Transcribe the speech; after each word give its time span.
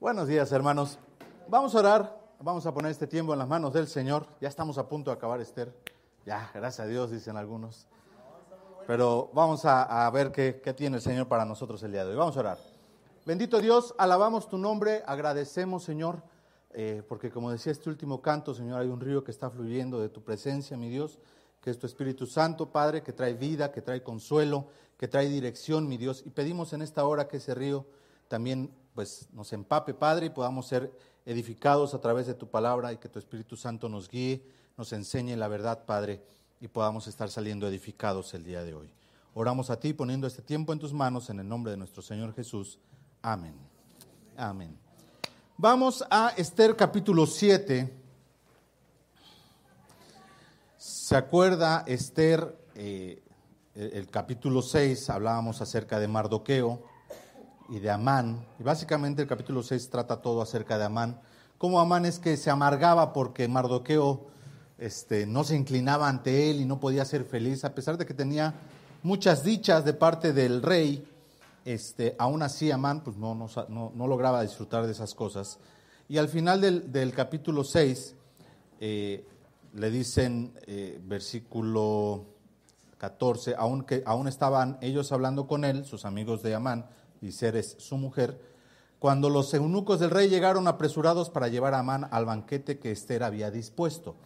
Buenos 0.00 0.28
días, 0.28 0.52
hermanos. 0.52 0.96
Vamos 1.48 1.74
a 1.74 1.80
orar, 1.80 2.20
vamos 2.38 2.64
a 2.66 2.72
poner 2.72 2.92
este 2.92 3.08
tiempo 3.08 3.32
en 3.32 3.40
las 3.40 3.48
manos 3.48 3.72
del 3.72 3.88
Señor. 3.88 4.28
Ya 4.40 4.46
estamos 4.46 4.78
a 4.78 4.88
punto 4.88 5.10
de 5.10 5.16
acabar, 5.16 5.40
Esther. 5.40 5.74
Ya, 6.24 6.52
gracias 6.54 6.86
a 6.86 6.88
Dios, 6.88 7.10
dicen 7.10 7.36
algunos. 7.36 7.88
Pero 8.86 9.28
vamos 9.34 9.64
a, 9.64 10.08
ver 10.10 10.30
qué, 10.30 10.60
qué 10.62 10.72
tiene 10.72 10.98
el 10.98 11.02
Señor 11.02 11.26
para 11.26 11.44
nosotros 11.44 11.82
el 11.82 11.90
día 11.90 12.04
de 12.04 12.12
hoy. 12.12 12.16
Vamos 12.16 12.36
a 12.36 12.40
orar. 12.40 12.58
Bendito 13.26 13.60
Dios, 13.60 13.92
alabamos 13.98 14.48
tu 14.48 14.56
nombre, 14.56 15.02
agradecemos, 15.04 15.82
Señor, 15.82 16.22
eh, 16.70 17.02
porque 17.08 17.32
como 17.32 17.50
decía 17.50 17.72
este 17.72 17.90
último 17.90 18.22
canto, 18.22 18.54
Señor, 18.54 18.80
hay 18.80 18.88
un 18.88 19.00
río 19.00 19.24
que 19.24 19.32
está 19.32 19.50
fluyendo 19.50 20.00
de 20.00 20.10
tu 20.10 20.22
presencia, 20.22 20.76
mi 20.76 20.88
Dios, 20.88 21.18
que 21.60 21.70
es 21.70 21.78
tu 21.78 21.88
Espíritu 21.88 22.24
Santo, 22.24 22.70
Padre, 22.70 23.02
que 23.02 23.12
trae 23.12 23.34
vida, 23.34 23.72
que 23.72 23.82
trae 23.82 24.04
consuelo, 24.04 24.68
que 24.96 25.08
trae 25.08 25.28
dirección, 25.28 25.88
mi 25.88 25.96
Dios. 25.96 26.22
Y 26.24 26.30
pedimos 26.30 26.72
en 26.72 26.82
esta 26.82 27.04
hora 27.04 27.26
que 27.26 27.38
ese 27.38 27.56
río 27.56 27.84
también 28.28 28.70
pues 28.98 29.28
nos 29.32 29.52
empape, 29.52 29.94
Padre, 29.94 30.26
y 30.26 30.30
podamos 30.30 30.66
ser 30.66 30.92
edificados 31.24 31.94
a 31.94 32.00
través 32.00 32.26
de 32.26 32.34
tu 32.34 32.48
palabra 32.48 32.92
y 32.92 32.96
que 32.96 33.08
tu 33.08 33.20
Espíritu 33.20 33.56
Santo 33.56 33.88
nos 33.88 34.08
guíe, 34.08 34.42
nos 34.76 34.92
enseñe 34.92 35.36
la 35.36 35.46
verdad, 35.46 35.84
Padre, 35.86 36.20
y 36.60 36.66
podamos 36.66 37.06
estar 37.06 37.30
saliendo 37.30 37.68
edificados 37.68 38.34
el 38.34 38.42
día 38.42 38.64
de 38.64 38.74
hoy. 38.74 38.90
Oramos 39.34 39.70
a 39.70 39.78
ti 39.78 39.92
poniendo 39.92 40.26
este 40.26 40.42
tiempo 40.42 40.72
en 40.72 40.80
tus 40.80 40.92
manos 40.92 41.30
en 41.30 41.38
el 41.38 41.48
nombre 41.48 41.70
de 41.70 41.76
nuestro 41.76 42.02
Señor 42.02 42.34
Jesús. 42.34 42.80
Amén. 43.22 43.54
Amén. 44.36 44.76
Vamos 45.56 46.04
a 46.10 46.32
Esther 46.36 46.74
capítulo 46.74 47.24
7. 47.24 47.96
¿Se 50.76 51.14
acuerda 51.14 51.84
Esther, 51.86 52.66
eh, 52.74 53.22
el, 53.76 54.08
capítulo 54.10 54.60
6, 54.60 55.08
hablábamos 55.08 55.62
acerca 55.62 56.00
de 56.00 56.08
Mardoqueo? 56.08 56.97
Y 57.68 57.78
de 57.78 57.90
Amán. 57.90 58.46
Y 58.58 58.62
básicamente 58.62 59.22
el 59.22 59.28
capítulo 59.28 59.62
6 59.62 59.90
trata 59.90 60.20
todo 60.20 60.42
acerca 60.42 60.78
de 60.78 60.84
Amán. 60.84 61.20
Como 61.58 61.80
Amán 61.80 62.06
es 62.06 62.18
que 62.18 62.36
se 62.36 62.50
amargaba 62.50 63.12
porque 63.12 63.48
Mardoqueo 63.48 64.26
este, 64.78 65.26
no 65.26 65.44
se 65.44 65.56
inclinaba 65.56 66.08
ante 66.08 66.50
él 66.50 66.60
y 66.60 66.64
no 66.64 66.80
podía 66.80 67.04
ser 67.04 67.24
feliz, 67.24 67.64
a 67.64 67.74
pesar 67.74 67.98
de 67.98 68.06
que 68.06 68.14
tenía 68.14 68.54
muchas 69.02 69.44
dichas 69.44 69.84
de 69.84 69.92
parte 69.92 70.32
del 70.32 70.62
rey. 70.62 71.06
Este, 71.64 72.16
aún 72.18 72.42
así 72.42 72.70
Amán 72.70 73.02
pues, 73.02 73.16
no, 73.16 73.34
no, 73.34 73.92
no, 73.94 74.06
lograba 74.06 74.42
disfrutar 74.42 74.86
de 74.86 74.92
esas 74.92 75.14
cosas. 75.14 75.58
Y 76.08 76.16
al 76.16 76.28
final 76.28 76.60
del, 76.60 76.90
del 76.90 77.12
capítulo 77.12 77.64
6 77.64 78.14
eh, 78.80 79.26
le 79.74 79.90
dicen, 79.90 80.54
eh, 80.66 80.98
versículo 81.02 82.24
14, 82.98 83.54
aún, 83.58 83.82
que, 83.84 84.02
aún 84.06 84.28
estaban 84.28 84.78
ellos 84.80 85.12
hablando 85.12 85.46
con 85.46 85.64
él, 85.64 85.84
sus 85.84 86.04
amigos 86.04 86.42
de 86.42 86.54
Amán, 86.54 86.86
y 87.20 87.32
Ceres 87.32 87.76
su 87.78 87.96
mujer, 87.96 88.40
cuando 88.98 89.30
los 89.30 89.52
eunucos 89.54 90.00
del 90.00 90.10
rey 90.10 90.28
llegaron 90.28 90.66
apresurados 90.66 91.30
para 91.30 91.48
llevar 91.48 91.74
a 91.74 91.80
Amán 91.80 92.08
al 92.10 92.24
banquete 92.24 92.78
que 92.78 92.90
Esther 92.90 93.22
había 93.22 93.50
dispuesto. 93.50 94.16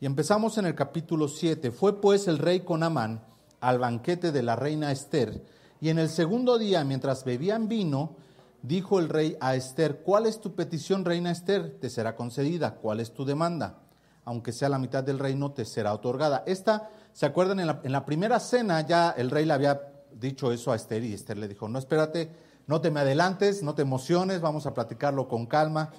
Y 0.00 0.06
empezamos 0.06 0.58
en 0.58 0.66
el 0.66 0.74
capítulo 0.74 1.28
7. 1.28 1.70
Fue 1.70 2.00
pues 2.00 2.28
el 2.28 2.38
rey 2.38 2.60
con 2.60 2.82
Amán 2.82 3.22
al 3.60 3.78
banquete 3.78 4.32
de 4.32 4.42
la 4.42 4.56
reina 4.56 4.92
Esther, 4.92 5.42
y 5.80 5.88
en 5.88 5.98
el 5.98 6.10
segundo 6.10 6.58
día, 6.58 6.84
mientras 6.84 7.24
bebían 7.24 7.68
vino, 7.68 8.16
dijo 8.62 8.98
el 8.98 9.08
rey 9.08 9.36
a 9.40 9.54
Esther, 9.54 10.02
¿cuál 10.02 10.26
es 10.26 10.40
tu 10.40 10.54
petición, 10.54 11.04
reina 11.04 11.30
Esther? 11.30 11.78
Te 11.80 11.88
será 11.88 12.16
concedida. 12.16 12.74
¿Cuál 12.74 13.00
es 13.00 13.14
tu 13.14 13.24
demanda? 13.24 13.78
Aunque 14.26 14.52
sea 14.52 14.68
la 14.68 14.78
mitad 14.78 15.02
del 15.02 15.18
reino, 15.18 15.52
te 15.52 15.64
será 15.64 15.94
otorgada. 15.94 16.44
Esta, 16.46 16.90
¿se 17.14 17.24
acuerdan? 17.24 17.60
En 17.60 17.66
la, 17.66 17.80
en 17.82 17.92
la 17.92 18.04
primera 18.04 18.38
cena 18.40 18.86
ya 18.86 19.10
el 19.16 19.30
rey 19.30 19.46
le 19.46 19.54
había 19.54 19.80
dicho 20.18 20.52
eso 20.52 20.72
a 20.72 20.76
Esther 20.76 21.04
y 21.04 21.12
Esther 21.12 21.38
le 21.38 21.48
dijo, 21.48 21.68
no, 21.68 21.78
espérate, 21.78 22.30
no 22.66 22.80
te 22.80 22.90
me 22.90 23.00
adelantes, 23.00 23.62
no 23.62 23.74
te 23.74 23.82
emociones, 23.82 24.40
vamos 24.40 24.66
a 24.66 24.74
platicarlo 24.74 25.28
con 25.28 25.46
calma, 25.46 25.90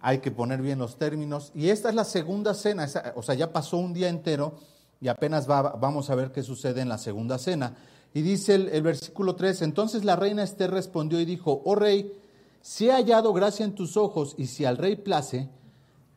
hay 0.00 0.18
que 0.18 0.30
poner 0.30 0.62
bien 0.62 0.78
los 0.78 0.96
términos. 0.96 1.52
Y 1.54 1.68
esta 1.68 1.88
es 1.88 1.94
la 1.94 2.04
segunda 2.04 2.54
cena, 2.54 2.88
o 3.14 3.22
sea, 3.22 3.34
ya 3.34 3.52
pasó 3.52 3.76
un 3.76 3.92
día 3.92 4.08
entero 4.08 4.54
y 5.00 5.08
apenas 5.08 5.48
va, 5.48 5.62
vamos 5.62 6.08
a 6.10 6.14
ver 6.14 6.32
qué 6.32 6.42
sucede 6.42 6.80
en 6.80 6.88
la 6.88 6.98
segunda 6.98 7.38
cena. 7.38 7.74
Y 8.14 8.22
dice 8.22 8.54
el, 8.54 8.68
el 8.68 8.82
versículo 8.82 9.34
3, 9.34 9.62
entonces 9.62 10.04
la 10.04 10.16
reina 10.16 10.42
Esther 10.42 10.70
respondió 10.70 11.20
y 11.20 11.24
dijo, 11.24 11.62
oh 11.64 11.74
rey, 11.74 12.18
si 12.62 12.88
he 12.88 12.92
hallado 12.92 13.32
gracia 13.32 13.64
en 13.64 13.74
tus 13.74 13.96
ojos 13.96 14.34
y 14.38 14.46
si 14.46 14.64
al 14.64 14.78
rey 14.78 14.96
place, 14.96 15.50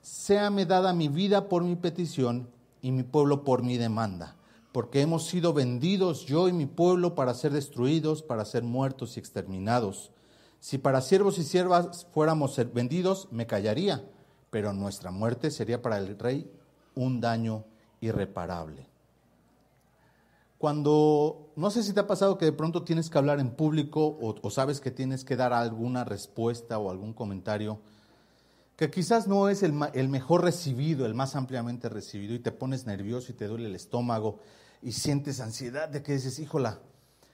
séame 0.01 0.65
dada 0.65 0.93
mi 0.93 1.09
vida 1.09 1.49
por 1.49 1.63
mi 1.63 1.75
petición 1.75 2.49
y 2.81 2.91
mi 2.91 3.03
pueblo 3.03 3.43
por 3.43 3.63
mi 3.63 3.77
demanda 3.77 4.36
porque 4.71 5.01
hemos 5.01 5.25
sido 5.25 5.53
vendidos 5.53 6.25
yo 6.25 6.47
y 6.47 6.53
mi 6.53 6.65
pueblo 6.65 7.15
para 7.15 7.33
ser 7.33 7.51
destruidos, 7.51 8.21
para 8.21 8.45
ser 8.45 8.63
muertos 8.63 9.17
y 9.17 9.19
exterminados. 9.19 10.11
Si 10.59 10.77
para 10.77 11.01
siervos 11.01 11.37
y 11.37 11.43
siervas 11.43 12.07
fuéramos 12.11 12.59
vendidos, 12.73 13.27
me 13.31 13.47
callaría, 13.47 14.03
pero 14.49 14.73
nuestra 14.73 15.11
muerte 15.11 15.51
sería 15.51 15.81
para 15.81 15.97
el 15.97 16.17
rey 16.17 16.51
un 16.95 17.21
daño 17.21 17.63
irreparable. 18.01 18.87
Cuando, 20.57 21.51
no 21.55 21.69
sé 21.69 21.83
si 21.83 21.93
te 21.93 21.99
ha 21.99 22.07
pasado 22.07 22.37
que 22.39 22.45
de 22.45 22.51
pronto 22.51 22.83
tienes 22.83 23.09
que 23.09 23.17
hablar 23.17 23.39
en 23.39 23.51
público 23.51 24.17
o, 24.19 24.49
sabes 24.49 24.81
que 24.81 24.89
tienes 24.89 25.23
que 25.23 25.35
dar 25.35 25.53
alguna 25.53 26.03
respuesta 26.03 26.79
o 26.79 26.89
algún 26.89 27.13
comentario, 27.13 27.79
que 28.77 28.91
quizás 28.91 29.27
no 29.27 29.49
es 29.49 29.63
el, 29.63 29.73
el, 29.93 30.07
mejor 30.07 30.43
recibido, 30.43 31.05
el 31.05 31.15
más 31.15 31.35
ampliamente 31.35 31.89
recibido, 31.89 32.35
y 32.35 32.39
te 32.39 32.51
pones 32.51 32.85
nervioso 32.85 33.31
y 33.31 33.35
te 33.35 33.47
duele 33.47 33.67
el 33.67 33.75
estómago 33.75 34.39
y 34.83 34.91
sientes 34.91 35.41
ansiedad 35.41 35.89
de 35.89 36.03
que 36.03 36.13
dices, 36.13 36.37
híjola, 36.37 36.79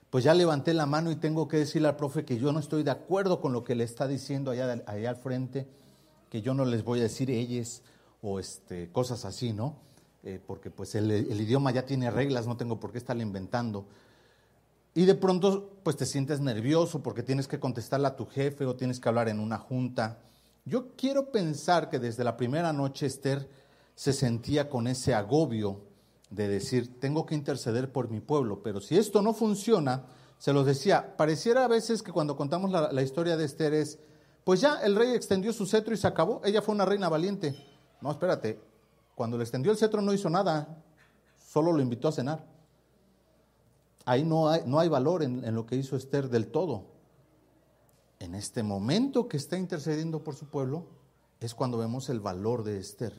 pues 0.08 0.24
ya 0.24 0.32
levanté 0.32 0.72
la 0.72 0.86
mano 0.86 1.10
y 1.10 1.16
tengo 1.16 1.46
que 1.46 1.58
decirle 1.58 1.88
al 1.88 1.96
profe 1.96 2.24
que 2.24 2.38
yo 2.38 2.50
no 2.52 2.60
estoy 2.60 2.82
de 2.82 2.90
acuerdo 2.90 3.40
con 3.40 3.52
lo 3.52 3.62
que 3.62 3.74
le 3.74 3.84
está 3.84 4.08
diciendo 4.08 4.52
allá, 4.52 4.82
allá 4.86 5.10
al 5.10 5.16
frente, 5.16 5.68
que 6.30 6.40
yo 6.40 6.54
no 6.54 6.64
les 6.64 6.82
voy 6.82 7.00
a 7.00 7.02
decir 7.02 7.30
ellos 7.30 7.82
o 8.22 8.40
este, 8.40 8.90
cosas 8.90 9.26
así, 9.26 9.52
¿no? 9.52 9.76
Eh, 10.22 10.40
porque 10.46 10.70
pues 10.70 10.94
el, 10.94 11.10
el, 11.10 11.40
idioma 11.40 11.72
ya 11.72 11.84
tiene 11.84 12.10
reglas, 12.10 12.46
no 12.46 12.56
tengo 12.56 12.80
por 12.80 12.90
qué 12.90 12.98
estarle 12.98 13.22
inventando. 13.22 13.86
Y 14.94 15.04
de 15.04 15.14
pronto 15.14 15.76
pues 15.82 15.96
te 15.96 16.06
sientes 16.06 16.40
nervioso 16.40 17.02
porque 17.02 17.22
tienes 17.22 17.48
que 17.48 17.60
contestarle 17.60 18.06
a 18.06 18.16
tu 18.16 18.24
jefe 18.24 18.64
o 18.64 18.76
tienes 18.76 19.00
que 19.00 19.08
hablar 19.10 19.28
en 19.28 19.40
una 19.40 19.58
junta. 19.58 20.20
Yo 20.64 20.96
quiero 20.96 21.30
pensar 21.30 21.90
que 21.90 21.98
desde 21.98 22.24
la 22.24 22.36
primera 22.36 22.72
noche 22.72 23.06
Esther 23.06 23.48
se 23.94 24.12
sentía 24.12 24.68
con 24.70 24.86
ese 24.86 25.14
agobio 25.14 25.82
de 26.30 26.48
decir, 26.48 26.98
tengo 26.98 27.26
que 27.26 27.34
interceder 27.34 27.92
por 27.92 28.08
mi 28.08 28.20
pueblo, 28.20 28.62
pero 28.62 28.80
si 28.80 28.96
esto 28.96 29.20
no 29.20 29.34
funciona, 29.34 30.06
se 30.38 30.52
los 30.52 30.64
decía, 30.64 31.16
pareciera 31.16 31.64
a 31.64 31.68
veces 31.68 32.02
que 32.02 32.12
cuando 32.12 32.36
contamos 32.36 32.70
la, 32.70 33.02
historia 33.02 33.36
de 33.36 33.44
Esther 33.44 33.74
es, 33.74 33.98
pues 34.42 34.60
ya 34.60 34.80
el 34.82 34.96
rey 34.96 35.12
extendió 35.12 35.52
su 35.52 35.66
cetro 35.66 35.92
y 35.92 35.98
se 35.98 36.06
acabó, 36.06 36.40
ella 36.44 36.62
fue 36.62 36.74
una 36.74 36.86
reina 36.86 37.08
valiente. 37.08 37.54
No, 38.00 38.10
espérate, 38.10 38.58
cuando 39.14 39.36
le 39.36 39.44
extendió 39.44 39.70
el 39.70 39.78
cetro 39.78 40.00
no 40.00 40.12
hizo 40.14 40.30
nada, 40.30 40.82
solo 41.46 41.72
lo 41.72 41.82
invitó 41.82 42.08
a 42.08 42.12
cenar. 42.12 42.44
Ahí 44.06 44.24
no 44.24 44.48
hay, 44.48 44.62
no 44.66 44.80
hay 44.80 44.88
valor 44.88 45.22
en, 45.22 45.44
en 45.44 45.54
lo 45.54 45.66
que 45.66 45.76
hizo 45.76 45.94
Esther 45.96 46.28
del 46.30 46.48
todo. 46.48 46.93
En 48.24 48.34
este 48.34 48.62
momento 48.62 49.28
que 49.28 49.36
está 49.36 49.58
intercediendo 49.58 50.24
por 50.24 50.34
su 50.34 50.46
pueblo, 50.46 50.86
es 51.40 51.54
cuando 51.54 51.76
vemos 51.76 52.08
el 52.08 52.20
valor 52.20 52.64
de 52.64 52.78
Esther. 52.78 53.12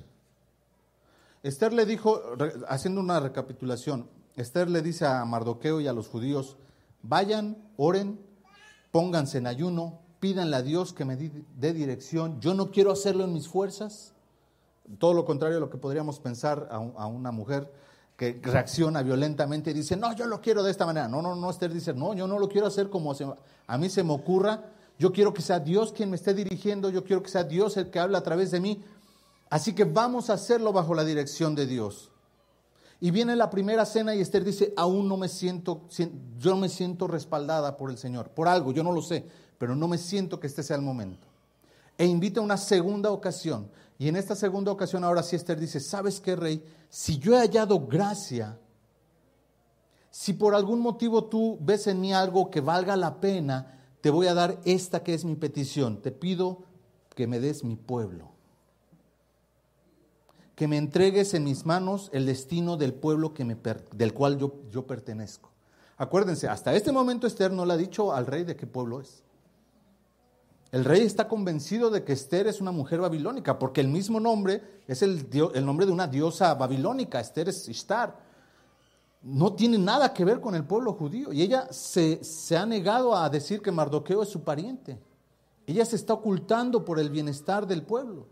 Esther 1.44 1.74
le 1.74 1.86
dijo, 1.86 2.20
haciendo 2.68 3.02
una 3.02 3.20
recapitulación, 3.20 4.10
Esther 4.36 4.68
le 4.68 4.82
dice 4.82 5.06
a 5.06 5.24
Mardoqueo 5.24 5.80
y 5.80 5.86
a 5.86 5.94
los 5.94 6.08
judíos, 6.08 6.58
vayan, 7.04 7.56
oren, 7.78 8.20
pónganse 8.92 9.38
en 9.38 9.46
ayuno, 9.46 10.00
pídanle 10.20 10.56
a 10.56 10.64
Dios 10.64 10.92
que 10.92 11.06
me 11.06 11.18
dé 11.18 11.74
dirección, 11.74 12.42
yo 12.42 12.56
no 12.56 12.72
quiero 12.72 12.92
hacerlo 12.92 13.26
en 13.26 13.34
mis 13.34 13.48
fuerzas, 13.48 14.14
todo 14.98 15.14
lo 15.14 15.24
contrario 15.24 15.58
a 15.58 15.60
lo 15.60 15.70
que 15.70 15.78
podríamos 15.78 16.20
pensar 16.20 16.68
a, 16.72 16.80
una 16.80 17.32
mujer 17.32 17.72
que 18.18 18.40
reacciona 18.42 19.04
violentamente 19.04 19.70
y 19.70 19.74
dice, 19.76 19.96
no, 19.96 20.16
yo 20.16 20.26
lo 20.26 20.42
quiero 20.42 20.64
de 20.64 20.72
esta 20.72 20.88
manera. 20.88 21.08
No, 21.08 21.22
no, 21.22 21.36
no, 21.36 21.50
Esther 21.52 21.72
dice, 21.72 21.94
no, 21.94 22.16
yo 22.16 22.26
no 22.26 22.40
lo 22.40 22.50
quiero 22.50 22.66
hacer 22.66 22.90
como 22.90 23.14
a 23.68 23.78
mí 23.78 23.90
se 23.90 24.04
me 24.04 24.14
ocurra, 24.14 24.64
yo 24.98 25.12
quiero 25.12 25.34
que 25.34 25.42
sea 25.42 25.60
Dios 25.60 25.92
quien 25.92 26.10
me 26.10 26.16
esté 26.16 26.34
dirigiendo, 26.34 26.90
yo 26.90 27.04
quiero 27.04 27.22
que 27.22 27.30
sea 27.30 27.44
Dios 27.44 27.78
el 27.78 27.90
que 27.90 28.00
habla 28.00 28.20
a 28.20 28.24
través 28.24 28.52
de 28.52 28.60
mí, 28.60 28.84
Así 29.50 29.74
que 29.74 29.84
vamos 29.84 30.30
a 30.30 30.34
hacerlo 30.34 30.74
bajo 30.74 30.94
la 30.94 31.06
dirección 31.06 31.56
de 31.56 31.66
Dios. 31.66 32.12
Y 33.00 33.12
viene 33.12 33.36
la 33.36 33.50
primera 33.50 33.86
cena 33.86 34.16
y 34.16 34.22
Esther 34.22 34.44
dice, 34.44 34.74
aún 34.76 35.08
no 35.08 35.18
me 35.18 35.28
siento, 35.28 35.84
yo 36.38 36.52
no 36.52 36.58
me 36.58 36.70
siento 36.70 37.08
respaldada 37.08 37.78
por 37.78 37.92
el 37.92 37.98
Señor, 37.98 38.30
por 38.30 38.48
algo, 38.48 38.72
yo 38.72 38.84
no 38.84 38.92
lo 38.92 39.02
sé, 39.02 39.26
pero 39.58 39.76
no 39.76 39.88
me 39.88 39.98
siento 39.98 40.40
que 40.40 40.48
este 40.48 40.64
sea 40.64 40.78
el 40.78 40.82
momento. 40.82 41.28
E 41.98 42.06
invita 42.06 42.40
a 42.40 42.44
una 42.44 42.58
segunda 42.58 43.12
ocasión. 43.12 43.70
Y 43.98 44.08
en 44.08 44.16
esta 44.16 44.36
segunda 44.36 44.72
ocasión 44.72 45.04
ahora 45.04 45.24
sí 45.24 45.36
Esther 45.36 45.60
dice, 45.60 45.80
¿sabes 45.80 46.20
qué, 46.20 46.36
rey? 46.36 46.64
Si 46.90 47.18
yo 47.20 47.36
he 47.36 47.40
hallado 47.40 47.80
gracia, 47.86 48.58
si 50.10 50.34
por 50.34 50.56
algún 50.56 50.80
motivo 50.80 51.26
tú 51.26 51.58
ves 51.62 51.88
en 51.88 52.02
mí 52.02 52.14
algo 52.14 52.50
que 52.50 52.62
valga 52.62 52.96
la 52.96 53.20
pena, 53.22 53.85
te 54.06 54.12
voy 54.12 54.28
a 54.28 54.36
dar 54.36 54.60
esta 54.66 55.02
que 55.02 55.16
es 55.16 55.26
mi 55.26 55.36
petición. 55.36 56.00
Te 56.00 56.12
pido 56.12 56.60
que 57.16 57.26
me 57.26 57.40
des 57.40 57.64
mi 57.64 57.76
pueblo 57.76 58.30
que 60.54 60.68
me 60.68 60.78
entregues 60.78 61.34
en 61.34 61.44
mis 61.44 61.66
manos 61.66 62.12
el 62.14 62.28
destino 62.28 62.78
del 62.78 62.94
pueblo 62.94 63.34
que 63.34 63.44
me 63.44 63.58
del 63.96 64.14
cual 64.14 64.38
yo, 64.38 64.62
yo 64.70 64.86
pertenezco. 64.86 65.50
Acuérdense, 65.98 66.48
hasta 66.48 66.76
este 66.76 66.92
momento 66.92 67.26
Esther 67.26 67.52
no 67.52 67.66
le 67.66 67.74
ha 67.74 67.78
dicho 67.78 68.14
al 68.14 68.28
rey 68.28 68.44
de 68.44 68.56
qué 68.56 68.68
pueblo 68.68 69.02
es. 69.02 69.24
El 70.72 70.86
rey 70.86 71.02
está 71.02 71.28
convencido 71.28 71.90
de 71.90 72.04
que 72.04 72.14
Esther 72.14 72.46
es 72.46 72.62
una 72.62 72.72
mujer 72.72 73.02
babilónica, 73.02 73.58
porque 73.58 73.82
el 73.82 73.88
mismo 73.88 74.20
nombre 74.20 74.62
es 74.88 75.02
el, 75.02 75.28
el 75.56 75.66
nombre 75.66 75.88
de 75.88 75.92
una 75.92 76.06
diosa 76.06 76.54
babilónica, 76.54 77.20
Esther 77.20 77.50
es 77.50 77.68
Ishtar. 77.68 78.24
No 79.26 79.54
tiene 79.54 79.78
nada 79.78 80.14
que 80.14 80.24
ver 80.24 80.40
con 80.40 80.56
el 80.56 80.64
pueblo 80.64 80.94
judío. 80.94 81.34
Y 81.34 81.42
ella 81.42 81.68
se, 81.72 82.24
se 82.24 82.56
ha 82.56 82.66
negado 82.66 83.14
a 83.16 83.30
decir 83.30 83.62
que 83.62 83.72
Mardoqueo 83.72 84.24
es 84.24 84.30
su 84.30 84.44
pariente. 84.44 84.98
Ella 85.68 85.86
se 85.86 85.98
está 85.98 86.14
ocultando 86.14 86.86
por 86.86 87.00
el 87.00 87.10
bienestar 87.10 87.68
del 87.68 87.84
pueblo. 87.84 88.28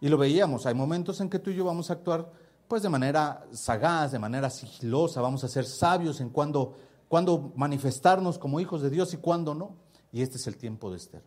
Y 0.00 0.08
lo 0.08 0.18
veíamos, 0.18 0.66
hay 0.66 0.74
momentos 0.74 1.20
en 1.20 1.30
que 1.30 1.38
tú 1.38 1.50
y 1.50 1.54
yo 1.54 1.64
vamos 1.64 1.88
a 1.88 1.94
actuar 1.94 2.30
pues 2.66 2.82
de 2.82 2.88
manera 2.88 3.46
sagaz, 3.52 4.12
de 4.12 4.18
manera 4.18 4.50
sigilosa, 4.50 5.20
vamos 5.20 5.44
a 5.44 5.48
ser 5.48 5.64
sabios 5.64 6.20
en 6.20 6.30
cuándo 6.30 6.74
cuando 7.12 7.52
manifestarnos 7.56 8.38
como 8.38 8.58
hijos 8.58 8.80
de 8.80 8.88
Dios 8.88 9.12
y 9.12 9.18
cuándo 9.18 9.54
no. 9.54 9.76
Y 10.10 10.22
este 10.22 10.38
es 10.38 10.46
el 10.46 10.56
tiempo 10.56 10.90
de 10.90 10.96
Esther. 10.96 11.22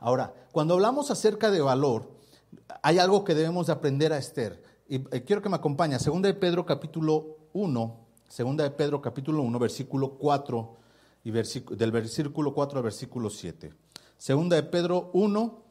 Ahora, 0.00 0.34
cuando 0.50 0.74
hablamos 0.74 1.12
acerca 1.12 1.52
de 1.52 1.60
valor, 1.60 2.10
hay 2.82 2.98
algo 2.98 3.22
que 3.22 3.36
debemos 3.36 3.68
de 3.68 3.74
aprender 3.74 4.12
a 4.12 4.18
Esther. 4.18 4.60
Y 4.92 4.96
eh, 5.10 5.24
quiero 5.24 5.40
que 5.40 5.48
me 5.48 5.56
acompañe. 5.56 5.98
Segunda 5.98 6.28
de 6.28 6.34
Pedro 6.34 6.66
capítulo 6.66 7.38
1, 7.54 7.96
segunda 8.28 8.62
de 8.62 8.72
Pedro 8.72 9.00
capítulo 9.00 9.40
1, 9.40 9.58
versículo 9.58 10.18
4 10.18 10.76
y 11.24 11.30
del 11.30 11.90
versículo 11.90 12.52
4 12.52 12.76
al 12.76 12.82
versículo 12.84 13.30
7. 13.30 13.72
Segunda 14.18 14.56
de 14.56 14.64
Pedro 14.64 15.08
1, 15.14 15.62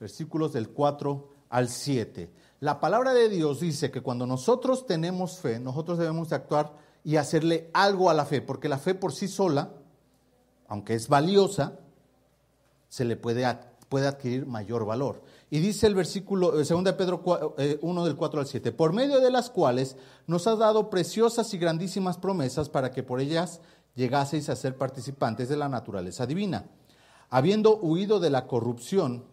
versículos 0.00 0.52
del 0.52 0.70
4 0.70 1.28
al 1.48 1.68
7. 1.68 2.28
La 2.58 2.80
palabra 2.80 3.14
de 3.14 3.28
Dios 3.28 3.60
dice 3.60 3.92
que 3.92 4.00
cuando 4.00 4.26
nosotros 4.26 4.84
tenemos 4.84 5.38
fe, 5.38 5.60
nosotros 5.60 5.96
debemos 5.96 6.30
de 6.30 6.34
actuar 6.34 6.72
y 7.04 7.18
hacerle 7.18 7.70
algo 7.72 8.10
a 8.10 8.14
la 8.14 8.26
fe, 8.26 8.42
porque 8.42 8.68
la 8.68 8.78
fe 8.78 8.96
por 8.96 9.12
sí 9.12 9.28
sola, 9.28 9.74
aunque 10.66 10.94
es 10.94 11.06
valiosa, 11.06 11.78
se 12.88 13.04
le 13.04 13.14
puede, 13.14 13.46
puede 13.88 14.08
adquirir 14.08 14.44
mayor 14.44 14.84
valor. 14.84 15.22
Y 15.48 15.60
dice 15.60 15.86
el 15.86 15.94
versículo, 15.94 16.50
2 16.50 16.70
eh, 16.70 16.74
de 16.82 16.92
Pedro 16.92 17.22
1 17.24 17.54
eh, 17.58 18.04
del 18.04 18.16
4 18.16 18.40
al 18.40 18.46
7, 18.46 18.72
por 18.72 18.92
medio 18.92 19.20
de 19.20 19.30
las 19.30 19.48
cuales 19.48 19.96
nos 20.26 20.46
ha 20.46 20.56
dado 20.56 20.90
preciosas 20.90 21.54
y 21.54 21.58
grandísimas 21.58 22.18
promesas 22.18 22.68
para 22.68 22.90
que 22.90 23.04
por 23.04 23.20
ellas 23.20 23.60
llegaseis 23.94 24.48
a 24.48 24.56
ser 24.56 24.76
participantes 24.76 25.48
de 25.48 25.56
la 25.56 25.68
naturaleza 25.68 26.26
divina, 26.26 26.66
habiendo 27.30 27.76
huido 27.76 28.18
de 28.18 28.30
la 28.30 28.46
corrupción 28.46 29.24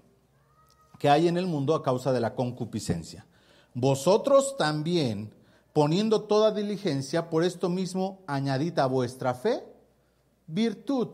que 1.00 1.10
hay 1.10 1.28
en 1.28 1.38
el 1.38 1.48
mundo 1.48 1.74
a 1.74 1.84
causa 1.84 2.14
de 2.14 2.22
la 2.22 2.36
concupiscencia. 2.36 3.26
Vosotros 3.74 4.56
también, 4.58 5.34
poniendo 5.74 6.22
toda 6.22 6.52
diligencia, 6.52 7.30
por 7.30 7.44
esto 7.44 7.70
mismo 7.70 8.22
añadid 8.28 8.78
a 8.78 8.86
vuestra 8.86 9.34
fe 9.34 9.64
virtud, 10.48 11.10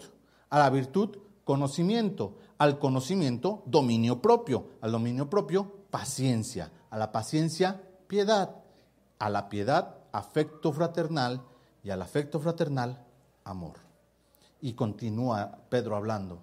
a 0.49 0.59
la 0.59 0.69
virtud 0.69 1.17
conocimiento, 1.43 2.37
al 2.59 2.77
conocimiento 2.77 3.63
dominio 3.65 4.21
propio, 4.21 4.67
al 4.81 4.91
dominio 4.91 5.29
propio 5.29 5.71
paciencia, 5.89 6.71
a 6.89 6.97
la 6.97 7.11
paciencia 7.11 7.81
piedad, 8.07 8.57
a 9.17 9.29
la 9.29 9.49
piedad 9.49 9.95
afecto 10.11 10.71
fraternal 10.71 11.41
y 11.83 11.89
al 11.89 12.01
afecto 12.01 12.39
fraternal 12.39 13.05
amor. 13.43 13.77
Y 14.61 14.73
continúa 14.73 15.59
Pedro 15.69 15.95
hablando. 15.95 16.39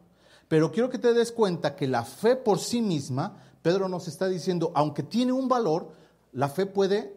Pero 0.49 0.73
quiero 0.73 0.89
que 0.89 0.99
te 0.99 1.13
des 1.13 1.33
cuenta 1.33 1.77
que 1.77 1.87
la 1.87 2.05
fe 2.05 2.37
por 2.37 2.59
sí 2.59 2.81
misma, 2.81 3.37
Pedro 3.63 3.89
nos 3.89 4.09
está 4.09 4.27
diciendo, 4.29 4.73
aunque 4.75 5.03
tiene 5.03 5.33
un 5.33 5.49
valor, 5.49 5.93
la 6.33 6.49
fe 6.49 6.67
puede 6.67 7.15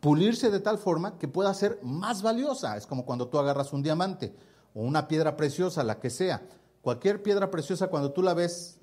pulirse 0.00 0.50
de 0.50 0.60
tal 0.60 0.78
forma 0.78 1.16
que 1.16 1.28
pueda 1.28 1.54
ser 1.54 1.78
más 1.82 2.22
valiosa. 2.22 2.76
Es 2.76 2.86
como 2.86 3.06
cuando 3.06 3.28
tú 3.28 3.38
agarras 3.38 3.72
un 3.72 3.82
diamante 3.82 4.34
o 4.74 4.82
una 4.82 5.08
piedra 5.08 5.36
preciosa, 5.36 5.84
la 5.84 6.00
que 6.00 6.10
sea. 6.10 6.42
Cualquier 6.82 7.22
piedra 7.22 7.50
preciosa, 7.50 7.88
cuando 7.88 8.12
tú 8.12 8.22
la 8.22 8.34
ves, 8.34 8.78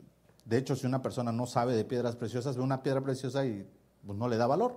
de 0.45 0.57
hecho, 0.57 0.75
si 0.75 0.85
una 0.85 1.01
persona 1.01 1.31
no 1.31 1.45
sabe 1.45 1.75
de 1.75 1.83
piedras 1.83 2.15
preciosas, 2.15 2.55
ve 2.55 2.63
una 2.63 2.83
piedra 2.83 3.01
preciosa 3.01 3.45
y 3.45 3.67
pues, 4.05 4.17
no 4.17 4.27
le 4.27 4.37
da 4.37 4.47
valor, 4.47 4.75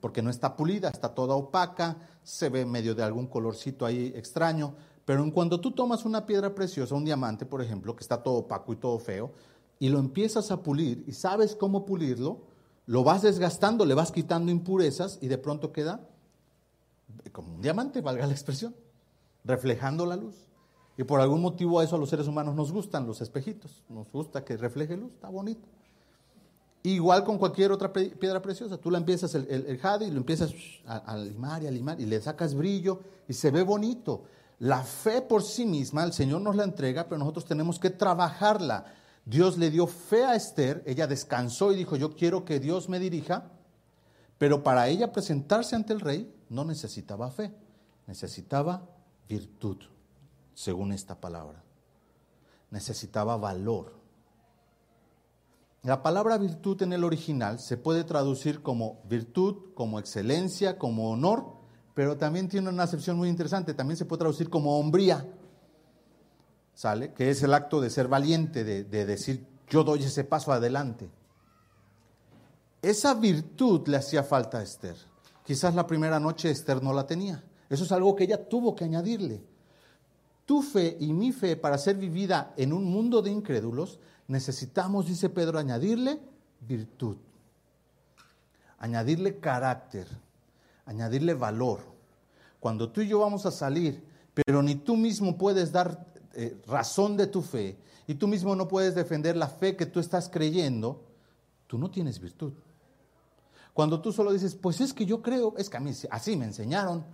porque 0.00 0.22
no 0.22 0.30
está 0.30 0.56
pulida, 0.56 0.88
está 0.88 1.14
toda 1.14 1.34
opaca, 1.34 1.96
se 2.22 2.48
ve 2.48 2.64
medio 2.64 2.94
de 2.94 3.02
algún 3.02 3.26
colorcito 3.26 3.84
ahí 3.84 4.12
extraño. 4.16 4.74
Pero 5.04 5.22
en 5.22 5.30
cuando 5.30 5.60
tú 5.60 5.70
tomas 5.72 6.04
una 6.04 6.26
piedra 6.26 6.54
preciosa, 6.54 6.94
un 6.94 7.04
diamante, 7.04 7.46
por 7.46 7.62
ejemplo, 7.62 7.94
que 7.94 8.02
está 8.02 8.22
todo 8.22 8.34
opaco 8.34 8.72
y 8.72 8.76
todo 8.76 8.98
feo, 8.98 9.32
y 9.78 9.88
lo 9.88 9.98
empiezas 9.98 10.50
a 10.50 10.62
pulir 10.62 11.04
y 11.06 11.12
sabes 11.12 11.54
cómo 11.54 11.84
pulirlo, 11.84 12.40
lo 12.86 13.04
vas 13.04 13.22
desgastando, 13.22 13.84
le 13.84 13.94
vas 13.94 14.10
quitando 14.10 14.50
impurezas 14.50 15.18
y 15.20 15.28
de 15.28 15.38
pronto 15.38 15.72
queda 15.72 16.08
como 17.32 17.54
un 17.54 17.60
diamante, 17.60 18.00
valga 18.00 18.26
la 18.26 18.32
expresión, 18.32 18.74
reflejando 19.44 20.06
la 20.06 20.16
luz. 20.16 20.45
Y 20.96 21.04
por 21.04 21.20
algún 21.20 21.42
motivo 21.42 21.78
a 21.78 21.84
eso 21.84 21.96
a 21.96 21.98
los 21.98 22.08
seres 22.08 22.26
humanos 22.26 22.54
nos 22.54 22.72
gustan 22.72 23.06
los 23.06 23.20
espejitos, 23.20 23.82
nos 23.88 24.10
gusta 24.10 24.44
que 24.44 24.56
refleje 24.56 24.96
luz, 24.96 25.12
está 25.12 25.28
bonito. 25.28 25.68
Igual 26.82 27.24
con 27.24 27.36
cualquier 27.36 27.72
otra 27.72 27.92
piedra 27.92 28.40
preciosa, 28.40 28.78
tú 28.78 28.90
la 28.90 28.98
empiezas 28.98 29.34
el, 29.34 29.46
el, 29.50 29.78
jade 29.78 30.06
y 30.06 30.10
lo 30.10 30.18
empiezas 30.18 30.54
a, 30.86 30.98
a 30.98 31.16
limar 31.18 31.62
y 31.62 31.66
a 31.66 31.70
limar 31.70 32.00
y 32.00 32.06
le 32.06 32.20
sacas 32.20 32.54
brillo 32.54 33.00
y 33.28 33.32
se 33.32 33.50
ve 33.50 33.62
bonito. 33.62 34.22
La 34.60 34.82
fe 34.84 35.20
por 35.20 35.42
sí 35.42 35.66
misma, 35.66 36.04
el 36.04 36.12
Señor 36.12 36.40
nos 36.40 36.56
la 36.56 36.64
entrega, 36.64 37.04
pero 37.04 37.18
nosotros 37.18 37.44
tenemos 37.44 37.78
que 37.78 37.90
trabajarla. 37.90 38.86
Dios 39.24 39.58
le 39.58 39.70
dio 39.70 39.88
fe 39.88 40.24
a 40.24 40.36
Esther, 40.36 40.84
ella 40.86 41.08
descansó 41.08 41.72
y 41.72 41.76
dijo, 41.76 41.96
yo 41.96 42.14
quiero 42.14 42.44
que 42.44 42.60
Dios 42.60 42.88
me 42.88 43.00
dirija, 43.00 43.50
pero 44.38 44.62
para 44.62 44.88
ella 44.88 45.12
presentarse 45.12 45.74
ante 45.74 45.92
el 45.92 46.00
rey 46.00 46.32
no 46.48 46.64
necesitaba 46.64 47.30
fe, 47.32 47.52
necesitaba 48.06 48.88
virtud, 49.28 49.78
según 50.56 50.90
esta 50.92 51.20
palabra. 51.20 51.62
Necesitaba 52.70 53.36
valor. 53.36 53.92
La 55.82 56.02
palabra 56.02 56.38
virtud 56.38 56.82
en 56.82 56.94
el 56.94 57.04
original 57.04 57.60
se 57.60 57.76
puede 57.76 58.04
traducir 58.04 58.62
como 58.62 59.02
virtud, 59.04 59.74
como 59.74 60.00
excelencia, 60.00 60.78
como 60.78 61.10
honor, 61.10 61.58
pero 61.94 62.16
también 62.16 62.48
tiene 62.48 62.70
una 62.70 62.84
acepción 62.84 63.18
muy 63.18 63.28
interesante, 63.28 63.74
también 63.74 63.98
se 63.98 64.06
puede 64.06 64.20
traducir 64.20 64.48
como 64.48 64.78
hombría, 64.78 65.28
¿sale? 66.74 67.12
Que 67.12 67.28
es 67.28 67.42
el 67.42 67.52
acto 67.52 67.80
de 67.82 67.90
ser 67.90 68.08
valiente, 68.08 68.64
de, 68.64 69.06
decir, 69.06 69.46
yo 69.68 69.84
doy 69.84 70.02
ese 70.02 70.24
paso 70.24 70.52
adelante. 70.52 71.10
Esa 72.80 73.12
virtud 73.12 73.86
le 73.88 73.98
hacía 73.98 74.22
falta 74.22 74.58
a 74.58 74.62
Esther. 74.62 74.96
Quizás 75.44 75.74
la 75.74 75.86
primera 75.86 76.18
noche 76.18 76.50
Esther 76.50 76.82
no 76.82 76.94
la 76.94 77.06
tenía. 77.06 77.44
Eso 77.68 77.84
es 77.84 77.92
algo 77.92 78.16
que 78.16 78.24
ella 78.24 78.48
tuvo 78.48 78.74
que 78.74 78.84
añadirle. 78.84 79.55
Tu 80.46 80.62
fe 80.62 80.96
y 80.98 81.12
mi 81.12 81.32
fe 81.32 81.56
para 81.56 81.76
ser 81.76 81.96
vivida 81.96 82.54
en 82.56 82.72
un 82.72 82.84
mundo 82.84 83.20
de 83.20 83.30
incrédulos, 83.30 84.00
necesitamos, 84.28 85.06
dice 85.06 85.28
Pedro, 85.28 85.58
añadirle 85.58 86.20
virtud, 86.60 87.16
añadirle 88.78 89.38
carácter 89.38 90.06
añadirle 90.86 91.34
valor. 91.34 91.80
Cuando 92.60 92.90
tú 92.90 93.02
y 93.02 93.08
yo 93.08 93.18
vamos 93.18 93.44
a 93.44 93.50
salir, 93.50 94.02
pero 94.32 94.62
ni 94.62 94.76
tú 94.76 94.96
mismo 94.96 95.36
puedes 95.36 95.70
dar 95.72 96.06
eh, 96.32 96.58
razón 96.66 97.16
de 97.16 97.26
tu 97.26 97.42
fe 97.42 97.76
y 98.06 98.14
tú 98.14 98.26
mismo 98.28 98.56
no 98.56 98.68
puedes 98.68 98.94
defender 98.94 99.36
la 99.36 99.48
fe 99.48 99.76
que 99.76 99.86
tú 99.86 100.00
estás 100.00 100.28
creyendo, 100.28 101.02
tú 101.66 101.76
no 101.76 101.90
tienes 101.90 102.18
virtud. 102.20 102.52
Cuando 103.74 104.00
tú 104.00 104.12
solo 104.12 104.32
dices, 104.32 104.54
pues 104.54 104.80
es 104.80 104.94
que 104.94 105.04
yo 105.04 105.20
creo, 105.20 105.54
es 105.58 105.68
que 105.68 105.76
a 105.76 105.80
mí 105.80 105.92
así 106.10 106.36
me 106.36 106.46
enseñaron, 106.46 107.04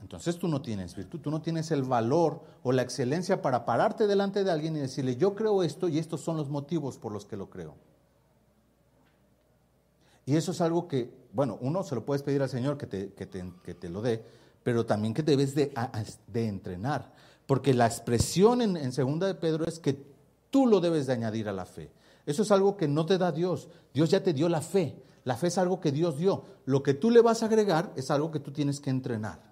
entonces 0.00 0.38
tú 0.38 0.48
no 0.48 0.62
tienes 0.62 0.94
virtud, 0.96 1.20
tú 1.20 1.30
no 1.30 1.42
tienes 1.42 1.70
el 1.70 1.82
valor 1.82 2.40
o 2.62 2.72
la 2.72 2.82
excelencia 2.82 3.42
para 3.42 3.64
pararte 3.64 4.06
delante 4.06 4.44
de 4.44 4.50
alguien 4.50 4.76
y 4.76 4.80
decirle, 4.80 5.16
yo 5.16 5.34
creo 5.34 5.62
esto 5.62 5.88
y 5.88 5.98
estos 5.98 6.20
son 6.22 6.36
los 6.36 6.48
motivos 6.48 6.98
por 6.98 7.12
los 7.12 7.26
que 7.26 7.36
lo 7.36 7.50
creo. 7.50 7.74
Y 10.26 10.36
eso 10.36 10.52
es 10.52 10.60
algo 10.60 10.88
que, 10.88 11.12
bueno, 11.32 11.58
uno 11.60 11.82
se 11.82 11.94
lo 11.94 12.04
puedes 12.04 12.22
pedir 12.22 12.40
al 12.40 12.48
Señor 12.48 12.78
que 12.78 12.86
te, 12.86 13.12
que 13.12 13.26
te, 13.26 13.88
lo 13.88 14.00
dé, 14.00 14.24
pero 14.62 14.86
también 14.86 15.12
que 15.12 15.22
debes 15.22 15.54
de, 15.54 15.72
de 16.28 16.46
entrenar. 16.46 17.12
Porque 17.46 17.74
la 17.74 17.86
expresión 17.86 18.62
en, 18.62 18.76
en 18.76 18.92
segunda 18.92 19.26
de 19.26 19.34
Pedro 19.34 19.66
es 19.66 19.80
que 19.80 20.02
tú 20.50 20.66
lo 20.66 20.80
debes 20.80 21.06
de 21.06 21.14
añadir 21.14 21.48
a 21.48 21.52
la 21.52 21.66
fe. 21.66 21.90
Eso 22.26 22.42
es 22.42 22.50
algo 22.52 22.76
que 22.76 22.86
no 22.86 23.06
te 23.06 23.18
da 23.18 23.32
Dios. 23.32 23.68
Dios 23.92 24.10
ya 24.10 24.22
te 24.22 24.32
dio 24.32 24.48
la 24.48 24.60
fe. 24.60 25.02
La 25.24 25.36
fe 25.36 25.48
es 25.48 25.58
algo 25.58 25.80
que 25.80 25.90
Dios 25.90 26.16
dio. 26.16 26.44
Lo 26.64 26.82
que 26.82 26.94
tú 26.94 27.10
le 27.10 27.22
vas 27.22 27.42
a 27.42 27.46
agregar 27.46 27.92
es 27.96 28.10
algo 28.10 28.30
que 28.30 28.40
tú 28.40 28.52
tienes 28.52 28.80
que 28.80 28.90
entrenar. 28.90 29.49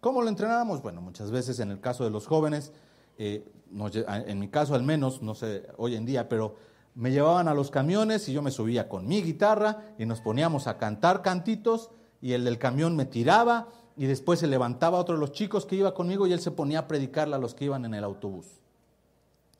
¿Cómo 0.00 0.22
lo 0.22 0.28
entrenamos? 0.28 0.82
Bueno, 0.82 1.00
muchas 1.00 1.30
veces 1.30 1.58
en 1.60 1.70
el 1.70 1.80
caso 1.80 2.04
de 2.04 2.10
los 2.10 2.26
jóvenes, 2.26 2.72
eh, 3.18 3.44
en 3.72 4.38
mi 4.38 4.48
caso 4.48 4.74
al 4.74 4.82
menos, 4.82 5.22
no 5.22 5.34
sé 5.34 5.66
hoy 5.76 5.96
en 5.96 6.06
día, 6.06 6.28
pero 6.28 6.56
me 6.94 7.10
llevaban 7.10 7.48
a 7.48 7.54
los 7.54 7.70
camiones 7.70 8.28
y 8.28 8.32
yo 8.32 8.42
me 8.42 8.50
subía 8.50 8.88
con 8.88 9.06
mi 9.06 9.22
guitarra 9.22 9.84
y 9.98 10.06
nos 10.06 10.20
poníamos 10.20 10.66
a 10.66 10.78
cantar 10.78 11.22
cantitos 11.22 11.90
y 12.20 12.32
el 12.32 12.44
del 12.44 12.58
camión 12.58 12.96
me 12.96 13.04
tiraba 13.04 13.68
y 13.96 14.06
después 14.06 14.38
se 14.38 14.46
levantaba 14.46 14.98
otro 14.98 15.14
de 15.14 15.20
los 15.20 15.32
chicos 15.32 15.66
que 15.66 15.76
iba 15.76 15.94
conmigo 15.94 16.26
y 16.26 16.32
él 16.32 16.40
se 16.40 16.52
ponía 16.52 16.80
a 16.80 16.88
predicarle 16.88 17.34
a 17.34 17.38
los 17.38 17.54
que 17.54 17.64
iban 17.64 17.84
en 17.84 17.94
el 17.94 18.04
autobús. 18.04 18.46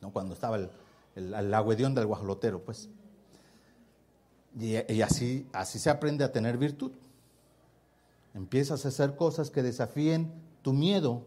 ¿No? 0.01 0.13
Cuando 0.13 0.35
estaba 0.35 0.57
el, 0.57 0.71
el, 1.17 1.95
del 1.95 2.07
guajolotero, 2.07 2.61
pues. 2.65 2.89
Y, 4.59 4.77
y, 4.93 5.03
así, 5.03 5.47
así 5.53 5.81
se 5.81 5.91
aprende 5.91 6.25
a 6.25 6.33
tener 6.33 6.57
virtud. 6.57 6.93
Empiezas 8.39 8.87
a 8.87 8.89
hacer 8.89 9.17
cosas 9.17 9.51
que 9.51 9.63
desafíen 9.63 10.33
tu 10.63 10.73
miedo 10.73 11.27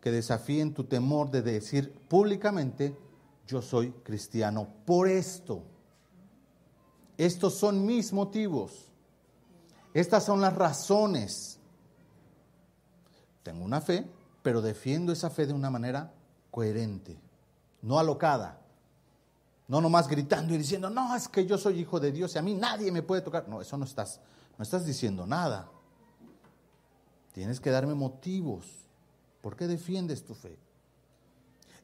que 0.00 0.10
desafíen 0.10 0.74
tu 0.74 0.84
temor 0.84 1.30
de 1.30 1.42
decir 1.42 1.92
públicamente, 2.08 2.96
yo 3.46 3.62
soy 3.62 3.90
cristiano 4.04 4.68
por 4.84 5.08
esto. 5.08 5.62
Estos 7.16 7.54
son 7.54 7.84
mis 7.84 8.12
motivos. 8.12 8.92
Estas 9.92 10.24
son 10.24 10.40
las 10.40 10.54
razones. 10.54 11.58
Tengo 13.42 13.64
una 13.64 13.80
fe, 13.80 14.08
pero 14.42 14.60
defiendo 14.62 15.12
esa 15.12 15.30
fe 15.30 15.46
de 15.46 15.52
una 15.52 15.70
manera 15.70 16.12
coherente, 16.50 17.18
no 17.82 17.98
alocada. 17.98 18.60
No 19.66 19.80
nomás 19.80 20.08
gritando 20.08 20.54
y 20.54 20.58
diciendo, 20.58 20.88
no, 20.88 21.14
es 21.14 21.28
que 21.28 21.44
yo 21.44 21.58
soy 21.58 21.80
hijo 21.80 22.00
de 22.00 22.12
Dios 22.12 22.34
y 22.34 22.38
a 22.38 22.42
mí 22.42 22.54
nadie 22.54 22.92
me 22.92 23.02
puede 23.02 23.22
tocar. 23.22 23.48
No, 23.48 23.60
eso 23.60 23.76
no 23.76 23.84
estás, 23.84 24.20
no 24.56 24.62
estás 24.62 24.86
diciendo 24.86 25.26
nada. 25.26 25.68
Tienes 27.38 27.60
que 27.60 27.70
darme 27.70 27.94
motivos. 27.94 28.66
¿Por 29.42 29.54
qué 29.54 29.68
defiendes 29.68 30.24
tu 30.24 30.34
fe? 30.34 30.58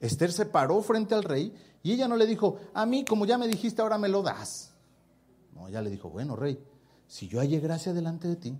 Esther 0.00 0.32
se 0.32 0.46
paró 0.46 0.82
frente 0.82 1.14
al 1.14 1.22
rey 1.22 1.54
y 1.80 1.92
ella 1.92 2.08
no 2.08 2.16
le 2.16 2.26
dijo, 2.26 2.58
a 2.74 2.84
mí 2.86 3.04
como 3.04 3.24
ya 3.24 3.38
me 3.38 3.46
dijiste, 3.46 3.80
ahora 3.80 3.96
me 3.96 4.08
lo 4.08 4.20
das. 4.20 4.72
No, 5.54 5.68
ella 5.68 5.80
le 5.80 5.90
dijo, 5.90 6.10
bueno, 6.10 6.34
rey, 6.34 6.58
si 7.06 7.28
yo 7.28 7.38
hallé 7.38 7.60
gracia 7.60 7.92
delante 7.92 8.26
de 8.26 8.34
ti, 8.34 8.58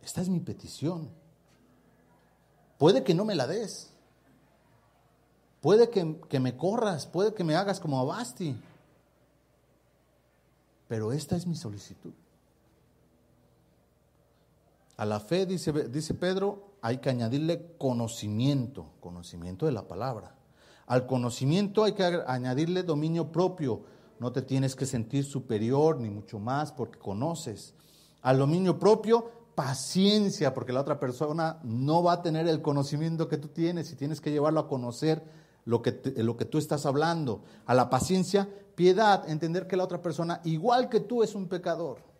esta 0.00 0.20
es 0.20 0.28
mi 0.28 0.38
petición. 0.38 1.10
Puede 2.78 3.02
que 3.02 3.14
no 3.14 3.24
me 3.24 3.34
la 3.34 3.48
des. 3.48 3.90
Puede 5.60 5.90
que, 5.90 6.20
que 6.28 6.38
me 6.38 6.56
corras, 6.56 7.08
puede 7.08 7.34
que 7.34 7.42
me 7.42 7.56
hagas 7.56 7.80
como 7.80 7.98
a 7.98 8.04
Basti. 8.04 8.56
Pero 10.86 11.10
esta 11.10 11.34
es 11.34 11.48
mi 11.48 11.56
solicitud. 11.56 12.14
A 14.96 15.04
la 15.04 15.18
fe, 15.18 15.46
dice, 15.46 15.72
dice 15.88 16.14
Pedro, 16.14 16.76
hay 16.80 16.98
que 16.98 17.10
añadirle 17.10 17.74
conocimiento, 17.78 18.92
conocimiento 19.00 19.66
de 19.66 19.72
la 19.72 19.88
palabra. 19.88 20.36
Al 20.86 21.06
conocimiento 21.06 21.82
hay 21.82 21.92
que 21.94 22.22
añadirle 22.26 22.84
dominio 22.84 23.32
propio. 23.32 23.82
No 24.20 24.30
te 24.30 24.42
tienes 24.42 24.76
que 24.76 24.86
sentir 24.86 25.24
superior, 25.24 25.98
ni 25.98 26.10
mucho 26.10 26.38
más, 26.38 26.70
porque 26.72 26.98
conoces. 26.98 27.74
Al 28.22 28.38
dominio 28.38 28.78
propio, 28.78 29.30
paciencia, 29.54 30.54
porque 30.54 30.72
la 30.72 30.82
otra 30.82 31.00
persona 31.00 31.58
no 31.64 32.02
va 32.02 32.12
a 32.12 32.22
tener 32.22 32.46
el 32.46 32.62
conocimiento 32.62 33.26
que 33.28 33.38
tú 33.38 33.48
tienes 33.48 33.90
y 33.90 33.96
tienes 33.96 34.20
que 34.20 34.30
llevarlo 34.30 34.60
a 34.60 34.68
conocer 34.68 35.24
lo 35.64 35.82
que, 35.82 36.00
lo 36.18 36.36
que 36.36 36.44
tú 36.44 36.58
estás 36.58 36.86
hablando. 36.86 37.42
A 37.66 37.74
la 37.74 37.90
paciencia, 37.90 38.48
piedad, 38.76 39.28
entender 39.28 39.66
que 39.66 39.76
la 39.76 39.84
otra 39.84 40.02
persona, 40.02 40.40
igual 40.44 40.88
que 40.88 41.00
tú, 41.00 41.24
es 41.24 41.34
un 41.34 41.48
pecador 41.48 42.13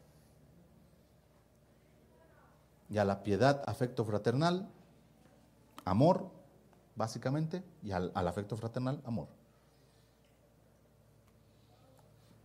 y 2.95 2.99
a 2.99 3.05
la 3.05 3.25
piedad, 3.25 3.61
afecto 3.67 4.05
fraternal, 4.05 4.69
amor, 5.85 6.31
básicamente, 6.95 7.65
y 7.83 7.91
al, 7.91 8.13
afecto 8.15 8.57
fraternal, 8.57 9.03
amor. 9.05 9.27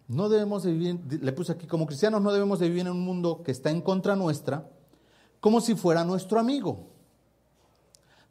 No 0.08 0.27
debemos 0.27 0.63
de 0.63 0.72
vivir, 0.72 1.22
le 1.22 1.32
puse 1.34 1.51
aquí, 1.51 1.68
como 1.68 1.86
cristianos 1.86 2.24
no 2.24 2.32
debemos 2.32 2.58
de 2.58 2.68
vivir 2.68 2.82
en 2.82 2.94
un 2.94 3.06
mundo 3.06 3.44
que 3.44 3.51
está 3.51 3.70
en 3.70 3.82
contra 3.82 4.15
nuestra, 4.15 4.68
como 5.39 5.62
si 5.62 5.75
fuera 5.75 6.03
nuestro 6.03 6.39
amigo. 6.39 6.88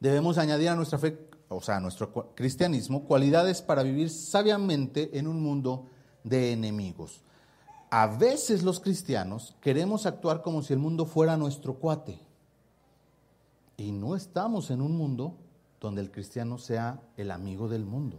Debemos 0.01 0.39
añadir 0.39 0.71
a 0.71 0.75
nuestra 0.75 0.99
fe, 0.99 1.29
o 1.49 1.61
sea, 1.61 1.77
a 1.77 1.81
nuestro 1.81 2.35
cristianismo, 2.35 3.05
cualidades 3.05 3.63
para 3.63 3.85
vivir 3.85 4.11
sabiamente 4.11 5.17
en 5.17 5.29
un 5.29 5.41
mundo 5.41 5.87
de 6.25 6.51
enemigos 6.51 7.23
a 7.91 8.07
veces 8.07 8.63
los 8.63 8.81
cristianos 8.81 9.57
queremos 9.61 10.07
actuar 10.07 10.43
como 10.43 10.63
si 10.63 10.73
el 10.73 10.79
mundo 10.79 11.07
fuera 11.07 11.37
nuestro 11.37 11.75
cuate. 11.75 12.21
Y 13.77 13.93
no 13.93 14.17
estamos 14.17 14.71
en 14.71 14.81
un 14.81 14.97
mundo 14.97 15.35
donde 15.81 16.01
el 16.01 16.11
cristiano 16.11 16.59
sea 16.59 17.01
el 17.17 17.31
amigo 17.31 17.69
del 17.69 17.85
mundo. 17.85 18.19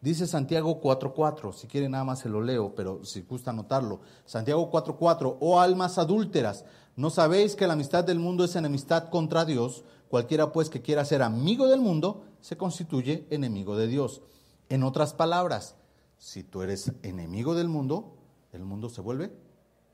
Dice 0.00 0.26
Santiago 0.26 0.80
4.4, 0.80 1.52
si 1.52 1.66
quieren 1.66 1.92
nada 1.92 2.04
más 2.04 2.20
se 2.20 2.28
lo 2.28 2.40
leo, 2.40 2.74
pero 2.74 3.04
si 3.04 3.20
gusta 3.20 3.50
anotarlo. 3.50 4.00
Santiago 4.24 4.70
4.4, 4.70 5.36
oh 5.40 5.60
almas 5.60 5.98
adúlteras, 5.98 6.64
¿no 6.96 7.10
sabéis 7.10 7.54
que 7.54 7.66
la 7.66 7.74
amistad 7.74 8.02
del 8.02 8.18
mundo 8.18 8.44
es 8.44 8.56
enemistad 8.56 9.10
contra 9.10 9.44
Dios? 9.44 9.84
Cualquiera 10.08 10.52
pues 10.52 10.70
que 10.70 10.80
quiera 10.80 11.04
ser 11.04 11.22
amigo 11.22 11.66
del 11.68 11.80
mundo 11.80 12.24
se 12.40 12.56
constituye 12.56 13.26
enemigo 13.30 13.76
de 13.76 13.88
Dios. 13.88 14.22
En 14.70 14.82
otras 14.84 15.12
palabras, 15.12 15.76
si 16.16 16.42
tú 16.42 16.62
eres 16.62 16.92
enemigo 17.02 17.54
del 17.54 17.68
mundo, 17.68 18.16
el 18.52 18.64
mundo 18.64 18.88
se 18.88 19.00
vuelve 19.00 19.32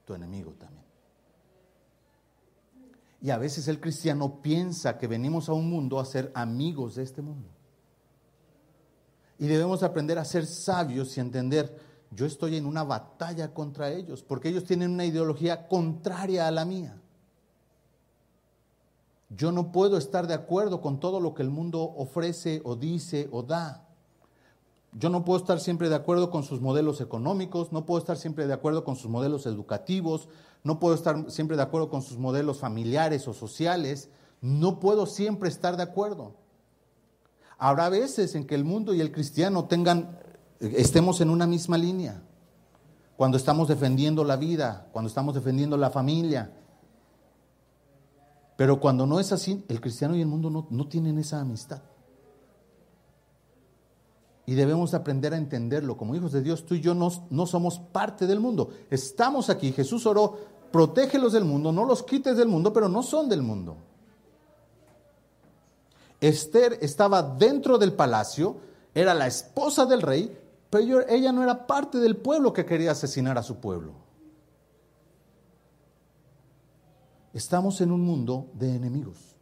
tu 0.04 0.14
enemigo 0.14 0.52
también. 0.52 0.86
Y 3.20 3.30
a 3.30 3.38
veces 3.38 3.66
el 3.68 3.80
cristiano 3.80 4.40
piensa 4.42 4.98
que 4.98 5.06
venimos 5.06 5.48
a 5.48 5.52
un 5.52 5.68
mundo 5.68 5.98
a 5.98 6.04
ser 6.04 6.30
amigos 6.34 6.94
de 6.94 7.02
este 7.02 7.22
mundo. 7.22 7.48
Y 9.38 9.46
debemos 9.46 9.82
aprender 9.82 10.18
a 10.18 10.24
ser 10.24 10.46
sabios 10.46 11.16
y 11.16 11.20
entender, 11.20 11.76
yo 12.10 12.24
estoy 12.24 12.56
en 12.56 12.66
una 12.66 12.84
batalla 12.84 13.52
contra 13.52 13.90
ellos, 13.90 14.22
porque 14.22 14.48
ellos 14.48 14.64
tienen 14.64 14.92
una 14.92 15.04
ideología 15.04 15.66
contraria 15.68 16.46
a 16.46 16.50
la 16.50 16.64
mía. 16.64 17.00
Yo 19.28 19.50
no 19.50 19.72
puedo 19.72 19.98
estar 19.98 20.26
de 20.26 20.34
acuerdo 20.34 20.80
con 20.80 21.00
todo 21.00 21.20
lo 21.20 21.34
que 21.34 21.42
el 21.42 21.50
mundo 21.50 21.82
ofrece 21.82 22.62
o 22.64 22.76
dice 22.76 23.28
o 23.32 23.42
da. 23.42 23.85
Yo 24.98 25.10
no 25.10 25.26
puedo 25.26 25.38
estar 25.38 25.60
siempre 25.60 25.90
de 25.90 25.94
acuerdo 25.94 26.30
con 26.30 26.42
sus 26.42 26.62
modelos 26.62 27.02
económicos, 27.02 27.70
no 27.70 27.84
puedo 27.84 27.98
estar 27.98 28.16
siempre 28.16 28.46
de 28.46 28.54
acuerdo 28.54 28.82
con 28.82 28.96
sus 28.96 29.10
modelos 29.10 29.44
educativos, 29.44 30.30
no 30.64 30.80
puedo 30.80 30.94
estar 30.94 31.30
siempre 31.30 31.58
de 31.58 31.62
acuerdo 31.62 31.90
con 31.90 32.00
sus 32.00 32.16
modelos 32.16 32.60
familiares 32.60 33.28
o 33.28 33.34
sociales, 33.34 34.08
no 34.40 34.80
puedo 34.80 35.04
siempre 35.04 35.50
estar 35.50 35.76
de 35.76 35.82
acuerdo. 35.82 36.32
Habrá 37.58 37.90
veces 37.90 38.34
en 38.34 38.46
que 38.46 38.54
el 38.54 38.64
mundo 38.64 38.94
y 38.94 39.02
el 39.02 39.12
cristiano 39.12 39.66
tengan, 39.66 40.18
estemos 40.60 41.20
en 41.20 41.28
una 41.28 41.46
misma 41.46 41.76
línea, 41.76 42.22
cuando 43.18 43.36
estamos 43.36 43.68
defendiendo 43.68 44.24
la 44.24 44.36
vida, 44.36 44.88
cuando 44.92 45.10
estamos 45.10 45.34
defendiendo 45.34 45.76
la 45.76 45.90
familia. 45.90 46.54
Pero 48.56 48.80
cuando 48.80 49.06
no 49.06 49.20
es 49.20 49.30
así, 49.30 49.62
el 49.68 49.82
cristiano 49.82 50.16
y 50.16 50.22
el 50.22 50.26
mundo 50.26 50.48
no, 50.48 50.66
no 50.70 50.88
tienen 50.88 51.18
esa 51.18 51.38
amistad. 51.38 51.82
Y 54.46 54.54
debemos 54.54 54.94
aprender 54.94 55.34
a 55.34 55.36
entenderlo. 55.36 55.96
Como 55.96 56.14
hijos 56.14 56.32
de 56.32 56.40
Dios, 56.40 56.64
tú 56.64 56.76
y 56.76 56.80
yo 56.80 56.94
no, 56.94 57.10
no 57.30 57.46
somos 57.46 57.80
parte 57.80 58.26
del 58.26 58.40
mundo. 58.40 58.70
Estamos 58.90 59.50
aquí. 59.50 59.72
Jesús 59.72 60.06
oró, 60.06 60.38
protégelos 60.70 61.32
del 61.32 61.44
mundo, 61.44 61.72
no 61.72 61.84
los 61.84 62.02
quites 62.02 62.36
del 62.36 62.48
mundo, 62.48 62.72
pero 62.72 62.88
no 62.88 63.02
son 63.02 63.28
del 63.28 63.42
mundo. 63.42 63.76
Esther 66.20 66.78
estaba 66.80 67.22
dentro 67.22 67.78
del 67.78 67.92
palacio, 67.92 68.56
era 68.94 69.14
la 69.14 69.26
esposa 69.26 69.84
del 69.84 70.02
rey, 70.02 70.38
pero 70.70 71.06
ella 71.08 71.32
no 71.32 71.42
era 71.42 71.66
parte 71.66 71.98
del 71.98 72.16
pueblo 72.16 72.52
que 72.52 72.64
quería 72.64 72.92
asesinar 72.92 73.36
a 73.38 73.42
su 73.42 73.56
pueblo. 73.56 73.92
Estamos 77.32 77.80
en 77.82 77.92
un 77.92 78.00
mundo 78.00 78.50
de 78.54 78.74
enemigos. 78.74 79.36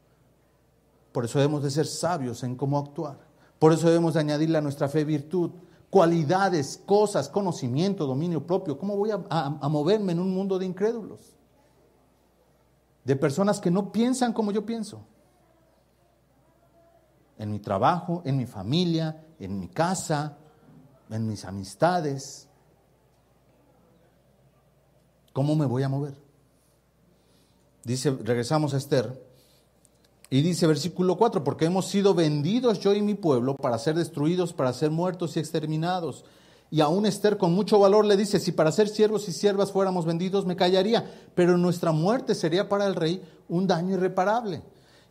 Por 1.13 1.25
eso 1.25 1.39
debemos 1.39 1.63
de 1.63 1.71
ser 1.71 1.87
sabios 1.87 2.43
en 2.43 2.57
cómo 2.57 2.77
actuar. 2.79 3.24
Por 3.65 3.73
eso 3.73 3.87
debemos 3.87 4.15
añadirle 4.17 4.59
a 4.59 4.61
nuestra 4.61 4.91
fe 4.91 5.07
virtud, 5.07 5.53
cualidades, 5.89 6.83
cosas, 6.85 7.31
conocimiento, 7.31 8.07
dominio 8.07 8.47
propio. 8.47 8.77
¿Cómo 8.77 8.95
voy 8.95 9.11
a, 9.11 9.25
a 9.31 9.69
moverme 9.71 10.13
en 10.13 10.21
un 10.21 10.35
mundo 10.35 10.59
de 10.59 10.67
incrédulos? 10.67 11.35
De 13.05 13.17
personas 13.17 13.61
que 13.61 13.71
no 13.71 13.91
piensan 13.91 14.35
como 14.35 14.53
yo 14.53 14.67
pienso. 14.67 15.07
En 17.39 17.51
mi 17.51 17.59
trabajo, 17.59 18.21
en 18.27 18.37
mi 18.37 18.45
familia, 18.45 19.25
en 19.39 19.59
mi 19.59 19.69
casa, 19.69 20.37
en 21.09 21.27
mis 21.27 21.47
amistades. 21.47 22.51
¿Cómo 25.33 25.57
me 25.57 25.65
voy 25.65 25.85
a 25.85 25.89
mover? 25.89 26.19
Dice, 27.83 28.11
regresamos 28.11 28.75
a 28.75 28.77
Esther, 28.77 29.27
y 30.35 30.43
dice 30.43 30.67
versículo 30.67 31.17
4, 31.17 31.45
porque 31.45 31.67
hemos 31.67 31.87
sido 31.87 32.13
vendidos 32.13 32.81
yo 32.81 32.93
y 32.93 33.01
mi 33.03 33.15
pueblo 33.15 33.55
para 33.55 33.79
ser 33.79 33.95
destruidos, 33.95 34.53
para 34.53 34.73
ser 34.73 34.91
muertos 34.91 35.37
y 35.37 35.39
exterminados. 35.39 36.25
Y 36.73 36.81
aún 36.81 37.07
Esther 37.07 37.39
con 37.39 37.55
mucho 37.55 37.79
valor 37.79 38.05
le 38.05 38.17
dice, 38.17 38.41
si 38.41 38.51
para 38.51 38.73
ser 38.73 38.89
siervos 38.89 39.29
y 39.29 39.33
siervas 39.33 39.71
fuéramos 39.71 40.07
vendidos, 40.07 40.45
me 40.45 40.57
callaría, 40.57 41.09
pero 41.37 41.57
nuestra 41.57 41.93
muerte 41.93 42.35
sería 42.35 42.69
para 42.69 42.89
el 42.89 42.97
rey 42.97 43.23
un 43.49 43.69
daño 43.69 43.95
irreparable. 43.95 44.65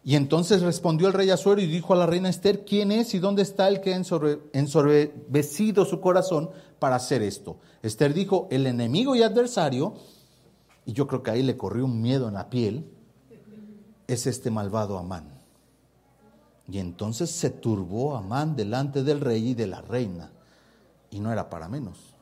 Y 0.03 0.17
entonces 0.17 0.61
respondió 0.61 1.07
el 1.07 1.13
rey 1.13 1.29
Azuero 1.29 1.61
y 1.61 1.67
dijo 1.67 1.93
a 1.93 1.95
la 1.95 2.05
reina 2.05 2.27
Esther, 2.27 2.65
¿quién 2.65 2.91
es 2.91 3.13
y 3.13 3.19
dónde 3.19 3.43
está 3.43 3.69
el 3.69 3.79
que 3.79 3.93
ha 3.93 4.01
ensorbecido 4.51 5.85
su 5.85 6.01
corazón 6.01 6.49
para 6.79 6.97
hacer 6.97 7.21
esto? 7.21 7.59
Esther 7.81 8.13
dijo, 8.13 8.49
el 8.51 8.67
enemigo 8.67 9.15
y 9.15 9.23
adversario, 9.23 9.93
y 10.85 10.91
yo 10.91 11.07
creo 11.07 11.23
que 11.23 11.31
ahí 11.31 11.43
le 11.43 11.55
corrió 11.55 11.85
un 11.85 12.01
miedo 12.01 12.27
en 12.27 12.33
la 12.33 12.49
piel, 12.49 12.89
es 14.13 14.27
este 14.27 14.51
malvado 14.51 14.97
Amán. 14.97 15.27
Y 16.67 16.79
entonces 16.79 17.29
se 17.29 17.49
turbó 17.49 18.15
Amán 18.15 18.55
delante 18.55 19.03
del 19.03 19.19
rey 19.19 19.49
y 19.49 19.53
de 19.53 19.67
la 19.67 19.81
reina, 19.81 20.31
y 21.11 21.19
no 21.19 21.31
era 21.31 21.49
para 21.49 21.67
menos. 21.67 22.15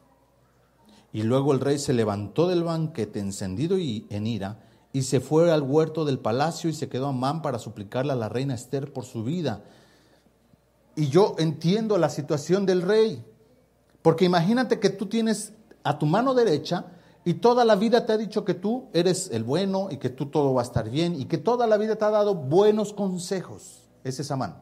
Y 1.13 1.23
luego 1.23 1.53
el 1.53 1.59
rey 1.59 1.77
se 1.77 1.93
levantó 1.93 2.47
del 2.47 2.63
banquete 2.63 3.19
encendido 3.19 3.77
y 3.77 4.07
en 4.09 4.27
ira, 4.27 4.59
y 4.93 5.03
se 5.03 5.19
fue 5.19 5.51
al 5.51 5.61
huerto 5.61 6.03
del 6.03 6.19
palacio 6.19 6.69
y 6.69 6.73
se 6.73 6.89
quedó 6.89 7.07
Amán 7.07 7.41
para 7.41 7.59
suplicarle 7.59 8.13
a 8.13 8.17
la 8.17 8.29
reina 8.29 8.55
Esther 8.55 8.91
por 8.91 9.05
su 9.05 9.23
vida. 9.23 9.63
Y 10.95 11.07
yo 11.07 11.35
entiendo 11.37 11.97
la 11.97 12.09
situación 12.09 12.65
del 12.65 12.81
rey, 12.81 13.23
porque 14.01 14.25
imagínate 14.25 14.79
que 14.79 14.89
tú 14.89 15.05
tienes 15.05 15.53
a 15.83 15.97
tu 15.97 16.05
mano 16.05 16.33
derecha 16.33 16.85
y 17.23 17.35
toda 17.35 17.65
la 17.65 17.75
vida 17.75 18.05
te 18.05 18.13
ha 18.13 18.17
dicho 18.17 18.43
que 18.43 18.55
tú 18.55 18.89
eres 18.93 19.29
el 19.31 19.43
bueno 19.43 19.89
y 19.91 19.97
que 19.97 20.09
tú 20.09 20.27
todo 20.27 20.53
va 20.53 20.61
a 20.61 20.65
estar 20.65 20.89
bien 20.89 21.15
y 21.15 21.25
que 21.25 21.37
toda 21.37 21.67
la 21.67 21.77
vida 21.77 21.95
te 21.95 22.05
ha 22.05 22.09
dado 22.09 22.33
buenos 22.33 22.93
consejos. 22.93 23.87
Ese 24.03 24.23
es 24.23 24.31
Amán. 24.31 24.59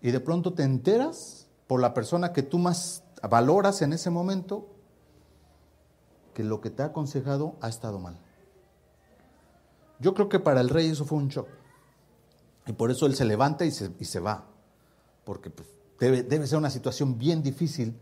Y 0.00 0.12
de 0.12 0.20
pronto 0.20 0.52
te 0.52 0.62
enteras 0.62 1.48
por 1.66 1.80
la 1.80 1.92
persona 1.92 2.32
que 2.32 2.44
tú 2.44 2.58
más 2.58 3.02
valoras 3.28 3.82
en 3.82 3.92
ese 3.92 4.10
momento 4.10 4.68
que 6.34 6.44
lo 6.44 6.60
que 6.60 6.70
te 6.70 6.84
ha 6.84 6.86
aconsejado 6.86 7.56
ha 7.60 7.68
estado 7.68 7.98
mal. 7.98 8.16
Yo 9.98 10.14
creo 10.14 10.28
que 10.28 10.38
para 10.38 10.60
el 10.60 10.68
rey 10.68 10.88
eso 10.88 11.04
fue 11.04 11.18
un 11.18 11.28
shock. 11.28 11.48
Y 12.66 12.74
por 12.74 12.92
eso 12.92 13.06
él 13.06 13.16
se 13.16 13.24
levanta 13.24 13.64
y 13.64 13.72
se, 13.72 13.90
y 13.98 14.04
se 14.04 14.20
va. 14.20 14.46
Porque 15.24 15.50
pues, 15.50 15.68
debe, 15.98 16.22
debe 16.22 16.46
ser 16.46 16.58
una 16.58 16.70
situación 16.70 17.18
bien 17.18 17.42
difícil 17.42 17.98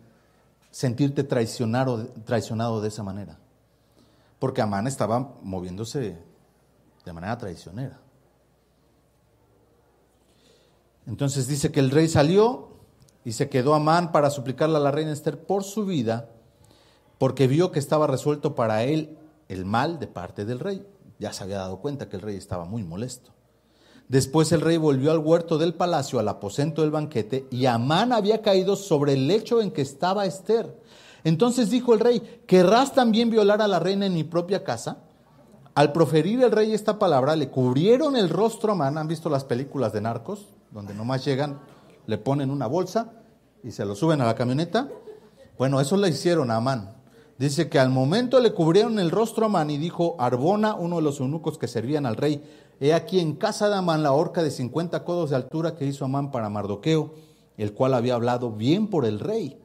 sentirte 0.70 1.24
traicionado, 1.24 2.06
traicionado 2.24 2.80
de 2.80 2.88
esa 2.88 3.02
manera. 3.02 3.38
Porque 4.38 4.62
Amán 4.62 4.86
estaba 4.86 5.34
moviéndose 5.42 6.18
de 7.04 7.12
manera 7.12 7.38
traicionera. 7.38 8.00
Entonces 11.06 11.46
dice 11.46 11.70
que 11.70 11.80
el 11.80 11.90
rey 11.90 12.08
salió 12.08 12.76
y 13.24 13.32
se 13.32 13.48
quedó 13.48 13.74
Amán 13.74 14.12
para 14.12 14.30
suplicarle 14.30 14.76
a 14.76 14.80
la 14.80 14.90
reina 14.90 15.12
Esther 15.12 15.40
por 15.40 15.64
su 15.64 15.86
vida, 15.86 16.28
porque 17.18 17.46
vio 17.46 17.70
que 17.70 17.78
estaba 17.78 18.06
resuelto 18.06 18.54
para 18.54 18.82
él 18.82 19.16
el 19.48 19.64
mal 19.64 19.98
de 19.98 20.08
parte 20.08 20.44
del 20.44 20.60
rey. 20.60 20.86
Ya 21.18 21.32
se 21.32 21.44
había 21.44 21.58
dado 21.58 21.78
cuenta 21.78 22.08
que 22.08 22.16
el 22.16 22.22
rey 22.22 22.36
estaba 22.36 22.64
muy 22.64 22.82
molesto. 22.82 23.35
Después 24.08 24.52
el 24.52 24.60
rey 24.60 24.76
volvió 24.76 25.10
al 25.10 25.18
huerto 25.18 25.58
del 25.58 25.74
palacio, 25.74 26.18
al 26.18 26.28
aposento 26.28 26.82
del 26.82 26.92
banquete, 26.92 27.46
y 27.50 27.66
Amán 27.66 28.12
había 28.12 28.40
caído 28.40 28.76
sobre 28.76 29.14
el 29.14 29.26
lecho 29.26 29.60
en 29.60 29.72
que 29.72 29.82
estaba 29.82 30.26
Esther. 30.26 30.80
Entonces 31.24 31.70
dijo 31.70 31.92
el 31.92 32.00
rey, 32.00 32.40
¿querrás 32.46 32.94
también 32.94 33.30
violar 33.30 33.60
a 33.60 33.66
la 33.66 33.80
reina 33.80 34.06
en 34.06 34.14
mi 34.14 34.22
propia 34.22 34.62
casa? 34.62 34.98
Al 35.74 35.92
proferir 35.92 36.42
el 36.42 36.52
rey 36.52 36.72
esta 36.72 36.98
palabra, 36.98 37.34
le 37.34 37.50
cubrieron 37.50 38.16
el 38.16 38.30
rostro 38.30 38.70
a 38.70 38.72
Amán. 38.74 38.96
¿Han 38.96 39.08
visto 39.08 39.28
las 39.28 39.44
películas 39.44 39.92
de 39.92 40.00
narcos? 40.00 40.46
Donde 40.70 40.94
nomás 40.94 41.24
llegan, 41.24 41.60
le 42.06 42.16
ponen 42.16 42.50
una 42.50 42.66
bolsa 42.66 43.12
y 43.62 43.72
se 43.72 43.84
lo 43.84 43.94
suben 43.94 44.20
a 44.20 44.26
la 44.26 44.36
camioneta. 44.36 44.88
Bueno, 45.58 45.80
eso 45.80 45.96
le 45.96 46.08
hicieron 46.08 46.50
a 46.50 46.56
Amán. 46.56 46.95
Dice 47.38 47.68
que 47.68 47.78
al 47.78 47.90
momento 47.90 48.40
le 48.40 48.54
cubrieron 48.54 48.98
el 48.98 49.10
rostro 49.10 49.44
a 49.44 49.46
Amán 49.46 49.70
y 49.70 49.76
dijo 49.76 50.16
Arbona, 50.18 50.74
uno 50.74 50.96
de 50.96 51.02
los 51.02 51.20
eunucos 51.20 51.58
que 51.58 51.68
servían 51.68 52.06
al 52.06 52.16
rey, 52.16 52.42
He 52.78 52.92
aquí 52.92 53.20
en 53.20 53.36
casa 53.36 53.68
de 53.68 53.74
Amán 53.74 54.02
la 54.02 54.12
horca 54.12 54.42
de 54.42 54.50
50 54.50 55.02
codos 55.04 55.30
de 55.30 55.36
altura 55.36 55.74
que 55.74 55.86
hizo 55.86 56.04
Amán 56.04 56.30
para 56.30 56.50
Mardoqueo, 56.50 57.14
el 57.56 57.72
cual 57.72 57.94
había 57.94 58.14
hablado 58.14 58.52
bien 58.52 58.88
por 58.88 59.06
el 59.06 59.18
rey. 59.18 59.58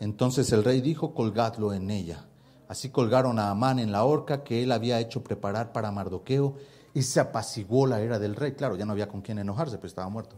Entonces 0.00 0.50
el 0.52 0.64
rey 0.64 0.80
dijo, 0.80 1.14
colgadlo 1.14 1.72
en 1.72 1.90
ella. 1.90 2.26
Así 2.66 2.88
colgaron 2.88 3.38
a 3.38 3.50
Amán 3.50 3.78
en 3.78 3.92
la 3.92 4.04
horca 4.04 4.42
que 4.42 4.62
él 4.64 4.72
había 4.72 4.98
hecho 4.98 5.22
preparar 5.22 5.72
para 5.72 5.92
Mardoqueo 5.92 6.56
y 6.94 7.02
se 7.02 7.20
apaciguó 7.20 7.86
la 7.86 8.00
era 8.00 8.18
del 8.18 8.34
rey. 8.34 8.52
Claro, 8.52 8.76
ya 8.76 8.84
no 8.84 8.92
había 8.92 9.08
con 9.08 9.20
quién 9.20 9.38
enojarse, 9.38 9.76
pero 9.76 9.86
estaba 9.86 10.08
muerto. 10.08 10.34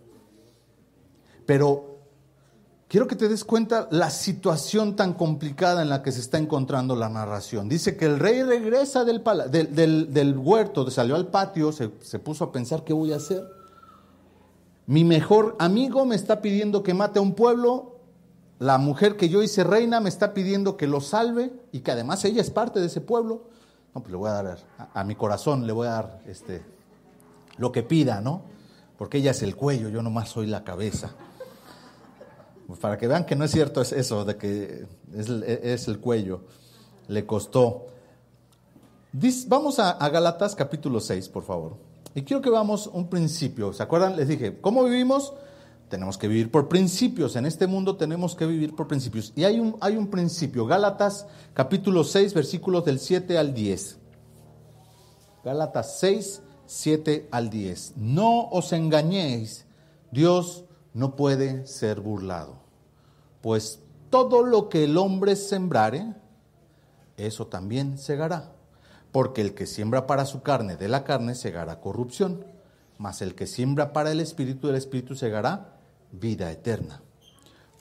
Pero 1.47 1.94
quiero 2.89 3.07
que 3.07 3.17
te 3.17 3.29
des 3.29 3.45
cuenta 3.45 3.89
la 3.91 4.11
situación 4.11 4.97
tan 4.97 5.15
complicada 5.15 5.83
en 5.83 5.89
la 5.89 6.03
que 6.03 6.13
se 6.13 6.21
está 6.21 6.39
encontrando 6.39 6.97
la 6.97 7.09
narración. 7.09 7.69
Dice 7.69 7.97
que 7.97 8.07
el 8.07 8.19
rey 8.19 8.43
regresa 8.43 9.05
del, 9.05 9.23
del, 9.23 10.39
huerto, 10.39 10.91
salió 10.91 11.17
al 11.17 11.29
patio, 11.29 11.73
se, 11.73 11.91
se 12.01 12.19
puso 12.19 12.45
a 12.45 12.53
pensar 12.53 12.85
qué 12.85 12.93
voy 12.93 13.13
a 13.13 13.17
hacer. 13.17 13.45
Mi 14.87 15.05
mejor 15.05 15.57
amigo 15.59 16.05
me 16.05 16.15
está 16.15 16.43
pidiendo 16.43 16.83
que 16.83 16.95
mate 16.95 17.19
a 17.19 17.23
un 17.23 17.35
pueblo, 17.35 17.97
la 18.59 18.79
mujer 18.79 19.17
que 19.17 19.29
yo 19.29 19.43
hice 19.43 19.65
reina 19.65 20.01
me 20.01 20.09
está 20.09 20.35
pidiendo 20.35 20.77
que 20.77 20.87
lo 20.87 21.01
salve 21.01 21.53
y 21.73 21.81
que 21.81 21.91
además 21.91 22.25
ella 22.25 22.41
es 22.41 22.51
parte 22.51 22.81
de 22.81 22.87
ese 22.87 23.01
pueblo. 23.01 23.45
No, 23.95 24.01
pues 24.01 24.11
le 24.11 24.17
voy 24.17 24.29
a 24.29 24.33
dar 24.33 24.59
a, 24.79 25.01
a 25.01 25.05
mi 25.05 25.15
corazón, 25.15 25.67
le 25.67 25.73
voy 25.73 25.87
a 25.87 25.91
dar 25.91 26.21
este, 26.27 26.63
lo 27.57 27.73
que 27.73 27.83
pida, 27.83 28.21
¿no? 28.21 28.43
Porque 28.99 29.19
ella 29.19 29.33
es 29.33 29.43
el 29.43 29.57
cuello, 29.57 29.89
yo 29.89 30.03
nomás 30.03 30.29
soy 30.29 30.47
la 30.47 30.65
cabeza. 30.65 31.11
Para 32.81 32.97
que 32.97 33.07
vean 33.07 33.27
que 33.27 33.37
no 33.37 33.45
es 33.45 33.51
cierto 33.51 33.81
es 33.81 33.93
eso, 33.93 34.25
de 34.25 34.37
que 34.37 34.87
es, 35.15 35.89
el 35.89 35.99
cuello. 36.01 36.43
Le 37.09 37.27
costó. 37.27 37.87
vamos 39.49 39.79
a, 39.79 39.91
a 39.91 40.09
Galatas 40.09 40.55
capítulo 40.55 41.01
6, 41.01 41.29
por 41.29 41.45
favor. 41.45 41.77
Y 42.15 42.23
quiero 42.23 42.41
que 42.41 42.51
veamos 42.51 42.87
un 42.87 43.09
principio. 43.09 43.73
¿Se 43.73 43.83
acuerdan? 43.83 44.17
Les 44.17 44.29
dije, 44.29 44.61
¿cómo 44.61 44.85
vivimos? 44.85 45.35
Tenemos 45.89 46.17
que 46.17 46.29
vivir 46.29 46.51
por 46.51 46.69
principios. 46.69 47.37
En 47.37 47.45
este 47.45 47.67
mundo 47.67 47.97
tenemos 47.97 48.35
que 48.35 48.47
vivir 48.47 48.75
por 48.75 48.87
principios. 48.87 49.33
Y 49.37 49.45
hay 49.45 49.61
un, 49.61 49.77
hay 49.81 49.97
un 49.97 50.09
principio. 50.09 50.65
Gálatas 50.67 51.27
capítulo 51.53 52.05
6, 52.05 52.33
versículos 52.35 52.85
del 52.85 52.99
7 52.99 53.37
al 53.37 53.53
10. 53.53 53.99
Gálatas 55.45 55.99
6, 55.99 56.43
7 56.67 57.29
al 57.31 57.51
10. 57.51 57.95
No 57.97 58.49
os 58.49 58.73
engañéis. 58.73 59.67
Dios 60.11 60.65
no 60.95 61.17
puede 61.17 61.67
ser 61.67 62.01
burlado. 62.01 62.57
Pues 63.43 63.81
todo 64.09 64.43
lo 64.43 64.69
que 64.69 64.85
el 64.85 64.97
hombre 64.97 65.37
sembrare, 65.37 66.15
eso 67.17 67.49
también 67.49 67.99
segará. 67.99 68.53
Porque 69.13 69.43
el 69.43 69.55
que 69.55 69.67
siembra 69.67 70.07
para 70.07 70.25
su 70.25 70.43
carne, 70.43 70.77
de 70.77 70.89
la 70.89 71.05
carne 71.05 71.35
segará 71.35 71.81
corrupción, 71.81 72.47
mas 72.97 73.23
el 73.23 73.35
que 73.35 73.47
siembra 73.47 73.93
para 73.93 74.13
el 74.13 74.21
espíritu, 74.21 74.69
del 74.69 74.77
espíritu 74.77 75.15
segará 75.15 75.77
vida 76.11 76.51
eterna. 76.51 77.03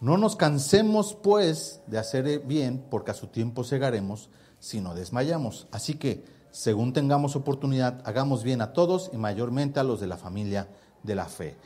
No 0.01 0.17
nos 0.17 0.35
cansemos, 0.35 1.15
pues, 1.15 1.81
de 1.87 1.97
hacer 1.97 2.39
bien, 2.39 2.85
porque 2.89 3.11
a 3.11 3.15
su 3.15 3.27
tiempo 3.27 3.63
segaremos, 3.63 4.29
si 4.59 4.81
no 4.81 4.95
desmayamos. 4.95 5.67
Así 5.71 5.95
que, 5.95 6.25
según 6.51 6.93
tengamos 6.93 7.35
oportunidad, 7.35 8.01
hagamos 8.05 8.43
bien 8.43 8.61
a 8.61 8.73
todos 8.73 9.09
y 9.13 9.17
mayormente 9.17 9.79
a 9.79 9.83
los 9.83 9.99
de 9.99 10.07
la 10.07 10.17
familia 10.17 10.67
de 11.03 11.15
la 11.15 11.25
fe. 11.25 11.57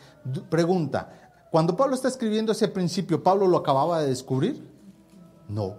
Pregunta, 0.50 1.27
cuando 1.52 1.76
Pablo 1.76 1.96
está 1.96 2.08
escribiendo 2.08 2.52
ese 2.52 2.68
principio, 2.68 3.24
¿Pablo 3.24 3.48
lo 3.48 3.58
acababa 3.58 4.02
de 4.02 4.08
descubrir? 4.08 4.68
No. 5.48 5.76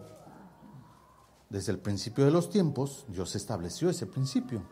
Desde 1.50 1.72
el 1.72 1.78
principio 1.78 2.24
de 2.24 2.30
los 2.30 2.50
tiempos, 2.50 3.04
Dios 3.08 3.34
estableció 3.36 3.90
ese 3.90 4.06
principio. 4.06 4.62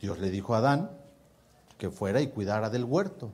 Dios 0.00 0.18
le 0.18 0.30
dijo 0.30 0.54
a 0.54 0.58
Adán 0.58 0.90
que 1.78 1.90
fuera 1.90 2.20
y 2.20 2.28
cuidara 2.28 2.70
del 2.70 2.84
huerto. 2.84 3.30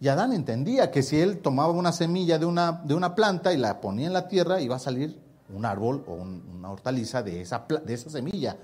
Y 0.00 0.08
Adán 0.08 0.32
entendía 0.32 0.90
que 0.90 1.02
si 1.02 1.20
él 1.20 1.38
tomaba 1.38 1.72
una 1.72 1.92
semilla 1.92 2.38
de 2.38 2.46
una, 2.46 2.72
de 2.84 2.94
una 2.94 3.14
planta 3.14 3.52
y 3.52 3.56
la 3.56 3.80
ponía 3.80 4.06
en 4.06 4.12
la 4.12 4.28
tierra, 4.28 4.60
iba 4.60 4.76
a 4.76 4.80
salir 4.80 5.20
un 5.54 5.64
árbol 5.64 6.04
o 6.06 6.14
una 6.14 6.70
hortaliza 6.70 7.22
de 7.22 7.40
esa, 7.40 7.66
de 7.84 7.92
esa 7.92 8.08
semilla. 8.08 8.56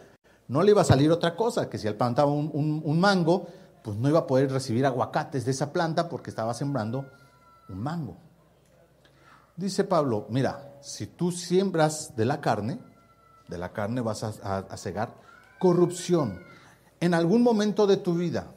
No 0.48 0.62
le 0.62 0.70
iba 0.70 0.82
a 0.82 0.84
salir 0.84 1.10
otra 1.10 1.36
cosa, 1.36 1.68
que 1.68 1.78
si 1.78 1.88
él 1.88 1.96
plantaba 1.96 2.30
un, 2.30 2.80
un 2.84 3.00
mango, 3.00 3.48
pues 3.86 3.96
no 3.98 4.08
iba 4.08 4.18
a 4.18 4.26
poder 4.26 4.50
recibir 4.50 4.84
aguacates 4.84 5.44
de 5.44 5.52
esa 5.52 5.72
planta 5.72 6.08
porque 6.08 6.30
estaba 6.30 6.52
sembrando 6.54 7.08
un 7.68 7.78
mango. 7.78 8.16
Dice 9.54 9.84
Pablo, 9.84 10.26
mira, 10.28 10.76
si 10.80 11.06
tú 11.06 11.30
siembras 11.30 12.16
de 12.16 12.24
la 12.24 12.40
carne, 12.40 12.80
de 13.46 13.58
la 13.58 13.72
carne 13.72 14.00
vas 14.00 14.24
a, 14.24 14.58
a 14.58 14.76
cegar 14.76 15.14
corrupción 15.60 16.42
en 16.98 17.14
algún 17.14 17.44
momento 17.44 17.86
de 17.86 17.96
tu 17.96 18.14
vida. 18.14 18.48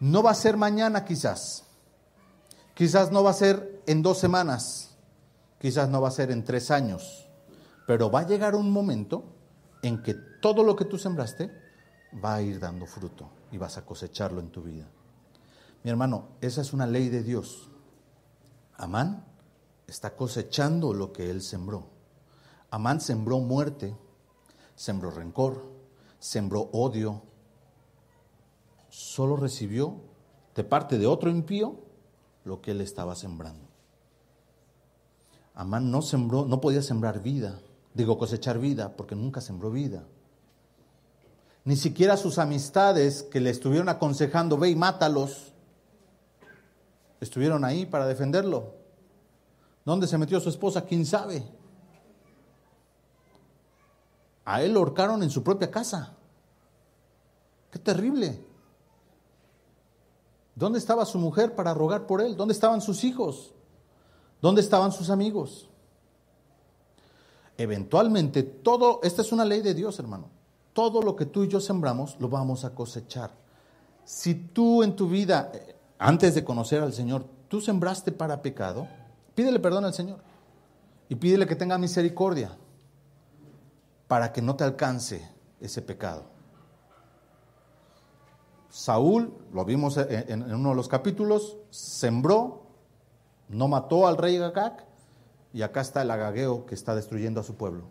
No 0.00 0.24
va 0.24 0.32
a 0.32 0.34
ser 0.34 0.56
mañana 0.56 1.04
quizás, 1.04 1.62
quizás 2.74 3.12
no 3.12 3.22
va 3.22 3.30
a 3.30 3.34
ser 3.34 3.80
en 3.86 4.02
dos 4.02 4.18
semanas, 4.18 4.96
quizás 5.60 5.88
no 5.88 6.00
va 6.00 6.08
a 6.08 6.10
ser 6.10 6.32
en 6.32 6.42
tres 6.42 6.72
años, 6.72 7.28
pero 7.86 8.10
va 8.10 8.22
a 8.22 8.26
llegar 8.26 8.56
un 8.56 8.72
momento 8.72 9.22
en 9.82 10.02
que 10.02 10.14
todo 10.14 10.64
lo 10.64 10.74
que 10.74 10.84
tú 10.84 10.98
sembraste 10.98 11.61
va 12.22 12.36
a 12.36 12.42
ir 12.42 12.58
dando 12.58 12.86
fruto 12.86 13.28
y 13.50 13.58
vas 13.58 13.78
a 13.78 13.84
cosecharlo 13.84 14.40
en 14.40 14.50
tu 14.50 14.62
vida. 14.62 14.86
Mi 15.82 15.90
hermano, 15.90 16.28
esa 16.40 16.60
es 16.60 16.72
una 16.72 16.86
ley 16.86 17.08
de 17.08 17.22
Dios. 17.22 17.68
Amán 18.76 19.24
está 19.86 20.14
cosechando 20.16 20.94
lo 20.94 21.12
que 21.12 21.30
él 21.30 21.42
sembró. 21.42 21.86
Amán 22.70 23.00
sembró 23.00 23.38
muerte, 23.40 23.96
sembró 24.74 25.10
rencor, 25.10 25.70
sembró 26.18 26.70
odio. 26.72 27.22
Solo 28.88 29.36
recibió 29.36 29.96
de 30.54 30.64
parte 30.64 30.98
de 30.98 31.06
otro 31.06 31.30
impío 31.30 31.80
lo 32.44 32.60
que 32.60 32.70
él 32.72 32.80
estaba 32.80 33.14
sembrando. 33.14 33.66
Amán 35.54 35.90
no 35.90 36.00
sembró, 36.00 36.46
no 36.46 36.60
podía 36.60 36.82
sembrar 36.82 37.22
vida, 37.22 37.60
digo 37.94 38.18
cosechar 38.18 38.58
vida, 38.58 38.96
porque 38.96 39.14
nunca 39.14 39.40
sembró 39.40 39.70
vida. 39.70 40.04
Ni 41.64 41.76
siquiera 41.76 42.16
sus 42.16 42.38
amistades 42.38 43.22
que 43.22 43.40
le 43.40 43.50
estuvieron 43.50 43.88
aconsejando, 43.88 44.58
ve 44.58 44.70
y 44.70 44.76
mátalos, 44.76 45.52
estuvieron 47.20 47.64
ahí 47.64 47.86
para 47.86 48.06
defenderlo. 48.06 48.74
¿Dónde 49.84 50.06
se 50.06 50.18
metió 50.18 50.40
su 50.40 50.48
esposa? 50.48 50.84
¿Quién 50.84 51.06
sabe? 51.06 51.44
A 54.44 54.62
él 54.62 54.72
lo 54.72 54.80
ahorcaron 54.80 55.22
en 55.22 55.30
su 55.30 55.42
propia 55.42 55.70
casa. 55.70 56.14
Qué 57.70 57.78
terrible. 57.78 58.44
¿Dónde 60.54 60.78
estaba 60.78 61.06
su 61.06 61.18
mujer 61.18 61.54
para 61.54 61.74
rogar 61.74 62.06
por 62.06 62.20
él? 62.20 62.36
¿Dónde 62.36 62.54
estaban 62.54 62.80
sus 62.80 63.04
hijos? 63.04 63.54
¿Dónde 64.40 64.60
estaban 64.60 64.92
sus 64.92 65.10
amigos? 65.10 65.68
Eventualmente, 67.56 68.42
todo, 68.42 69.00
esta 69.02 69.22
es 69.22 69.30
una 69.30 69.44
ley 69.44 69.62
de 69.62 69.74
Dios, 69.74 69.98
hermano. 69.98 70.41
Todo 70.72 71.02
lo 71.02 71.16
que 71.16 71.26
tú 71.26 71.44
y 71.44 71.48
yo 71.48 71.60
sembramos 71.60 72.16
lo 72.18 72.28
vamos 72.28 72.64
a 72.64 72.74
cosechar. 72.74 73.30
Si 74.04 74.34
tú 74.34 74.82
en 74.82 74.96
tu 74.96 75.08
vida, 75.08 75.50
eh, 75.54 75.76
antes 75.98 76.34
de 76.34 76.44
conocer 76.44 76.82
al 76.82 76.92
Señor, 76.92 77.24
tú 77.48 77.60
sembraste 77.60 78.12
para 78.12 78.42
pecado, 78.42 78.88
pídele 79.34 79.60
perdón 79.60 79.84
al 79.84 79.94
Señor 79.94 80.18
y 81.08 81.14
pídele 81.14 81.46
que 81.46 81.56
tenga 81.56 81.78
misericordia 81.78 82.56
para 84.08 84.32
que 84.32 84.42
no 84.42 84.56
te 84.56 84.64
alcance 84.64 85.28
ese 85.60 85.82
pecado. 85.82 86.24
Saúl, 88.70 89.34
lo 89.52 89.66
vimos 89.66 89.98
en, 89.98 90.50
uno 90.50 90.70
de 90.70 90.74
los 90.74 90.88
capítulos, 90.88 91.58
sembró, 91.68 92.62
no 93.48 93.68
mató 93.68 94.06
al 94.06 94.16
rey 94.16 94.38
Agag, 94.38 94.86
y 95.52 95.60
acá 95.60 95.82
está 95.82 96.00
el 96.00 96.10
agageo 96.10 96.64
que 96.64 96.74
está 96.74 96.94
destruyendo 96.94 97.40
a 97.40 97.44
su 97.44 97.54
pueblo. 97.54 97.84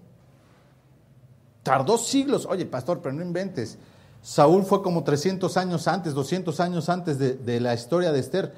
Tardó 1.64 1.98
siglos. 1.98 2.46
Oye, 2.46 2.66
pastor, 2.66 3.02
pero 3.02 3.14
no 3.14 3.22
inventes. 3.22 3.78
Saúl 4.22 4.64
fue 4.64 4.82
como 4.82 5.04
300 5.04 5.58
años 5.58 5.88
antes, 5.88 6.14
200 6.14 6.60
años 6.60 6.90
antes 6.90 7.18
de, 7.18 7.36
de 7.36 7.60
la 7.60 7.74
historia 7.74 8.12
de 8.12 8.20
Esther. 8.20 8.54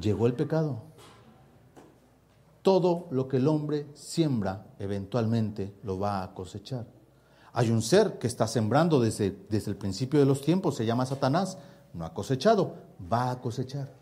Llegó 0.00 0.26
el 0.26 0.34
pecado. 0.34 0.82
Todo 2.62 3.08
lo 3.10 3.28
que 3.28 3.38
el 3.38 3.48
hombre 3.48 3.86
siembra, 3.94 4.66
eventualmente 4.78 5.74
lo 5.82 5.98
va 5.98 6.22
a 6.22 6.32
cosechar. 6.32 6.86
Hay 7.52 7.70
un 7.70 7.82
ser 7.82 8.18
que 8.18 8.26
está 8.26 8.46
sembrando 8.46 9.00
desde, 9.00 9.36
desde 9.50 9.70
el 9.70 9.76
principio 9.76 10.20
de 10.20 10.26
los 10.26 10.40
tiempos, 10.40 10.76
se 10.76 10.86
llama 10.86 11.04
Satanás, 11.04 11.58
no 11.92 12.06
ha 12.06 12.14
cosechado, 12.14 12.74
va 13.12 13.30
a 13.30 13.40
cosechar. 13.40 13.92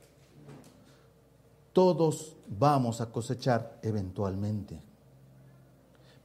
Todos 1.73 2.37
vamos 2.47 3.01
a 3.01 3.07
cosechar 3.07 3.79
eventualmente. 3.83 4.81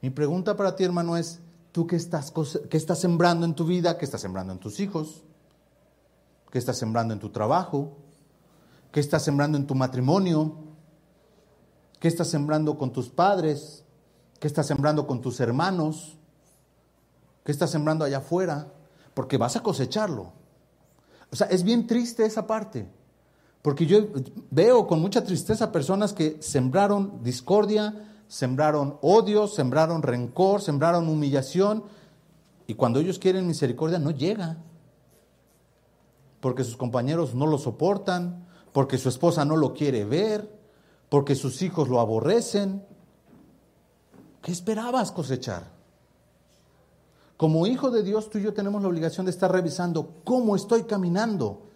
Mi 0.06 0.10
pregunta 0.10 0.56
para 0.56 0.76
ti, 0.76 0.84
hermano, 0.84 1.16
es, 1.16 1.40
¿tú 1.72 1.88
qué 1.88 1.96
estás, 1.96 2.32
qué 2.70 2.76
estás 2.76 3.00
sembrando 3.00 3.44
en 3.44 3.56
tu 3.56 3.64
vida? 3.64 3.98
¿Qué 3.98 4.04
estás 4.04 4.20
sembrando 4.20 4.52
en 4.52 4.60
tus 4.60 4.78
hijos? 4.78 5.24
¿Qué 6.48 6.58
estás 6.58 6.78
sembrando 6.78 7.12
en 7.12 7.18
tu 7.18 7.30
trabajo? 7.30 7.96
¿Qué 8.92 9.00
estás 9.00 9.24
sembrando 9.24 9.58
en 9.58 9.66
tu 9.66 9.74
matrimonio? 9.74 10.58
¿Qué 11.98 12.06
estás 12.06 12.28
sembrando 12.28 12.78
con 12.78 12.92
tus 12.92 13.08
padres? 13.08 13.82
¿Qué 14.38 14.46
estás 14.46 14.68
sembrando 14.68 15.08
con 15.08 15.20
tus 15.20 15.40
hermanos? 15.40 16.16
¿Qué 17.42 17.50
estás 17.50 17.70
sembrando 17.70 18.04
allá 18.04 18.18
afuera? 18.18 18.68
Porque 19.12 19.38
vas 19.38 19.56
a 19.56 19.62
cosecharlo. 19.64 20.32
O 21.32 21.34
sea, 21.34 21.48
es 21.48 21.64
bien 21.64 21.88
triste 21.88 22.24
esa 22.24 22.46
parte. 22.46 22.88
Porque 23.60 23.86
yo 23.86 24.06
veo 24.52 24.86
con 24.86 25.00
mucha 25.00 25.24
tristeza 25.24 25.72
personas 25.72 26.12
que 26.12 26.36
sembraron 26.40 27.24
discordia, 27.24 28.12
sembraron 28.28 28.98
odio, 29.02 29.46
sembraron 29.46 30.02
rencor, 30.02 30.60
sembraron 30.60 31.08
humillación. 31.08 31.84
Y 32.66 32.74
cuando 32.74 33.00
ellos 33.00 33.18
quieren 33.18 33.46
misericordia 33.46 33.98
no 33.98 34.10
llega. 34.10 34.56
Porque 36.40 36.64
sus 36.64 36.76
compañeros 36.76 37.34
no 37.34 37.46
lo 37.46 37.58
soportan, 37.58 38.46
porque 38.72 38.98
su 38.98 39.08
esposa 39.08 39.44
no 39.44 39.56
lo 39.56 39.72
quiere 39.72 40.04
ver, 40.04 40.50
porque 41.08 41.34
sus 41.34 41.62
hijos 41.62 41.88
lo 41.88 42.00
aborrecen. 42.00 42.84
¿Qué 44.42 44.52
esperabas 44.52 45.12
cosechar? 45.12 45.76
Como 47.36 47.66
hijo 47.66 47.90
de 47.90 48.02
Dios, 48.02 48.30
tú 48.30 48.38
y 48.38 48.42
yo 48.42 48.54
tenemos 48.54 48.80
la 48.80 48.88
obligación 48.88 49.26
de 49.26 49.30
estar 49.30 49.52
revisando 49.52 50.14
cómo 50.24 50.56
estoy 50.56 50.84
caminando. 50.84 51.66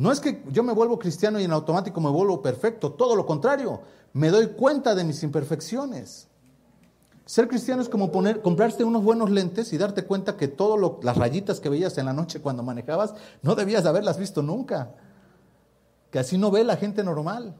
No 0.00 0.10
es 0.10 0.18
que 0.18 0.42
yo 0.48 0.62
me 0.62 0.72
vuelvo 0.72 0.98
cristiano 0.98 1.38
y 1.38 1.44
en 1.44 1.52
automático 1.52 2.00
me 2.00 2.08
vuelvo 2.08 2.40
perfecto, 2.40 2.92
todo 2.92 3.14
lo 3.14 3.26
contrario, 3.26 3.82
me 4.14 4.30
doy 4.30 4.46
cuenta 4.46 4.94
de 4.94 5.04
mis 5.04 5.22
imperfecciones. 5.22 6.26
Ser 7.26 7.48
cristiano 7.48 7.82
es 7.82 7.90
como 7.90 8.10
poner, 8.10 8.40
comprarte 8.40 8.82
unos 8.82 9.04
buenos 9.04 9.28
lentes 9.28 9.74
y 9.74 9.76
darte 9.76 10.06
cuenta 10.06 10.38
que 10.38 10.48
todas 10.48 11.04
las 11.04 11.18
rayitas 11.18 11.60
que 11.60 11.68
veías 11.68 11.98
en 11.98 12.06
la 12.06 12.14
noche 12.14 12.40
cuando 12.40 12.62
manejabas 12.62 13.12
no 13.42 13.54
debías 13.54 13.82
de 13.82 13.90
haberlas 13.90 14.16
visto 14.16 14.40
nunca. 14.40 14.94
Que 16.10 16.18
así 16.18 16.38
no 16.38 16.50
ve 16.50 16.64
la 16.64 16.78
gente 16.78 17.04
normal. 17.04 17.54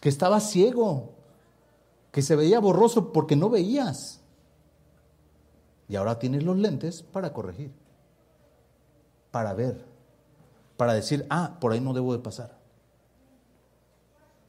Que 0.00 0.08
estaba 0.08 0.40
ciego. 0.40 1.12
Que 2.10 2.20
se 2.20 2.34
veía 2.34 2.58
borroso 2.58 3.12
porque 3.12 3.36
no 3.36 3.48
veías. 3.48 4.18
Y 5.86 5.94
ahora 5.94 6.18
tienes 6.18 6.42
los 6.42 6.58
lentes 6.58 7.04
para 7.04 7.32
corregir, 7.32 7.70
para 9.30 9.54
ver, 9.54 9.87
para 10.78 10.94
decir, 10.94 11.26
ah, 11.28 11.58
por 11.60 11.72
ahí 11.72 11.80
no 11.80 11.92
debo 11.92 12.12
de 12.12 12.20
pasar. 12.20 12.56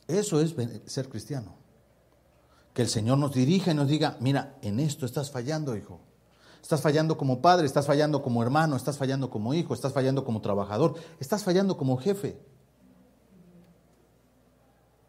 Eso 0.07 0.39
es 0.39 0.55
ser 0.85 1.09
cristiano. 1.09 1.55
Que 2.73 2.83
el 2.83 2.87
Señor 2.87 3.17
nos 3.17 3.33
dirija 3.33 3.71
y 3.71 3.73
nos 3.73 3.87
diga, 3.87 4.15
mira, 4.19 4.55
en 4.61 4.79
esto 4.79 5.07
estás 5.07 5.31
fallando, 5.31 5.75
hijo. 5.75 5.99
Estás 6.61 6.81
fallando 6.81 7.17
como 7.17 7.41
padre, 7.41 7.65
estás 7.65 7.87
fallando 7.87 8.21
como 8.21 8.43
hermano, 8.43 8.75
estás 8.75 8.95
fallando 8.95 9.31
como 9.31 9.55
hijo, 9.55 9.73
estás 9.73 9.91
fallando 9.91 10.23
como 10.23 10.39
trabajador, 10.39 10.95
estás 11.19 11.43
fallando 11.43 11.77
como 11.77 11.97
jefe. 11.97 12.39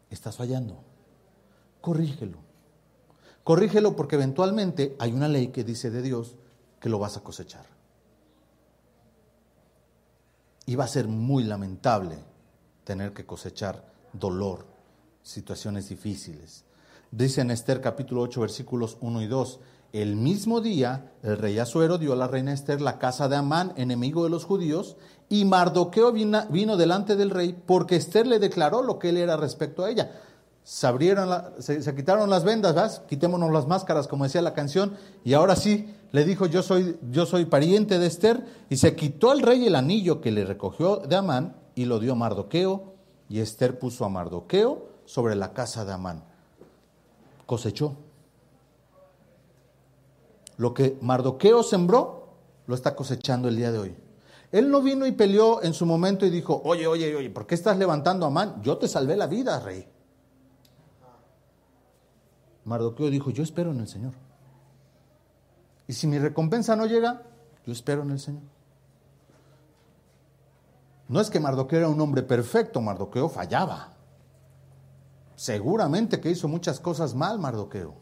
Estás 0.09 0.35
fallando. 0.35 0.83
Corrígelo. 1.81 2.39
Corrígelo 3.43 3.95
porque 3.95 4.15
eventualmente 4.15 4.95
hay 4.97 5.13
una 5.13 5.27
ley 5.27 5.49
que 5.49 5.63
dice 5.63 5.91
de 5.91 6.01
Dios 6.01 6.35
que 6.79 6.89
lo 6.89 6.97
vas 6.97 7.15
a 7.15 7.21
cosechar. 7.21 7.80
Y 10.65 10.75
va 10.75 10.85
a 10.85 10.87
ser 10.87 11.07
muy 11.07 11.43
lamentable 11.43 12.17
tener 12.83 13.13
que 13.13 13.25
cosechar 13.25 13.85
dolor, 14.13 14.65
situaciones 15.23 15.89
difíciles. 15.89 16.65
Dice 17.11 17.41
en 17.41 17.51
Esther 17.51 17.81
capítulo 17.81 18.21
8 18.21 18.41
versículos 18.41 18.97
1 19.01 19.21
y 19.21 19.27
2, 19.27 19.59
el 19.93 20.15
mismo 20.15 20.61
día 20.61 21.11
el 21.23 21.37
rey 21.37 21.59
Azuero 21.59 21.97
dio 21.97 22.13
a 22.13 22.15
la 22.15 22.27
reina 22.27 22.53
Esther 22.53 22.79
la 22.79 22.99
casa 22.99 23.27
de 23.27 23.35
Amán, 23.35 23.73
enemigo 23.75 24.23
de 24.23 24.29
los 24.29 24.45
judíos, 24.45 24.95
y 25.27 25.43
Mardoqueo 25.45 26.11
vino, 26.11 26.45
vino 26.49 26.77
delante 26.77 27.15
del 27.15 27.29
rey 27.29 27.53
porque 27.65 27.97
Esther 27.97 28.27
le 28.27 28.39
declaró 28.39 28.81
lo 28.81 28.99
que 28.99 29.09
él 29.09 29.17
era 29.17 29.35
respecto 29.35 29.83
a 29.83 29.89
ella 29.89 30.11
se 30.63 30.87
abrieron, 30.87 31.29
se, 31.59 31.95
quitaron 31.95 32.29
las 32.29 32.43
vendas, 32.43 32.75
¿vas? 32.75 33.01
quitémonos 33.07 33.51
las 33.51 33.67
máscaras, 33.67 34.07
como 34.07 34.25
decía 34.25 34.41
la 34.41 34.53
canción, 34.53 34.95
y 35.23 35.33
ahora 35.33 35.55
sí 35.55 35.93
le 36.11 36.25
dijo, 36.25 36.45
yo 36.45 36.61
soy, 36.61 36.97
yo 37.09 37.25
soy 37.25 37.45
pariente 37.45 37.97
de 37.97 38.07
Esther, 38.07 38.45
y 38.69 38.77
se 38.77 38.95
quitó 38.95 39.31
el 39.31 39.41
rey 39.41 39.65
el 39.65 39.75
anillo 39.75 40.19
que 40.19 40.31
le 40.31 40.45
recogió 40.45 40.97
de 40.97 41.15
Amán 41.15 41.55
y 41.73 41.85
lo 41.85 41.99
dio 41.99 42.13
a 42.13 42.15
Mardoqueo, 42.15 42.93
y 43.29 43.39
Esther 43.39 43.79
puso 43.79 44.03
a 44.03 44.09
Mardoqueo 44.09 44.89
sobre 45.05 45.35
la 45.35 45.53
casa 45.53 45.85
de 45.85 45.93
Amán. 45.93 46.23
Cosechó. 47.45 47.95
Lo 50.57 50.73
que 50.73 50.97
Mardoqueo 51.01 51.63
sembró, 51.63 52.33
lo 52.67 52.75
está 52.75 52.93
cosechando 52.93 53.47
el 53.47 53.55
día 53.55 53.71
de 53.71 53.79
hoy. 53.79 53.95
Él 54.51 54.69
no 54.69 54.81
vino 54.81 55.07
y 55.07 55.13
peleó 55.13 55.63
en 55.63 55.73
su 55.73 55.85
momento 55.85 56.25
y 56.25 56.29
dijo, 56.29 56.61
oye, 56.65 56.87
oye, 56.87 57.15
oye, 57.15 57.29
¿por 57.29 57.47
qué 57.47 57.55
estás 57.55 57.77
levantando 57.77 58.25
a 58.25 58.27
Amán? 58.27 58.61
Yo 58.61 58.77
te 58.77 58.89
salvé 58.89 59.15
la 59.15 59.27
vida, 59.27 59.61
rey. 59.61 59.87
Mardoqueo 62.65 63.09
dijo, 63.09 63.31
yo 63.31 63.43
espero 63.43 63.71
en 63.71 63.79
el 63.79 63.87
Señor. 63.87 64.13
Y 65.91 65.93
si 65.93 66.07
mi 66.07 66.17
recompensa 66.19 66.73
no 66.77 66.85
llega, 66.85 67.21
yo 67.65 67.73
espero 67.73 68.03
en 68.03 68.11
el 68.11 68.19
Señor. 68.21 68.43
No 71.09 71.19
es 71.19 71.29
que 71.29 71.41
Mardoqueo 71.41 71.79
era 71.79 71.89
un 71.89 71.99
hombre 71.99 72.23
perfecto, 72.23 72.79
Mardoqueo 72.79 73.27
fallaba. 73.27 73.91
Seguramente 75.35 76.21
que 76.21 76.31
hizo 76.31 76.47
muchas 76.47 76.79
cosas 76.79 77.13
mal 77.13 77.39
Mardoqueo. 77.39 77.93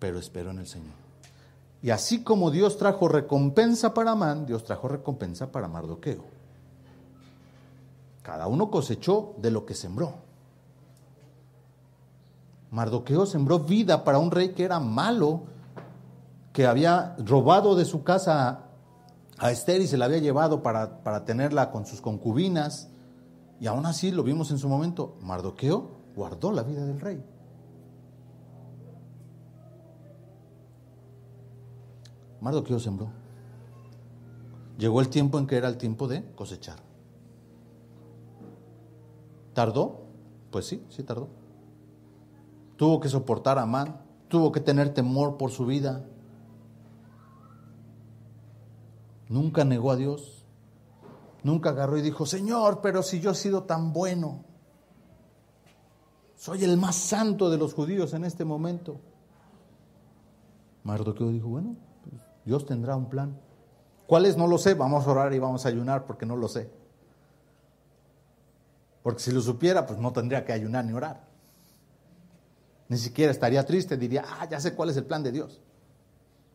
Pero 0.00 0.18
espero 0.18 0.50
en 0.50 0.58
el 0.58 0.66
Señor. 0.66 0.96
Y 1.80 1.90
así 1.90 2.24
como 2.24 2.50
Dios 2.50 2.76
trajo 2.76 3.06
recompensa 3.06 3.94
para 3.94 4.10
Amán, 4.10 4.44
Dios 4.44 4.64
trajo 4.64 4.88
recompensa 4.88 5.52
para 5.52 5.68
Mardoqueo. 5.68 6.24
Cada 8.24 8.48
uno 8.48 8.72
cosechó 8.72 9.36
de 9.38 9.52
lo 9.52 9.66
que 9.66 9.74
sembró. 9.76 10.23
Mardoqueo 12.74 13.24
sembró 13.24 13.60
vida 13.60 14.02
para 14.02 14.18
un 14.18 14.32
rey 14.32 14.48
que 14.48 14.64
era 14.64 14.80
malo, 14.80 15.44
que 16.52 16.66
había 16.66 17.14
robado 17.24 17.76
de 17.76 17.84
su 17.84 18.02
casa 18.02 18.64
a 19.38 19.50
Esther 19.52 19.80
y 19.80 19.86
se 19.86 19.96
la 19.96 20.06
había 20.06 20.18
llevado 20.18 20.60
para, 20.60 21.04
para 21.04 21.24
tenerla 21.24 21.70
con 21.70 21.86
sus 21.86 22.00
concubinas. 22.00 22.88
Y 23.60 23.68
aún 23.68 23.86
así 23.86 24.10
lo 24.10 24.24
vimos 24.24 24.50
en 24.50 24.58
su 24.58 24.68
momento, 24.68 25.16
Mardoqueo 25.20 25.88
guardó 26.16 26.50
la 26.50 26.64
vida 26.64 26.84
del 26.84 27.00
rey. 27.00 27.24
Mardoqueo 32.40 32.80
sembró. 32.80 33.08
Llegó 34.78 35.00
el 35.00 35.10
tiempo 35.10 35.38
en 35.38 35.46
que 35.46 35.56
era 35.56 35.68
el 35.68 35.76
tiempo 35.76 36.08
de 36.08 36.24
cosechar. 36.34 36.80
¿Tardó? 39.52 40.00
Pues 40.50 40.66
sí, 40.66 40.84
sí 40.88 41.04
tardó. 41.04 41.43
Tuvo 42.76 43.00
que 43.00 43.08
soportar 43.08 43.58
a 43.58 43.62
Amán, 43.62 44.00
tuvo 44.28 44.52
que 44.52 44.60
tener 44.60 44.92
temor 44.92 45.36
por 45.36 45.50
su 45.50 45.66
vida. 45.66 46.04
Nunca 49.28 49.64
negó 49.64 49.90
a 49.90 49.96
Dios. 49.96 50.44
Nunca 51.42 51.70
agarró 51.70 51.98
y 51.98 52.02
dijo, 52.02 52.24
Señor, 52.26 52.80
pero 52.80 53.02
si 53.02 53.20
yo 53.20 53.32
he 53.32 53.34
sido 53.34 53.64
tan 53.64 53.92
bueno, 53.92 54.44
soy 56.36 56.64
el 56.64 56.76
más 56.76 56.96
santo 56.96 57.50
de 57.50 57.58
los 57.58 57.74
judíos 57.74 58.14
en 58.14 58.24
este 58.24 58.44
momento. 58.44 59.00
Mardoqueo 60.82 61.28
dijo, 61.28 61.48
bueno, 61.48 61.76
pues, 62.02 62.22
Dios 62.44 62.66
tendrá 62.66 62.96
un 62.96 63.08
plan. 63.08 63.38
¿Cuál 64.06 64.26
es? 64.26 64.36
No 64.36 64.46
lo 64.46 64.58
sé, 64.58 64.74
vamos 64.74 65.06
a 65.06 65.10
orar 65.10 65.32
y 65.32 65.38
vamos 65.38 65.64
a 65.64 65.68
ayunar 65.68 66.04
porque 66.06 66.26
no 66.26 66.36
lo 66.36 66.48
sé. 66.48 66.70
Porque 69.02 69.20
si 69.20 69.32
lo 69.32 69.40
supiera, 69.40 69.86
pues 69.86 69.98
no 69.98 70.12
tendría 70.12 70.44
que 70.44 70.52
ayunar 70.52 70.84
ni 70.84 70.92
orar. 70.92 71.33
Ni 72.88 72.98
siquiera 72.98 73.32
estaría 73.32 73.64
triste, 73.64 73.96
diría, 73.96 74.24
ah, 74.26 74.48
ya 74.48 74.60
sé 74.60 74.74
cuál 74.74 74.90
es 74.90 74.96
el 74.96 75.04
plan 75.04 75.22
de 75.22 75.32
Dios. 75.32 75.60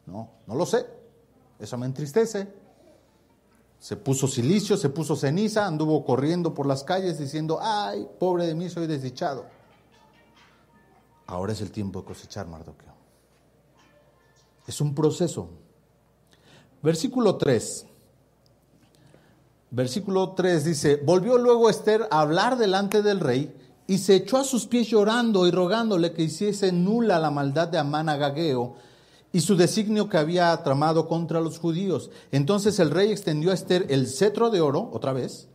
No, 0.06 0.30
no 0.48 0.56
lo 0.56 0.66
sé. 0.66 0.86
Eso 1.60 1.78
me 1.78 1.86
entristece. 1.86 2.48
Se 3.80 3.96
puso 3.96 4.28
silicio, 4.28 4.78
se 4.78 4.90
puso 4.90 5.16
ceniza, 5.16 5.66
anduvo 5.66 6.04
corriendo 6.04 6.54
por 6.54 6.66
las 6.66 6.84
calles 6.84 7.18
diciendo, 7.18 7.60
ay, 7.62 8.08
pobre 8.20 8.46
de 8.46 8.56
mí, 8.56 8.70
soy 8.70 8.88
desdichado. 8.88 9.46
Ahora 11.28 11.54
es 11.54 11.62
el 11.62 11.72
tiempo 11.72 12.00
de 12.00 12.06
cosechar, 12.06 12.48
Mardoqueo. 12.48 12.94
Es 14.68 14.82
un 14.82 14.94
proceso. 14.94 15.50
Versículo 16.82 17.38
3. 17.38 17.86
Versículo 19.72 20.34
3 20.34 20.66
dice, 20.66 20.96
volvió 20.98 21.38
luego 21.38 21.70
Esther 21.70 22.08
a 22.10 22.22
hablar 22.22 22.58
delante 22.58 23.02
del 23.02 23.20
rey 23.20 23.56
y 23.90 23.98
se 23.98 24.14
echó 24.14 24.38
a 24.38 24.44
sus 24.44 24.68
pies 24.68 24.88
llorando 24.88 25.48
y 25.48 25.52
rogándole 25.52 26.14
que 26.14 26.22
hiciese 26.22 26.72
nula 26.72 27.18
la 27.18 27.32
maldad 27.32 27.70
de 27.70 27.80
Amán 27.80 28.08
Agageo 28.08 28.76
y 29.34 29.42
su 29.42 29.56
designio 29.56 30.08
que 30.08 30.20
había 30.20 30.56
tramado 30.62 31.08
contra 31.08 31.42
los 31.42 31.58
judíos. 31.58 32.12
Entonces 32.32 32.78
el 32.78 32.92
rey 32.92 33.12
extendió 33.12 33.50
a 33.50 33.56
Esther 33.56 33.88
el 33.90 34.08
cetro 34.08 34.52
de 34.52 34.62
oro, 34.62 34.92
otra 34.94 35.12
vez, 35.12 35.48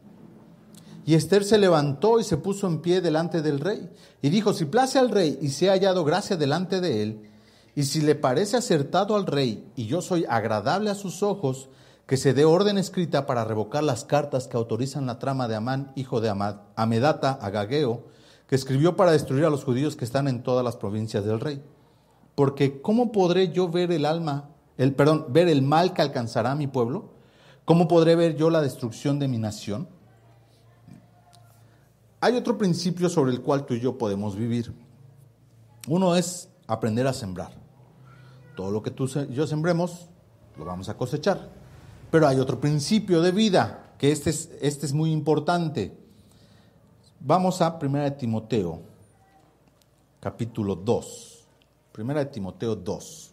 y 1.06 1.14
Esther 1.14 1.44
se 1.44 1.58
levantó 1.58 2.18
y 2.18 2.24
se 2.24 2.36
puso 2.36 2.66
en 2.66 2.80
pie 2.80 3.00
delante 3.00 3.40
del 3.40 3.60
rey. 3.60 3.88
Y 4.20 4.30
dijo, 4.30 4.52
si 4.52 4.64
place 4.64 4.98
al 4.98 5.10
rey 5.10 5.38
y 5.40 5.50
se 5.50 5.70
ha 5.70 5.74
hallado 5.74 6.04
gracia 6.04 6.36
delante 6.36 6.80
de 6.80 7.04
él, 7.04 7.30
y 7.76 7.84
si 7.84 8.00
le 8.00 8.16
parece 8.16 8.56
acertado 8.56 9.14
al 9.14 9.26
rey, 9.26 9.64
y 9.76 9.86
yo 9.86 10.02
soy 10.02 10.26
agradable 10.28 10.90
a 10.90 10.96
sus 10.96 11.22
ojos, 11.22 11.68
que 12.08 12.16
se 12.16 12.34
dé 12.34 12.44
orden 12.44 12.78
escrita 12.78 13.26
para 13.26 13.44
revocar 13.44 13.84
las 13.84 14.04
cartas 14.04 14.48
que 14.48 14.56
autorizan 14.56 15.06
la 15.06 15.20
trama 15.20 15.46
de 15.46 15.54
Amán, 15.54 15.92
hijo 15.94 16.20
de 16.20 16.30
Amad, 16.30 16.56
Amedata, 16.74 17.30
Agageo, 17.30 18.12
escribió 18.56 18.96
para 18.96 19.12
destruir 19.12 19.44
a 19.44 19.50
los 19.50 19.64
judíos 19.64 19.96
que 19.96 20.04
están 20.04 20.28
en 20.28 20.42
todas 20.42 20.64
las 20.64 20.76
provincias 20.76 21.24
del 21.24 21.40
rey. 21.40 21.62
Porque 22.34 22.80
¿cómo 22.80 23.12
podré 23.12 23.52
yo 23.52 23.68
ver 23.68 23.92
el 23.92 24.04
alma, 24.04 24.50
el 24.76 24.94
perdón, 24.94 25.26
ver 25.30 25.48
el 25.48 25.62
mal 25.62 25.92
que 25.92 26.02
alcanzará 26.02 26.52
a 26.52 26.56
mi 26.56 26.66
pueblo? 26.66 27.14
¿Cómo 27.64 27.88
podré 27.88 28.16
ver 28.16 28.36
yo 28.36 28.50
la 28.50 28.60
destrucción 28.60 29.18
de 29.18 29.28
mi 29.28 29.38
nación? 29.38 29.88
Hay 32.20 32.36
otro 32.36 32.58
principio 32.58 33.08
sobre 33.08 33.32
el 33.32 33.40
cual 33.40 33.66
tú 33.66 33.74
y 33.74 33.80
yo 33.80 33.98
podemos 33.98 34.36
vivir. 34.36 34.72
Uno 35.88 36.16
es 36.16 36.48
aprender 36.66 37.06
a 37.06 37.12
sembrar. 37.12 37.52
Todo 38.56 38.70
lo 38.70 38.82
que 38.82 38.90
tú 38.90 39.08
y 39.28 39.34
yo 39.34 39.46
sembremos, 39.46 40.08
lo 40.56 40.64
vamos 40.64 40.88
a 40.88 40.96
cosechar. 40.96 41.50
Pero 42.10 42.26
hay 42.26 42.38
otro 42.38 42.60
principio 42.60 43.20
de 43.20 43.32
vida, 43.32 43.94
que 43.98 44.12
este 44.12 44.30
es, 44.30 44.50
este 44.60 44.86
es 44.86 44.92
muy 44.92 45.10
importante. 45.12 46.03
Vamos 47.26 47.62
a 47.62 47.78
1 47.80 48.12
Timoteo, 48.18 48.82
capítulo 50.20 50.76
2. 50.76 51.44
1 51.96 52.26
Timoteo 52.26 52.76
2 52.76 53.30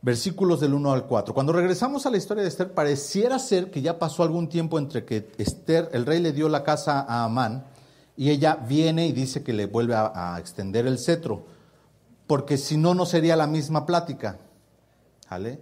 versículos 0.00 0.60
del 0.60 0.72
1 0.72 0.92
al 0.92 1.06
4. 1.06 1.34
Cuando 1.34 1.52
regresamos 1.52 2.06
a 2.06 2.10
la 2.10 2.16
historia 2.16 2.42
de 2.42 2.48
Esther, 2.48 2.72
pareciera 2.72 3.38
ser 3.38 3.70
que 3.70 3.82
ya 3.82 3.98
pasó 3.98 4.22
algún 4.22 4.48
tiempo 4.48 4.78
entre 4.78 5.04
que 5.04 5.30
Esther, 5.36 5.90
el 5.92 6.06
rey 6.06 6.20
le 6.20 6.32
dio 6.32 6.48
la 6.48 6.62
casa 6.62 7.00
a 7.00 7.24
Amán, 7.24 7.66
y 8.16 8.30
ella 8.30 8.56
viene 8.56 9.06
y 9.06 9.12
dice 9.12 9.42
que 9.42 9.52
le 9.52 9.66
vuelve 9.66 9.94
a, 9.94 10.36
extender 10.38 10.86
el 10.86 10.98
cetro, 10.98 11.44
porque 12.26 12.56
si 12.56 12.78
no, 12.78 12.94
no 12.94 13.04
sería 13.04 13.36
la 13.36 13.46
misma 13.46 13.84
plática. 13.84 14.38
¿Vale? 15.30 15.60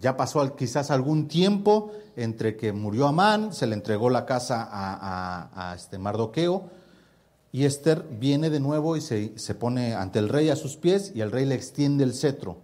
Ya 0.00 0.16
pasó 0.16 0.56
quizás 0.56 0.90
algún 0.90 1.28
tiempo 1.28 1.92
entre 2.16 2.56
que 2.56 2.72
murió 2.72 3.06
Amán, 3.06 3.52
se 3.52 3.66
le 3.66 3.74
entregó 3.74 4.08
la 4.08 4.24
casa 4.24 4.68
a, 4.70 5.74
este 5.76 5.98
Mardoqueo, 5.98 6.70
y 7.52 7.64
Esther 7.64 8.06
viene 8.18 8.48
de 8.48 8.60
nuevo 8.60 8.96
y 8.96 9.00
se, 9.00 9.38
se 9.38 9.54
pone 9.54 9.94
ante 9.94 10.18
el 10.18 10.28
rey 10.28 10.48
a 10.48 10.56
sus 10.56 10.76
pies, 10.76 11.12
y 11.14 11.20
el 11.20 11.30
rey 11.30 11.44
le 11.44 11.54
extiende 11.54 12.04
el 12.04 12.14
cetro. 12.14 12.58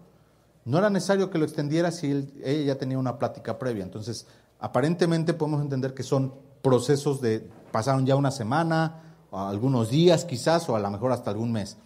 No 0.65 0.79
era 0.79 0.91
necesario 0.91 1.31
que 1.31 1.39
lo 1.39 1.45
extendiera 1.45 1.93
si 1.93 2.11
ella 2.43 2.75
ya 2.75 2.79
tenía 2.79 2.99
una 2.99 3.19
plática 3.19 3.59
previa. 3.59 3.85
Entonces, 3.85 4.27
aparentemente 4.59 5.35
podemos 5.35 5.61
entender 5.61 5.95
que 5.95 6.03
son 6.03 6.33
procesos 6.63 7.21
de, 7.21 7.49
pasaron 7.71 8.07
ya 8.07 8.17
una 8.17 8.31
semana, 8.31 9.03
algunos 9.31 9.91
días 9.91 10.25
quizás, 10.25 10.69
o 10.69 10.75
a 10.75 10.81
lo 10.81 10.91
mejor 10.91 11.13
hasta 11.13 11.31
algún 11.31 11.53
mes. 11.53 11.77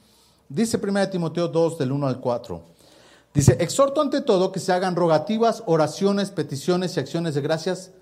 Dice 0.48 0.80
1 0.82 1.10
Timoteo 1.10 1.48
2 1.48 1.78
del 1.78 1.92
1 1.92 2.06
al 2.06 2.20
4. 2.20 2.62
Dice, 3.32 3.56
exhorto 3.60 4.00
ante 4.00 4.20
todo 4.22 4.52
que 4.52 4.60
se 4.60 4.72
hagan 4.72 4.96
rogativas, 4.96 5.62
oraciones, 5.66 6.30
peticiones 6.30 6.96
y 6.96 7.00
acciones 7.00 7.34
de 7.34 7.40
gracias 7.40 7.92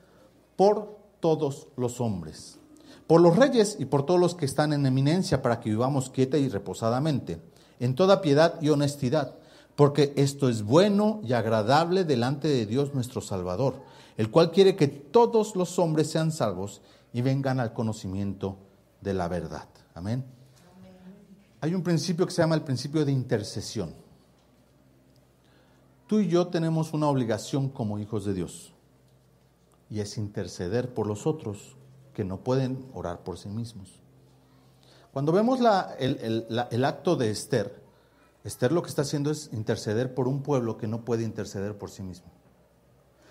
por 0.56 0.96
todos 1.20 1.68
los 1.76 2.00
hombres, 2.00 2.58
por 3.06 3.20
los 3.20 3.36
reyes 3.36 3.76
y 3.78 3.84
por 3.84 4.06
todos 4.06 4.18
los 4.18 4.34
que 4.34 4.46
están 4.46 4.72
en 4.72 4.86
eminencia, 4.86 5.42
para 5.42 5.60
que 5.60 5.70
vivamos 5.70 6.10
quieta 6.10 6.38
y 6.38 6.48
reposadamente, 6.48 7.40
en 7.78 7.94
toda 7.94 8.22
piedad 8.22 8.54
y 8.60 8.70
honestidad 8.70 9.34
porque 9.78 10.12
esto 10.16 10.48
es 10.48 10.64
bueno 10.64 11.20
y 11.22 11.34
agradable 11.34 12.02
delante 12.02 12.48
de 12.48 12.66
Dios 12.66 12.94
nuestro 12.94 13.20
Salvador, 13.20 13.76
el 14.16 14.28
cual 14.28 14.50
quiere 14.50 14.74
que 14.74 14.88
todos 14.88 15.54
los 15.54 15.78
hombres 15.78 16.10
sean 16.10 16.32
salvos 16.32 16.82
y 17.12 17.22
vengan 17.22 17.60
al 17.60 17.72
conocimiento 17.74 18.56
de 19.00 19.14
la 19.14 19.28
verdad. 19.28 19.68
Amén. 19.94 20.24
Hay 21.60 21.74
un 21.74 21.84
principio 21.84 22.26
que 22.26 22.32
se 22.32 22.42
llama 22.42 22.56
el 22.56 22.62
principio 22.62 23.04
de 23.04 23.12
intercesión. 23.12 23.94
Tú 26.08 26.20
y 26.20 26.28
yo 26.28 26.48
tenemos 26.48 26.94
una 26.94 27.06
obligación 27.06 27.68
como 27.68 27.98
hijos 27.98 28.24
de 28.24 28.32
Dios 28.32 28.72
y 29.90 30.00
es 30.00 30.16
interceder 30.16 30.94
por 30.94 31.06
los 31.06 31.26
otros 31.26 31.76
que 32.14 32.24
no 32.24 32.38
pueden 32.38 32.86
orar 32.94 33.22
por 33.22 33.36
sí 33.36 33.50
mismos. 33.50 34.00
Cuando 35.12 35.32
vemos 35.32 35.60
el, 35.98 36.84
acto 36.84 37.14
de 37.14 37.30
Esther, 37.30 37.82
Esther 38.42 38.72
lo 38.72 38.82
que 38.82 38.88
está 38.88 39.02
haciendo 39.02 39.30
es 39.30 39.50
interceder 39.52 40.14
por 40.14 40.28
un 40.28 40.42
pueblo 40.42 40.78
que 40.78 40.86
no 40.86 41.04
puede 41.04 41.24
interceder 41.24 41.76
por 41.76 41.90
sí 41.90 42.02
mismo. 42.02 42.28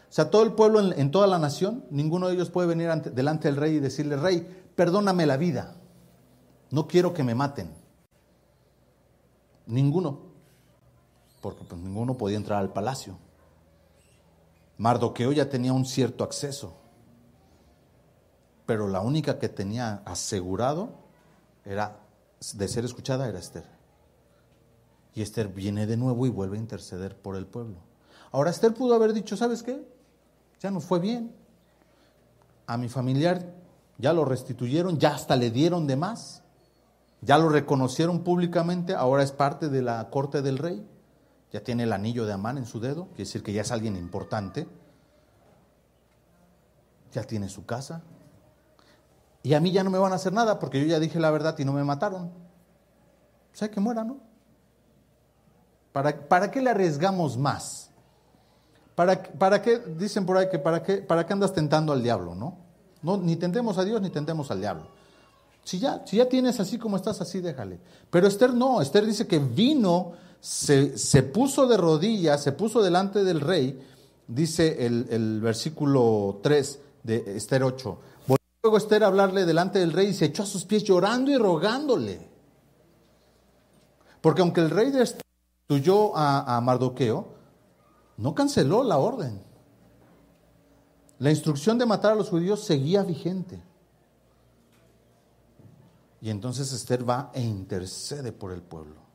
O 0.07 0.13
sea, 0.13 0.29
todo 0.29 0.43
el 0.43 0.53
pueblo 0.53 0.79
en, 0.79 1.09
toda 1.09 1.25
la 1.25 1.39
nación, 1.39 1.83
ninguno 1.89 2.27
de 2.27 2.35
ellos 2.35 2.51
puede 2.51 2.67
venir 2.67 2.89
delante 2.89 3.47
del 3.47 3.57
rey 3.57 3.77
y 3.77 3.79
decirle, 3.79 4.17
rey, 4.17 4.47
perdóname 4.75 5.25
la 5.25 5.37
vida, 5.37 5.77
no 6.69 6.87
quiero 6.87 7.11
que 7.15 7.23
me 7.23 7.33
maten. 7.33 7.73
Ninguno, 9.65 10.26
porque 11.47 11.63
pues 11.63 11.79
ninguno 11.79 12.17
podía 12.17 12.36
entrar 12.36 12.60
al 12.60 12.73
palacio. 12.73 13.17
Mardoqueo 14.77 15.31
ya 15.31 15.49
tenía 15.49 15.71
un 15.71 15.86
cierto 15.86 16.25
acceso, 16.25 16.73
pero 18.65 18.89
la 18.89 18.99
única 18.99 19.39
que 19.39 19.47
tenía 19.47 20.01
asegurado 20.03 20.89
era 21.63 22.01
de 22.53 22.67
ser 22.67 22.83
escuchada 22.83 23.29
era 23.29 23.39
Esther. 23.39 23.63
Y 25.15 25.21
Esther 25.21 25.47
viene 25.47 25.88
de 25.88 25.95
nuevo 25.95 26.25
y 26.25 26.29
vuelve 26.29 26.57
a 26.57 26.60
interceder 26.60 27.15
por 27.15 27.38
el 27.38 27.47
pueblo. 27.47 27.77
Ahora 28.33 28.49
Esther 28.49 28.73
pudo 28.73 28.93
haber 28.93 29.13
dicho, 29.13 29.38
¿sabes 29.38 29.63
qué? 29.63 29.88
Ya 30.60 30.69
no 30.69 30.81
fue 30.81 30.99
bien. 30.99 31.33
A 32.65 32.75
mi 32.75 32.89
familiar 32.89 33.53
ya 33.97 34.12
lo 34.12 34.25
restituyeron, 34.25 34.99
ya 34.99 35.15
hasta 35.15 35.38
le 35.38 35.49
dieron 35.49 35.88
de 35.88 35.95
más. 35.95 36.43
Ya 37.21 37.38
lo 37.38 37.47
reconocieron 37.47 38.19
públicamente, 38.19 38.95
ahora 38.95 39.23
es 39.23 39.31
parte 39.31 39.69
de 39.69 39.81
la 39.81 40.10
corte 40.10 40.41
del 40.41 40.57
rey. 40.57 40.86
Ya 41.51 41.63
tiene 41.63 41.83
el 41.83 41.93
anillo 41.93 42.25
de 42.25 42.33
Amán 42.33 42.57
en 42.57 42.65
su 42.65 42.79
dedo, 42.79 43.05
quiere 43.07 43.23
decir 43.23 43.43
que 43.43 43.53
ya 43.53 43.62
es 43.62 43.71
alguien 43.71 43.95
importante. 43.95 44.67
Ya 47.13 47.23
tiene 47.23 47.49
su 47.49 47.65
casa. 47.65 48.01
Y 49.43 49.53
a 49.53 49.60
mí 49.60 49.71
ya 49.71 49.83
no 49.83 49.89
me 49.89 49.97
van 49.97 50.12
a 50.12 50.15
hacer 50.15 50.33
nada 50.33 50.60
porque 50.60 50.79
yo 50.81 50.88
ya 50.88 50.99
dije 50.99 51.19
la 51.19 51.31
verdad 51.31 51.57
y 51.57 51.63
no 51.63 51.71
me 51.71 51.83
mataron. 51.83 52.25
O 52.25 53.55
sea, 53.60 53.71
que 53.71 53.79
muera, 53.79 54.03
¿no? 54.03 54.17
¿Para, 55.93 56.51
qué 56.51 56.62
le 56.62 56.69
arriesgamos 56.69 57.38
más? 57.38 57.89
¿Para, 58.93 59.23
¿Para, 59.23 59.62
qué, 59.62 59.79
dicen 59.79 60.25
por 60.25 60.38
ahí 60.38 60.49
que 60.49 60.60
para 60.60 60.83
qué, 60.83 60.97
para 60.97 61.25
qué 61.25 61.33
andas 61.33 61.53
tentando 61.53 61.91
al 61.91 62.03
diablo, 62.03 62.36
¿no? 62.36 62.57
no? 63.01 63.17
Ni 63.17 63.36
tentemos 63.36 63.77
a 63.77 63.83
Dios 63.83 64.01
ni 64.01 64.10
tentemos 64.10 64.51
al 64.51 64.60
diablo. 64.60 64.89
Si 65.63 65.79
ya, 65.79 66.03
si 66.05 66.17
ya 66.17 66.29
tienes 66.29 66.60
así 66.60 66.77
como 66.77 66.97
estás, 66.97 67.19
así 67.19 67.41
déjale. 67.41 67.79
Pero 68.10 68.27
Esther 68.27 68.53
no, 68.53 68.81
Esther 68.81 69.05
dice 69.05 69.27
que 69.27 69.39
vino, 69.39 70.13
se, 70.39 71.23
puso 71.23 71.67
de 71.67 71.78
rodillas, 71.78 72.43
se 72.43 72.52
puso 72.52 72.82
delante 72.82 73.23
del 73.23 73.41
rey, 73.41 73.80
dice 74.28 74.86
el, 74.86 75.41
versículo 75.41 76.39
3 76.41 76.80
de 77.04 77.38
Esther 77.38 77.63
8. 77.63 78.00
Volvió 78.28 78.45
luego 78.63 78.78
Esther 78.78 79.04
a 79.04 79.08
hablarle 79.08 79.45
delante 79.45 79.80
del 79.80 79.93
rey 79.93 80.08
y 80.08 80.13
se 80.13 80.26
echó 80.26 80.43
a 80.43 80.47
sus 80.47 80.65
pies 80.65 80.84
llorando 80.84 81.32
y 81.32 81.38
rogándole. 81.38 82.28
Porque 84.21 84.41
aunque 84.41 84.62
el 84.62 84.69
rey 84.69 84.91
destruyó 84.91 86.15
a 86.15 86.60
Mardoqueo, 86.62 87.28
no 88.17 88.34
canceló 88.34 88.84
la 88.84 88.97
orden. 88.97 89.41
La 91.19 91.32
instrucción 91.32 91.78
de 91.78 91.86
matar 91.86 92.12
a 92.12 92.15
los 92.15 92.30
judíos 92.30 92.63
seguía 92.63 93.04
vigente. 93.04 93.63
Y 96.21 96.30
entonces 96.30 96.71
Esther 96.73 97.08
va 97.08 97.32
e 97.34 97.41
intercede 97.41 98.32
por 98.32 98.52
el 98.52 98.62
pueblo. 98.62 99.07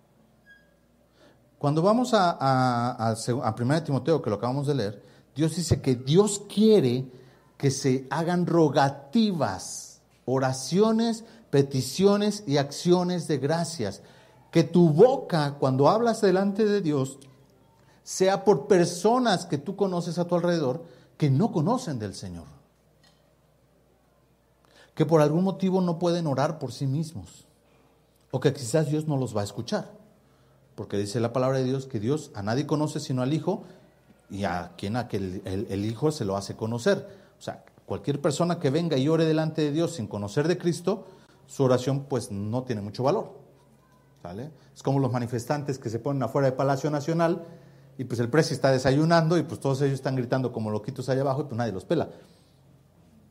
Cuando 1.62 1.80
vamos 1.80 2.12
a, 2.12 2.36
a, 2.40 3.10
a, 3.10 3.54
1 3.56 3.82
Timoteo, 3.84 4.20
que 4.20 4.30
lo 4.30 4.34
acabamos 4.34 4.66
de 4.66 4.74
leer, 4.74 5.00
Dios 5.36 5.54
dice 5.54 5.80
que 5.80 5.94
Dios 5.94 6.42
quiere 6.52 7.06
que 7.56 7.70
se 7.70 8.08
hagan 8.10 8.46
rogativas, 8.46 10.00
oraciones, 10.24 11.22
peticiones 11.50 12.42
y 12.48 12.56
acciones 12.56 13.28
de 13.28 13.38
gracias. 13.38 14.02
Que 14.50 14.64
tu 14.64 14.88
boca, 14.88 15.54
cuando 15.60 15.88
hablas 15.88 16.20
delante 16.20 16.64
de 16.64 16.80
Dios, 16.80 17.20
sea 18.02 18.42
por 18.42 18.66
personas 18.66 19.46
que 19.46 19.58
tú 19.58 19.76
conoces 19.76 20.18
a 20.18 20.26
tu 20.26 20.34
alrededor 20.34 20.82
que 21.16 21.30
no 21.30 21.52
conocen 21.52 22.00
del 22.00 22.16
Señor. 22.16 22.46
Que 24.96 25.06
por 25.06 25.20
algún 25.20 25.44
motivo 25.44 25.80
no 25.80 26.00
pueden 26.00 26.26
orar 26.26 26.58
por 26.58 26.72
sí 26.72 26.88
mismos. 26.88 27.46
O 28.32 28.40
que 28.40 28.52
quizás 28.52 28.88
Dios 28.88 29.06
no 29.06 29.16
los 29.16 29.36
va 29.36 29.42
a 29.42 29.44
escuchar. 29.44 30.01
Porque 30.82 30.98
dice 30.98 31.20
la 31.20 31.32
palabra 31.32 31.58
de 31.58 31.64
Dios 31.64 31.86
que 31.86 32.00
Dios 32.00 32.32
a 32.34 32.42
nadie 32.42 32.66
conoce 32.66 32.98
sino 32.98 33.22
al 33.22 33.32
Hijo 33.32 33.62
y 34.28 34.42
a 34.42 34.72
quien 34.76 34.96
a 34.96 35.06
que 35.06 35.16
el, 35.16 35.84
Hijo 35.84 36.10
se 36.10 36.24
lo 36.24 36.36
hace 36.36 36.56
conocer. 36.56 37.06
O 37.38 37.40
sea, 37.40 37.64
cualquier 37.86 38.20
persona 38.20 38.58
que 38.58 38.68
venga 38.70 38.96
y 38.96 39.06
ore 39.06 39.24
delante 39.24 39.62
de 39.62 39.70
Dios 39.70 39.92
sin 39.92 40.08
conocer 40.08 40.48
de 40.48 40.58
Cristo, 40.58 41.06
su 41.46 41.62
oración 41.62 42.06
pues 42.08 42.32
no 42.32 42.64
tiene 42.64 42.82
mucho 42.82 43.04
valor. 43.04 43.30
¿Sale? 44.22 44.50
Es 44.74 44.82
como 44.82 44.98
los 44.98 45.12
manifestantes 45.12 45.78
que 45.78 45.88
se 45.88 46.00
ponen 46.00 46.24
afuera 46.24 46.48
del 46.48 46.56
Palacio 46.56 46.90
Nacional 46.90 47.46
y 47.96 48.02
pues 48.02 48.18
el 48.18 48.28
precio 48.28 48.52
está 48.52 48.72
desayunando 48.72 49.38
y 49.38 49.44
pues 49.44 49.60
todos 49.60 49.82
ellos 49.82 49.94
están 49.94 50.16
gritando 50.16 50.50
como 50.50 50.72
loquitos 50.72 51.08
allá 51.08 51.20
abajo 51.20 51.42
y 51.42 51.44
pues 51.44 51.56
nadie 51.56 51.70
los 51.70 51.84
pela. 51.84 52.08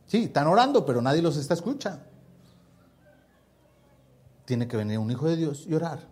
Sí, 0.08 0.24
están 0.24 0.48
orando, 0.48 0.86
pero 0.86 1.02
nadie 1.02 1.22
los 1.22 1.36
está 1.36 1.54
escuchando. 1.54 2.02
Tiene 4.46 4.70
que 4.70 4.78
venir 4.78 5.00
un 5.00 5.12
hijo 5.12 5.28
de 5.28 5.36
Dios 5.36 5.66
y 5.68 5.74
orar, 5.74 6.08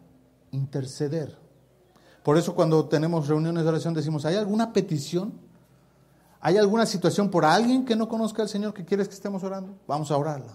interceder. 0.51 1.37
Por 2.23 2.37
eso 2.37 2.55
cuando 2.55 2.85
tenemos 2.87 3.27
reuniones 3.27 3.63
de 3.63 3.69
oración 3.69 3.93
decimos, 3.93 4.25
¿hay 4.25 4.35
alguna 4.35 4.73
petición? 4.73 5.33
¿Hay 6.41 6.57
alguna 6.57 6.85
situación 6.85 7.29
por 7.29 7.43
alguien 7.45 7.85
que 7.85 7.95
no 7.95 8.07
conozca 8.07 8.41
al 8.41 8.49
Señor 8.49 8.73
que 8.73 8.85
quieres 8.85 9.07
que 9.07 9.13
estemos 9.13 9.43
orando? 9.43 9.75
Vamos 9.87 10.09
a 10.11 10.17
orarla. 10.17 10.53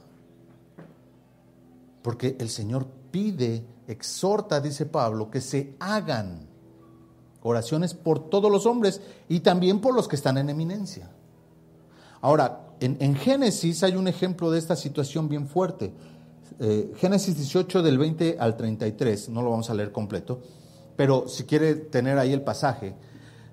Porque 2.03 2.37
el 2.39 2.49
Señor 2.49 2.87
pide, 3.11 3.65
exhorta, 3.87 4.61
dice 4.61 4.87
Pablo, 4.87 5.31
que 5.31 5.41
se 5.41 5.75
hagan 5.79 6.47
oraciones 7.43 7.95
por 7.95 8.31
todos 8.31 8.51
los 8.51 8.67
hombres 8.67 9.01
y 9.29 9.41
también 9.41 9.81
por 9.81 9.95
los 9.95 10.09
que 10.09 10.17
están 10.17 10.39
en 10.39 10.49
eminencia. 10.49 11.11
Ahora, 12.21 12.65
en, 12.81 13.15
Génesis 13.15 13.83
hay 13.83 13.97
un 13.97 14.09
ejemplo 14.09 14.51
de 14.51 14.59
esta 14.59 14.77
situación 14.77 15.29
bien 15.29 15.47
fuerte. 15.47 15.93
Eh, 16.61 16.93
Génesis 16.97 17.37
18 17.37 17.83
del 17.83 17.99
20 17.99 18.37
al 18.39 18.57
33, 18.57 19.29
no 19.29 19.43
lo 19.43 19.51
vamos 19.51 19.71
a 19.71 19.75
leer 19.75 19.91
completo, 19.91 20.41
pero 20.97 21.27
si 21.29 21.45
quiere 21.45 21.75
tener 21.75 22.19
ahí 22.19 22.33
el 22.33 22.43
pasaje, 22.43 22.95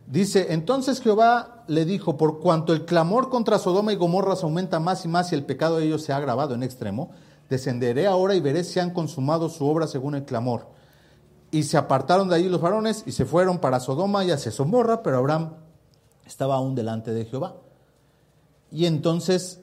dice, 0.06 0.54
entonces 0.54 1.02
Jehová 1.02 1.64
le 1.68 1.86
dijo, 1.86 2.18
por 2.18 2.40
cuanto 2.40 2.74
el 2.74 2.86
clamor 2.86 3.30
contra 3.30 3.58
Sodoma 3.58 3.94
y 3.94 3.96
Gomorra 3.96 4.36
se 4.36 4.46
aumenta 4.46 4.80
más 4.80 5.04
y 5.06 5.08
más 5.08 5.32
y 5.32 5.36
el 5.36 5.46
pecado 5.46 5.78
de 5.78 5.86
ellos 5.86 6.04
se 6.04 6.14
ha 6.14 6.18
agravado 6.18 6.54
en 6.54 6.64
extremo, 6.64 7.12
descenderé 7.50 8.08
ahora 8.08 8.36
y 8.36 8.40
veré 8.40 8.64
si 8.64 8.80
han 8.80 8.92
consumado 8.92 9.50
su 9.50 9.66
obra 9.66 9.88
según 9.88 10.16
el 10.16 10.24
clamor. 10.24 10.68
Y 11.50 11.64
se 11.64 11.78
apartaron 11.78 12.30
de 12.30 12.36
allí 12.36 12.50
los 12.50 12.62
varones 12.62 13.04
y 13.06 13.12
se 13.12 13.26
fueron 13.26 13.60
para 13.60 13.80
Sodoma 13.80 14.24
y 14.24 14.32
hacia 14.32 14.52
Somorra, 14.52 15.04
pero 15.04 15.18
Abraham 15.18 15.56
estaba 16.26 16.56
aún 16.56 16.76
delante 16.76 17.12
de 17.12 17.26
Jehová. 17.26 17.56
Y 18.72 18.86
entonces 18.86 19.60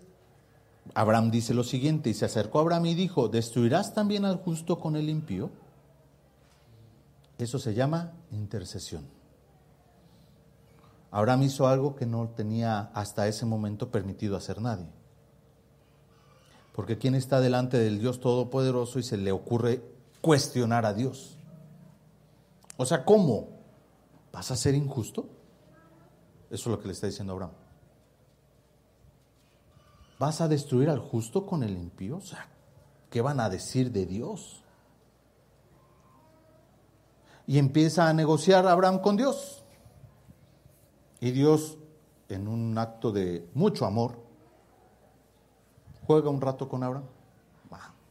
Abraham 0.95 1.31
dice 1.31 1.55
lo 1.55 1.65
siguiente, 1.65 2.11
y 2.11 2.15
se 2.15 2.25
acercó 2.25 2.59
a 2.59 2.63
Abraham 2.63 2.87
y 2.87 2.95
dijo, 2.95 3.29
¿destruirás 3.29 3.95
también 3.95 4.25
al 4.25 4.37
justo 4.37 4.79
con 4.79 4.97
el 4.97 5.09
impío? 5.09 5.51
Eso 7.39 7.59
se 7.59 7.75
llama 7.75 8.13
intercesión. 8.31 9.07
Abraham 11.11 11.45
hizo 11.45 11.67
algo 11.67 11.97
que 11.97 12.05
no 12.05 12.29
tenía 12.29 12.91
hasta 12.95 13.29
ese 13.29 13.47
momento 13.47 13.91
permitido 13.91 14.37
hacer 14.37 14.61
nadie. 14.61 14.87
Porque 16.75 16.99
¿quién 16.99 17.15
está 17.15 17.41
delante 17.41 17.79
del 17.79 17.99
Dios 17.99 18.21
Todopoderoso 18.21 18.99
y 18.99 19.03
se 19.03 19.17
le 19.17 19.33
ocurre 19.33 19.83
cuestionar 20.21 20.85
a 20.85 20.95
Dios? 20.95 21.37
O 22.77 22.85
sea, 22.85 23.05
¿cómo? 23.05 23.49
¿Vas 24.33 24.51
a 24.51 24.57
ser 24.57 24.75
injusto? 24.75 25.27
Eso 26.51 26.71
es 26.71 26.77
lo 26.77 26.81
que 26.81 26.87
le 26.87 26.93
está 26.93 27.07
diciendo 27.07 27.33
Abraham. 27.33 27.53
¿Vas 30.19 30.41
a 30.41 30.49
destruir 30.49 30.91
al 30.91 30.99
justo 30.99 31.47
con 31.47 31.63
el 31.63 31.77
impío? 31.77 32.17
O 32.17 32.21
sea, 32.21 32.49
¿qué 33.11 33.21
van 33.21 33.39
a 33.39 33.49
decir 33.49 33.93
de 33.93 34.05
Dios? 34.05 34.65
Y 37.47 37.59
empieza 37.59 38.09
a 38.09 38.13
negociar 38.13 38.67
Abraham 38.67 39.01
con 39.01 39.17
Dios. 39.17 39.63
Y 41.21 41.31
Dios, 41.31 41.79
en 42.29 42.49
un 42.49 42.77
acto 42.79 43.13
de 43.13 43.49
mucho 43.55 43.87
amor, 43.87 44.19
juega 46.07 46.31
un 46.31 46.41
rato 46.41 46.69
con 46.69 46.83
Abraham. 46.83 47.07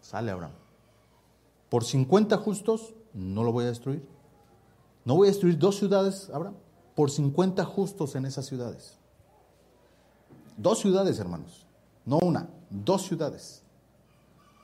sale 0.02 0.32
Abraham. 0.32 0.54
Por 1.70 1.84
50 1.84 2.38
justos 2.38 2.94
no 3.14 3.44
lo 3.44 3.52
voy 3.52 3.66
a 3.66 3.68
destruir. 3.68 4.08
No 5.04 5.16
voy 5.16 5.28
a 5.28 5.32
destruir 5.32 5.58
dos 5.58 5.78
ciudades, 5.78 6.30
Abraham, 6.34 6.56
por 6.96 7.12
50 7.12 7.66
justos 7.66 8.16
en 8.16 8.26
esas 8.26 8.46
ciudades. 8.46 8.98
Dos 10.56 10.80
ciudades, 10.80 11.20
hermanos. 11.20 11.67
No 12.08 12.20
una, 12.20 12.50
dos 12.70 13.04
ciudades. 13.04 13.64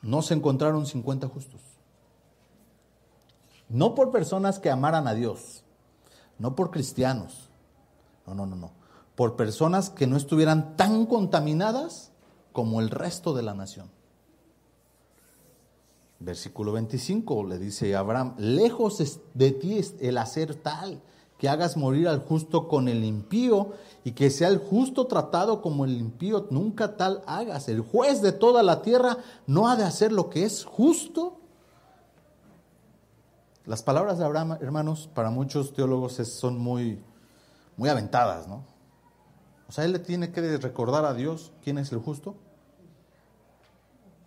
No 0.01 0.21
se 0.21 0.33
encontraron 0.33 0.85
50 0.85 1.27
justos. 1.27 1.59
No 3.67 3.93
por 3.95 4.11
personas 4.11 4.59
que 4.59 4.71
amaran 4.71 5.07
a 5.07 5.13
Dios, 5.13 5.63
no 6.39 6.55
por 6.55 6.71
cristianos. 6.71 7.49
No, 8.25 8.33
no, 8.33 8.45
no, 8.45 8.55
no. 8.55 8.71
Por 9.15 9.35
personas 9.35 9.89
que 9.89 10.07
no 10.07 10.15
estuvieran 10.15 10.77
tan 10.77 11.05
contaminadas 11.05 12.11
como 12.53 12.79
el 12.79 12.89
resto 12.89 13.33
de 13.33 13.43
la 13.43 13.53
nación. 13.53 13.91
Versículo 16.19 16.71
25 16.71 17.43
le 17.43 17.59
dice 17.59 17.93
Abraham, 17.97 18.35
lejos 18.37 19.19
de 19.33 19.51
ti 19.51 19.79
es 19.79 19.95
el 19.99 20.17
hacer 20.17 20.55
tal, 20.55 21.01
que 21.37 21.49
hagas 21.49 21.77
morir 21.77 22.07
al 22.07 22.19
justo 22.19 22.67
con 22.67 22.87
el 22.87 23.03
impío 23.03 23.73
y 24.03 24.11
que 24.11 24.29
sea 24.29 24.47
el 24.47 24.57
justo 24.57 25.07
tratado 25.07 25.61
como 25.61 25.85
el 25.85 25.97
impío, 25.97 26.47
nunca 26.49 26.95
tal 26.95 27.21
hagas. 27.25 27.67
El 27.69 27.81
juez 27.81 28.21
de 28.21 28.31
toda 28.31 28.63
la 28.63 28.81
tierra 28.81 29.17
no 29.47 29.67
ha 29.67 29.75
de 29.75 29.83
hacer 29.83 30.11
lo 30.11 30.29
que 30.29 30.45
es 30.45 30.65
justo. 30.65 31.39
Las 33.65 33.81
palabras 33.81 34.17
de 34.17 34.25
Abraham, 34.25 34.57
hermanos, 34.61 35.09
para 35.13 35.29
muchos 35.29 35.73
teólogos 35.73 36.13
son 36.13 36.57
muy, 36.57 37.01
muy 37.77 37.89
aventadas, 37.89 38.47
¿no? 38.47 38.63
O 39.67 39.71
sea, 39.71 39.85
él 39.85 39.93
le 39.93 39.99
tiene 39.99 40.31
que 40.31 40.57
recordar 40.57 41.05
a 41.05 41.13
Dios 41.13 41.51
quién 41.63 41.77
es 41.77 41.91
el 41.91 41.99
justo. 41.99 42.35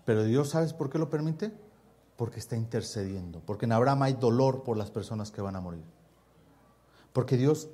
Pero 0.05 0.25
Dios, 0.25 0.51
¿sabes 0.51 0.73
por 0.73 0.89
qué 0.89 0.99
lo 0.99 1.11
permite? 1.11 1.53
Porque 2.17 2.39
está 2.39 2.57
intercediendo. 2.57 3.41
Porque 3.45 3.67
en 3.67 3.73
Abraham 3.73 4.03
hay 4.03 4.15
dolor 4.15 4.63
por 4.63 4.77
las 4.77 4.91
personas 4.91 5.31
que 5.31 5.43
van 5.43 5.57
a 5.57 5.61
morir. 5.61 5.85
Porque 7.17 7.39
Dios, 7.39 7.71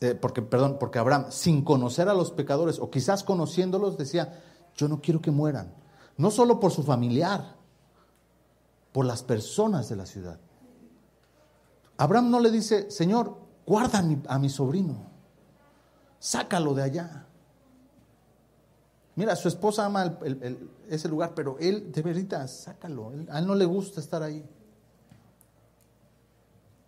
eh, 0.00 0.16
porque, 0.16 0.42
perdón, 0.42 0.78
porque 0.80 0.98
Abraham, 0.98 1.26
sin 1.28 1.62
conocer 1.62 2.08
a 2.08 2.12
los 2.12 2.32
pecadores, 2.32 2.80
o 2.80 2.90
quizás 2.90 3.22
conociéndolos, 3.22 3.96
decía, 3.96 4.42
yo 4.74 4.88
no 4.88 5.00
quiero 5.00 5.20
que 5.22 5.30
mueran. 5.30 5.72
No 6.16 6.32
solo 6.32 6.58
por 6.58 6.72
su 6.72 6.82
familiar, 6.82 7.54
por 8.90 9.06
las 9.06 9.22
personas 9.22 9.88
de 9.88 9.94
la 9.94 10.06
ciudad. 10.06 10.40
Abraham 11.98 12.32
no 12.32 12.40
le 12.40 12.50
dice, 12.50 12.90
Señor, 12.90 13.36
guarda 13.64 14.00
a 14.00 14.02
mi, 14.02 14.20
a 14.26 14.40
mi 14.40 14.48
sobrino, 14.48 15.06
sácalo 16.18 16.74
de 16.74 16.82
allá. 16.82 17.26
Mira, 19.14 19.36
su 19.36 19.46
esposa 19.46 19.86
ama 19.86 20.18
ese 20.88 21.08
lugar, 21.08 21.32
pero 21.36 21.58
él, 21.60 21.92
de 21.92 22.02
verdad, 22.02 22.48
sácalo. 22.48 23.12
a 23.30 23.38
él 23.38 23.46
no 23.46 23.54
le 23.54 23.66
gusta 23.66 24.00
estar 24.00 24.24
ahí. 24.24 24.44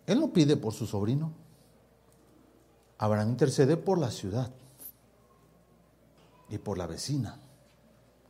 Él 0.05 0.19
no 0.19 0.33
pide 0.33 0.57
por 0.57 0.73
su 0.73 0.85
sobrino. 0.85 1.42
Abraham 2.97 3.29
intercede 3.29 3.77
por 3.77 3.97
la 3.97 4.11
ciudad 4.11 4.51
y 6.49 6.57
por 6.57 6.77
la 6.77 6.87
vecina. 6.87 7.39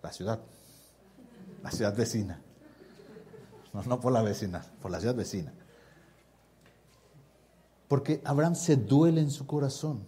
La 0.02 0.12
ciudad. 0.12 0.40
La 1.62 1.72
ciudad 1.72 1.96
vecina. 1.96 2.42
No, 3.74 3.84
no 3.84 4.00
por 4.00 4.14
la 4.14 4.22
vecina, 4.22 4.64
por 4.82 4.92
la 4.92 5.00
ciudad 5.00 5.16
vecina. 5.16 5.54
Porque 7.88 8.22
Abraham 8.24 8.56
se 8.56 8.76
duele 8.76 9.22
en 9.22 9.32
su 9.32 9.46
corazón. 9.46 10.06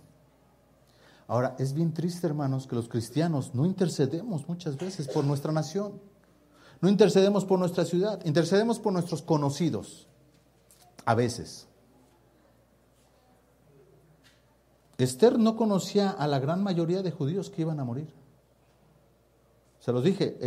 Ahora, 1.28 1.56
es 1.58 1.74
bien 1.74 1.94
triste, 1.94 2.28
hermanos, 2.28 2.68
que 2.68 2.76
los 2.76 2.88
cristianos 2.88 3.56
no 3.56 3.66
intercedemos 3.66 4.48
muchas 4.48 4.78
veces 4.78 5.08
por 5.08 5.26
nuestra 5.26 5.52
nación. 5.52 6.00
No 6.82 6.90
intercedemos 6.90 7.46
por 7.46 7.58
nuestra 7.58 7.86
ciudad, 7.86 8.24
intercedemos 8.26 8.80
por 8.80 8.94
nuestros 8.94 9.22
conocidos. 9.22 10.08
A 11.06 11.16
veces. 11.16 11.68
Esther 14.98 15.38
no 15.38 15.56
conocía 15.56 16.10
a 16.10 16.28
la 16.28 16.40
gran 16.40 16.64
mayoría 16.64 17.02
de 17.02 17.12
judíos 17.12 17.50
que 17.50 17.64
iban 17.64 17.80
a 17.80 17.84
morir. 17.84 18.08
Se 19.80 19.92
los 19.92 20.04
dije, 20.04 20.38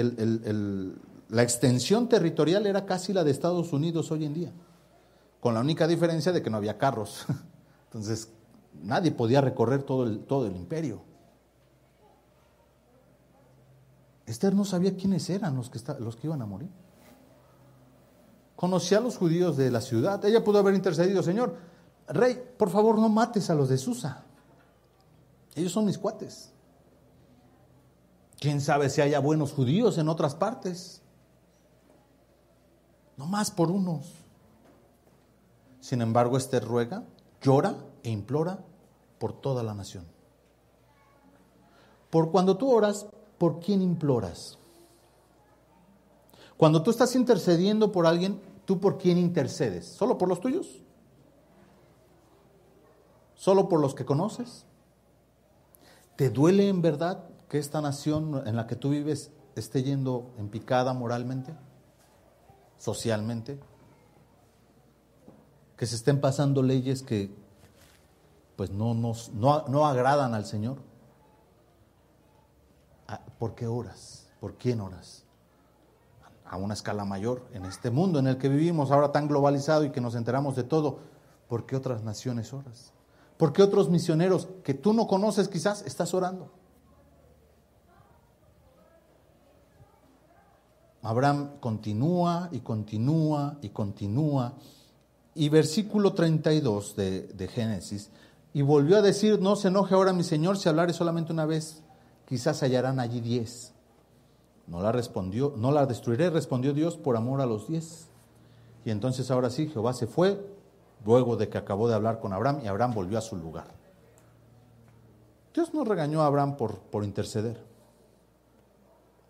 la 1.28 1.42
extensión 1.42 2.08
territorial 2.08 2.66
era 2.66 2.86
casi 2.86 3.12
la 3.12 3.24
de 3.24 3.30
Estados 3.30 3.72
Unidos 3.72 4.10
hoy 4.10 4.24
en 4.24 4.34
día, 4.34 4.52
con 5.40 5.54
la 5.54 5.60
única 5.60 5.86
diferencia 5.86 6.32
de 6.32 6.42
que 6.42 6.50
no 6.50 6.56
había 6.56 6.78
carros. 6.78 7.26
Entonces, 7.84 8.30
nadie 8.82 9.12
podía 9.12 9.40
recorrer 9.40 9.82
todo 9.82 10.04
el, 10.04 10.20
todo 10.20 10.46
el 10.46 10.56
imperio. 10.56 11.02
Esther 14.26 14.54
no 14.54 14.64
sabía 14.64 14.96
quiénes 14.96 15.28
eran 15.30 15.56
los 15.56 15.70
que, 15.70 15.80
los 16.00 16.16
que 16.16 16.26
iban 16.26 16.42
a 16.42 16.46
morir. 16.46 16.70
Conocía 18.56 18.98
a 18.98 19.00
los 19.00 19.16
judíos 19.16 19.56
de 19.56 19.70
la 19.70 19.80
ciudad. 19.80 20.22
Ella 20.24 20.42
pudo 20.42 20.58
haber 20.58 20.74
intercedido, 20.74 21.22
Señor, 21.22 21.54
rey, 22.08 22.42
por 22.58 22.70
favor 22.70 22.98
no 22.98 23.08
mates 23.08 23.50
a 23.50 23.54
los 23.54 23.68
de 23.68 23.78
Susa. 23.78 24.24
Ellos 25.58 25.72
son 25.72 25.86
mis 25.86 25.98
cuates. 25.98 26.52
¿Quién 28.38 28.60
sabe 28.60 28.88
si 28.90 29.00
haya 29.00 29.18
buenos 29.18 29.52
judíos 29.52 29.98
en 29.98 30.08
otras 30.08 30.36
partes? 30.36 31.02
No 33.16 33.26
más 33.26 33.50
por 33.50 33.68
unos. 33.68 34.06
Sin 35.80 36.00
embargo, 36.00 36.36
Esther 36.36 36.64
ruega, 36.64 37.02
llora 37.42 37.74
e 38.04 38.10
implora 38.10 38.60
por 39.18 39.32
toda 39.32 39.64
la 39.64 39.74
nación. 39.74 40.06
Por 42.10 42.30
cuando 42.30 42.56
tú 42.56 42.70
oras, 42.70 43.06
¿por 43.36 43.58
quién 43.58 43.82
imploras? 43.82 44.58
Cuando 46.56 46.84
tú 46.84 46.92
estás 46.92 47.16
intercediendo 47.16 47.90
por 47.90 48.06
alguien, 48.06 48.40
¿tú 48.64 48.78
por 48.78 48.96
quién 48.96 49.18
intercedes? 49.18 49.86
¿Solo 49.86 50.18
por 50.18 50.28
los 50.28 50.40
tuyos? 50.40 50.84
¿Solo 53.34 53.68
por 53.68 53.80
los 53.80 53.96
que 53.96 54.04
conoces? 54.04 54.67
¿Te 56.18 56.30
duele 56.30 56.68
en 56.68 56.82
verdad 56.82 57.22
que 57.48 57.58
esta 57.58 57.80
nación 57.80 58.42
en 58.44 58.56
la 58.56 58.66
que 58.66 58.74
tú 58.74 58.90
vives 58.90 59.30
esté 59.54 59.84
yendo 59.84 60.32
en 60.36 60.48
picada 60.48 60.92
moralmente, 60.92 61.54
socialmente? 62.76 63.60
Que 65.76 65.86
se 65.86 65.94
estén 65.94 66.20
pasando 66.20 66.60
leyes 66.64 67.04
que 67.04 67.32
pues 68.56 68.72
no, 68.72 68.94
nos, 68.94 69.28
no, 69.28 69.68
no 69.68 69.86
agradan 69.86 70.34
al 70.34 70.44
Señor. 70.44 70.78
Ah, 73.06 73.20
¿Por 73.38 73.54
qué 73.54 73.68
oras? 73.68 74.26
¿Por 74.40 74.56
quién 74.56 74.80
oras? 74.80 75.22
A 76.46 76.56
una 76.56 76.74
escala 76.74 77.04
mayor, 77.04 77.46
en 77.52 77.64
este 77.64 77.92
mundo 77.92 78.18
en 78.18 78.26
el 78.26 78.38
que 78.38 78.48
vivimos, 78.48 78.90
ahora 78.90 79.12
tan 79.12 79.28
globalizado 79.28 79.84
y 79.84 79.92
que 79.92 80.00
nos 80.00 80.16
enteramos 80.16 80.56
de 80.56 80.64
todo, 80.64 80.98
¿por 81.46 81.64
qué 81.64 81.76
otras 81.76 82.02
naciones 82.02 82.52
oras? 82.52 82.92
¿Por 83.38 83.52
qué 83.52 83.62
otros 83.62 83.88
misioneros 83.88 84.48
que 84.62 84.74
tú 84.74 84.92
no 84.92 85.06
conoces 85.06 85.48
quizás 85.48 85.82
estás 85.82 86.12
orando? 86.12 86.50
Abraham 91.02 91.52
continúa 91.60 92.50
y 92.52 92.58
continúa 92.58 93.56
y 93.62 93.70
continúa. 93.70 94.52
Y 95.34 95.48
versículo 95.48 96.12
32 96.12 96.96
de, 96.96 97.22
de 97.28 97.48
Génesis, 97.48 98.10
y 98.52 98.62
volvió 98.62 98.96
a 98.96 99.02
decir, 99.02 99.40
no 99.40 99.54
se 99.54 99.68
enoje 99.68 99.94
ahora 99.94 100.12
mi 100.12 100.24
Señor 100.24 100.58
si 100.58 100.68
hablare 100.68 100.92
solamente 100.92 101.32
una 101.32 101.46
vez 101.46 101.82
quizás 102.28 102.62
hallarán 102.62 103.00
allí 103.00 103.20
diez. 103.20 103.72
No 104.66 104.82
la 104.82 104.92
respondió, 104.92 105.54
no 105.56 105.72
la 105.72 105.86
destruiré, 105.86 106.28
respondió 106.28 106.74
Dios 106.74 106.96
por 106.96 107.16
amor 107.16 107.40
a 107.40 107.46
los 107.46 107.68
diez. 107.68 108.08
Y 108.84 108.90
entonces 108.90 109.30
ahora 109.30 109.48
sí, 109.48 109.68
Jehová 109.68 109.94
se 109.94 110.06
fue, 110.06 110.38
luego 111.04 111.36
de 111.36 111.48
que 111.48 111.58
acabó 111.58 111.88
de 111.88 111.94
hablar 111.94 112.20
con 112.20 112.32
Abraham, 112.32 112.60
y 112.64 112.68
Abraham 112.68 112.94
volvió 112.94 113.18
a 113.18 113.20
su 113.20 113.36
lugar. 113.36 113.66
Dios 115.54 115.72
no 115.74 115.84
regañó 115.84 116.22
a 116.22 116.26
Abraham 116.26 116.56
por, 116.56 116.78
por 116.78 117.04
interceder. 117.04 117.62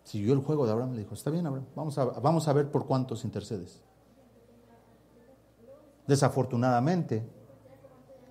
Siguió 0.03 0.33
el 0.33 0.39
juego 0.39 0.65
de 0.65 0.71
Abraham, 0.71 0.93
le 0.93 0.99
dijo, 0.99 1.13
está 1.13 1.29
bien 1.29 1.45
Abraham, 1.45 1.67
vamos 1.75 1.97
a, 1.97 2.05
vamos 2.05 2.47
a 2.47 2.53
ver 2.53 2.71
por 2.71 2.85
cuántos 2.85 3.23
intercedes. 3.23 3.81
Desafortunadamente, 6.07 7.23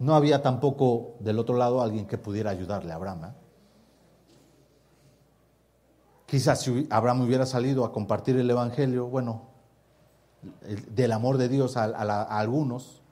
no 0.00 0.14
había 0.14 0.42
tampoco 0.42 1.14
del 1.20 1.38
otro 1.38 1.56
lado 1.56 1.80
alguien 1.80 2.06
que 2.06 2.18
pudiera 2.18 2.50
ayudarle 2.50 2.92
a 2.92 2.96
Abraham. 2.96 3.24
¿eh? 3.24 3.34
Quizás 6.26 6.60
si 6.60 6.86
Abraham 6.90 7.22
hubiera 7.22 7.46
salido 7.46 7.84
a 7.84 7.92
compartir 7.92 8.36
el 8.36 8.50
Evangelio, 8.50 9.06
bueno, 9.06 9.42
del 10.90 11.12
amor 11.12 11.38
de 11.38 11.48
Dios 11.48 11.76
a, 11.76 11.84
algunos, 12.38 13.02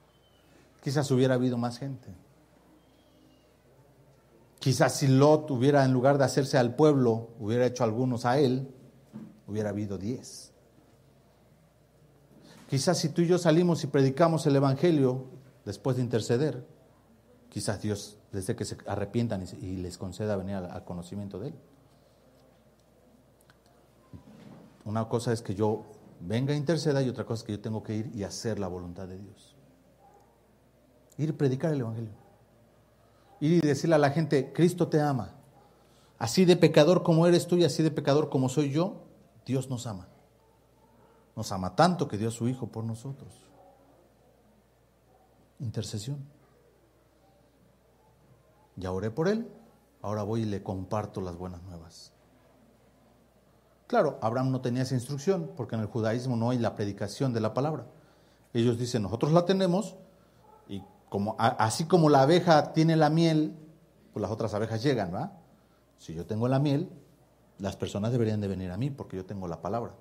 quizás 0.87 1.11
hubiera 1.11 1.35
habido 1.35 1.59
más 1.59 1.81
gente. 1.81 2.15
Quizás 4.61 4.95
si 4.95 5.09
Lot 5.09 5.51
hubiera, 5.51 5.85
en 5.85 5.93
lugar 5.93 6.17
de 6.17 6.23
hacerse 6.23 6.59
al 6.59 6.77
pueblo, 6.77 7.31
hubiera 7.41 7.67
hecho 7.67 7.83
algunos 7.83 8.25
a 8.25 8.39
él, 8.39 8.73
hubiera 9.49 9.71
habido 9.71 9.99
diez. 9.99 10.53
Quizás 12.71 12.99
si 12.99 13.09
tú 13.09 13.23
y 13.23 13.27
yo 13.27 13.37
salimos 13.37 13.83
y 13.83 13.89
predicamos 13.89 14.47
el 14.47 14.55
Evangelio 14.55 15.25
después 15.65 15.97
de 15.97 16.05
interceder, 16.05 16.65
quizás 17.49 17.83
Dios, 17.83 18.19
desde 18.31 18.55
que 18.55 18.65
se 18.65 18.77
arrepientan 18.87 19.43
y, 19.61 19.79
les 19.79 19.99
conceda 19.99 20.37
venir 20.37 20.55
al 20.55 20.85
conocimiento 20.85 21.41
de 21.41 21.49
Él. 21.49 21.55
Una 24.85 25.09
cosa 25.09 25.33
es 25.33 25.43
que 25.43 25.57
yo 25.57 25.85
venga 26.21 26.55
a 26.55 26.57
interceda 26.57 27.03
y 27.03 27.09
otra 27.09 27.25
cosa 27.25 27.41
es 27.41 27.45
que 27.45 27.53
yo 27.55 27.61
tengo 27.61 27.83
que 27.83 27.97
ir 27.97 28.13
y 28.15 28.23
hacer 28.23 28.61
la 28.61 28.69
voluntad 28.69 29.09
de 29.09 29.19
Dios. 29.19 29.56
Ir 31.19 31.31
a 31.31 31.33
predicar 31.33 31.73
el 31.73 31.81
Evangelio. 31.81 32.13
Ir 33.41 33.53
y 33.53 33.61
decirle 33.61 33.95
a 33.95 33.99
la 33.99 34.11
gente, 34.11 34.53
Cristo 34.53 34.89
te 34.89 35.01
ama. 35.01 35.35
Así 36.19 36.45
de 36.45 36.57
pecador 36.57 37.03
como 37.03 37.27
eres 37.27 37.47
tú 37.47 37.57
y 37.57 37.65
así 37.65 37.83
de 37.83 37.91
pecador 37.91 38.31
como 38.31 38.49
soy 38.49 38.71
yo, 38.71 39.03
Dios 39.45 39.69
nos 39.69 39.87
ama. 39.87 40.09
Nos 41.35 41.53
ama 41.53 41.77
tanto 41.77 42.09
que 42.09 42.17
dio 42.17 42.29
a 42.29 42.33
su 42.33 42.49
Hijo 42.49 42.69
por 42.69 42.85
nosotros. 42.85 43.33
Intercesión. 45.59 46.19
Ya 48.77 48.93
oré 48.93 49.11
por 49.11 49.29
él, 49.29 49.49
ahora 50.03 50.23
voy 50.23 50.43
y 50.43 50.47
le 50.47 50.63
comparto 50.63 51.21
las 51.21 51.37
buenas 51.37 51.63
nuevas. 51.63 52.13
Claro, 53.87 54.19
Abraham 54.21 54.51
no 54.51 54.61
tenía 54.61 54.83
esa 54.83 54.95
instrucción 54.95 55.53
porque 55.57 55.77
en 55.77 55.83
el 55.83 55.87
judaísmo 55.87 56.37
no 56.37 56.51
hay 56.51 56.59
la 56.59 56.75
predicación 56.75 57.33
de 57.33 57.41
la 57.41 57.55
palabra. 57.55 57.87
Ellos 58.53 58.79
dicen, 58.79 59.03
nosotros 59.03 59.33
la 59.33 59.45
tenemos 59.45 59.97
como, 61.09 61.37
así 61.39 61.85
como 61.85 62.09
la 62.09 62.23
abeja 62.23 62.73
tiene 62.73 62.97
la 62.97 63.11
miel, 63.11 63.57
pues 64.13 64.23
las 64.23 64.31
otras 64.31 64.55
abejas 64.55 64.83
llegan, 64.83 65.15
¿va? 65.15 65.33
Si 65.99 66.15
yo 66.15 66.27
tengo 66.27 66.49
la 66.49 66.59
miel, 66.59 66.91
las 67.59 67.77
personas 67.77 68.13
deberían 68.13 68.41
de 68.41 68.49
venir 68.49 68.71
a 68.71 68.77
mí 68.77 68.91
porque 68.91 69.17
yo 69.17 69.25
tengo 69.25 69.49
la 69.49 69.61
palabra. 69.63 69.95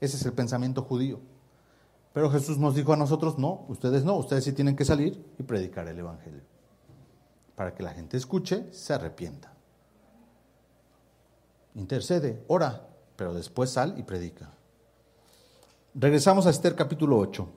Ese 0.00 0.16
es 0.16 0.24
el 0.24 0.32
pensamiento 0.32 0.82
judío. 0.82 1.20
Pero 2.12 2.30
Jesús 2.30 2.58
nos 2.58 2.74
dijo 2.74 2.92
a 2.92 2.96
nosotros, 2.96 3.38
no, 3.38 3.64
ustedes 3.68 4.04
no, 4.04 4.16
ustedes 4.16 4.44
sí 4.44 4.52
tienen 4.52 4.76
que 4.76 4.84
salir 4.84 5.24
y 5.38 5.42
predicar 5.42 5.86
el 5.88 5.98
Evangelio. 5.98 6.42
Para 7.54 7.74
que 7.74 7.82
la 7.82 7.90
gente 7.90 8.16
escuche, 8.16 8.72
se 8.72 8.92
arrepienta. 8.92 9.52
Intercede, 11.74 12.42
ora, 12.48 12.88
pero 13.16 13.32
después 13.32 13.70
sal 13.70 13.94
y 13.96 14.02
predica. 14.02 14.50
Regresamos 15.94 16.46
a 16.46 16.50
Esther 16.50 16.74
capítulo 16.74 17.18
8, 17.18 17.48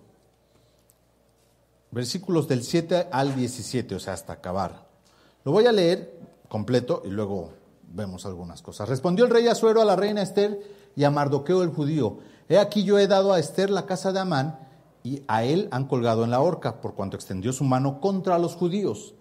versículos 1.94 2.48
del 2.48 2.64
7 2.64 3.08
al 3.12 3.36
17, 3.36 3.96
o 3.96 4.00
sea, 4.00 4.14
hasta 4.14 4.34
acabar. 4.34 4.88
Lo 5.46 5.52
voy 5.52 5.68
a 5.68 5.72
leer 5.72 6.20
completo 6.50 7.04
y 7.06 7.10
luego 7.10 7.52
vemos 7.94 8.26
algunas 8.26 8.62
cosas. 8.62 8.89
Respondió 8.89 9.26
el 9.26 9.32
rey 9.32 9.48
Asuero 9.48 9.82
a 9.82 9.86
la 9.86 9.96
reina 9.96 10.22
Esther 10.22 10.60
y 10.96 11.04
a 11.04 11.12
Mardoqueo 11.12 11.64
el 11.64 11.70
judío, 11.70 12.20
he 12.50 12.58
aquí 12.58 12.84
yo 12.84 13.00
he 13.00 13.08
dado 13.08 13.34
a 13.34 13.39
Esther 13.39 13.70
la 13.70 13.86
casa 13.86 14.12
de 14.12 14.20
Amán 14.20 14.60
y 15.04 15.24
a 15.28 15.44
él 15.44 15.68
han 15.72 15.86
colgado 15.86 16.24
en 16.24 16.32
la 16.32 16.39
horca, 16.41 16.82
por 16.82 16.96
cuanto 16.96 17.16
extendió 17.16 17.54
su 17.54 17.64
mano 17.64 18.00
contra 18.00 18.39
los 18.39 18.56
judíos. 18.56 19.14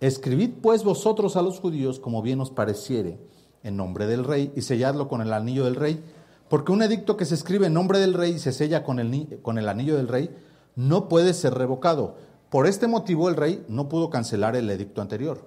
Escribid 0.00 0.50
pues 0.62 0.84
vosotros 0.84 1.36
a 1.36 1.42
los 1.42 1.60
judíos 1.60 2.00
como 2.00 2.22
bien 2.22 2.40
os 2.40 2.50
pareciere 2.50 3.18
en 3.62 3.76
nombre 3.76 4.06
del 4.06 4.24
rey 4.24 4.52
y 4.54 4.62
selladlo 4.62 5.08
con 5.08 5.20
el 5.20 5.32
anillo 5.32 5.64
del 5.64 5.76
rey, 5.76 6.02
porque 6.48 6.72
un 6.72 6.82
edicto 6.82 7.16
que 7.16 7.24
se 7.24 7.34
escribe 7.34 7.66
en 7.66 7.74
nombre 7.74 7.98
del 7.98 8.14
rey 8.14 8.32
y 8.32 8.38
se 8.38 8.52
sella 8.52 8.84
con 8.84 8.98
el, 8.98 9.40
con 9.42 9.58
el 9.58 9.68
anillo 9.68 9.96
del 9.96 10.08
rey 10.08 10.30
no 10.76 11.08
puede 11.08 11.34
ser 11.34 11.54
revocado. 11.54 12.16
Por 12.50 12.66
este 12.66 12.86
motivo 12.86 13.28
el 13.28 13.36
rey 13.36 13.64
no 13.68 13.88
pudo 13.88 14.10
cancelar 14.10 14.56
el 14.56 14.70
edicto 14.70 15.00
anterior. 15.00 15.44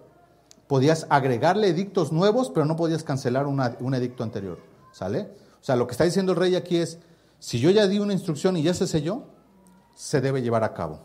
Podías 0.67 1.07
agregarle 1.09 1.69
edictos 1.69 2.11
nuevos, 2.11 2.49
pero 2.49 2.65
no 2.65 2.75
podías 2.75 3.03
cancelar 3.03 3.47
un 3.47 3.93
edicto 3.93 4.23
anterior. 4.23 4.59
¿Sale? 4.91 5.29
O 5.61 5.63
sea, 5.63 5.75
lo 5.75 5.87
que 5.87 5.91
está 5.91 6.03
diciendo 6.03 6.33
el 6.33 6.37
rey 6.37 6.55
aquí 6.55 6.77
es, 6.77 6.99
si 7.39 7.59
yo 7.59 7.69
ya 7.69 7.87
di 7.87 7.99
una 7.99 8.13
instrucción 8.13 8.57
y 8.57 8.63
ya 8.63 8.73
se 8.73 8.87
selló, 8.87 9.23
se 9.95 10.21
debe 10.21 10.41
llevar 10.41 10.63
a 10.63 10.73
cabo. 10.73 10.99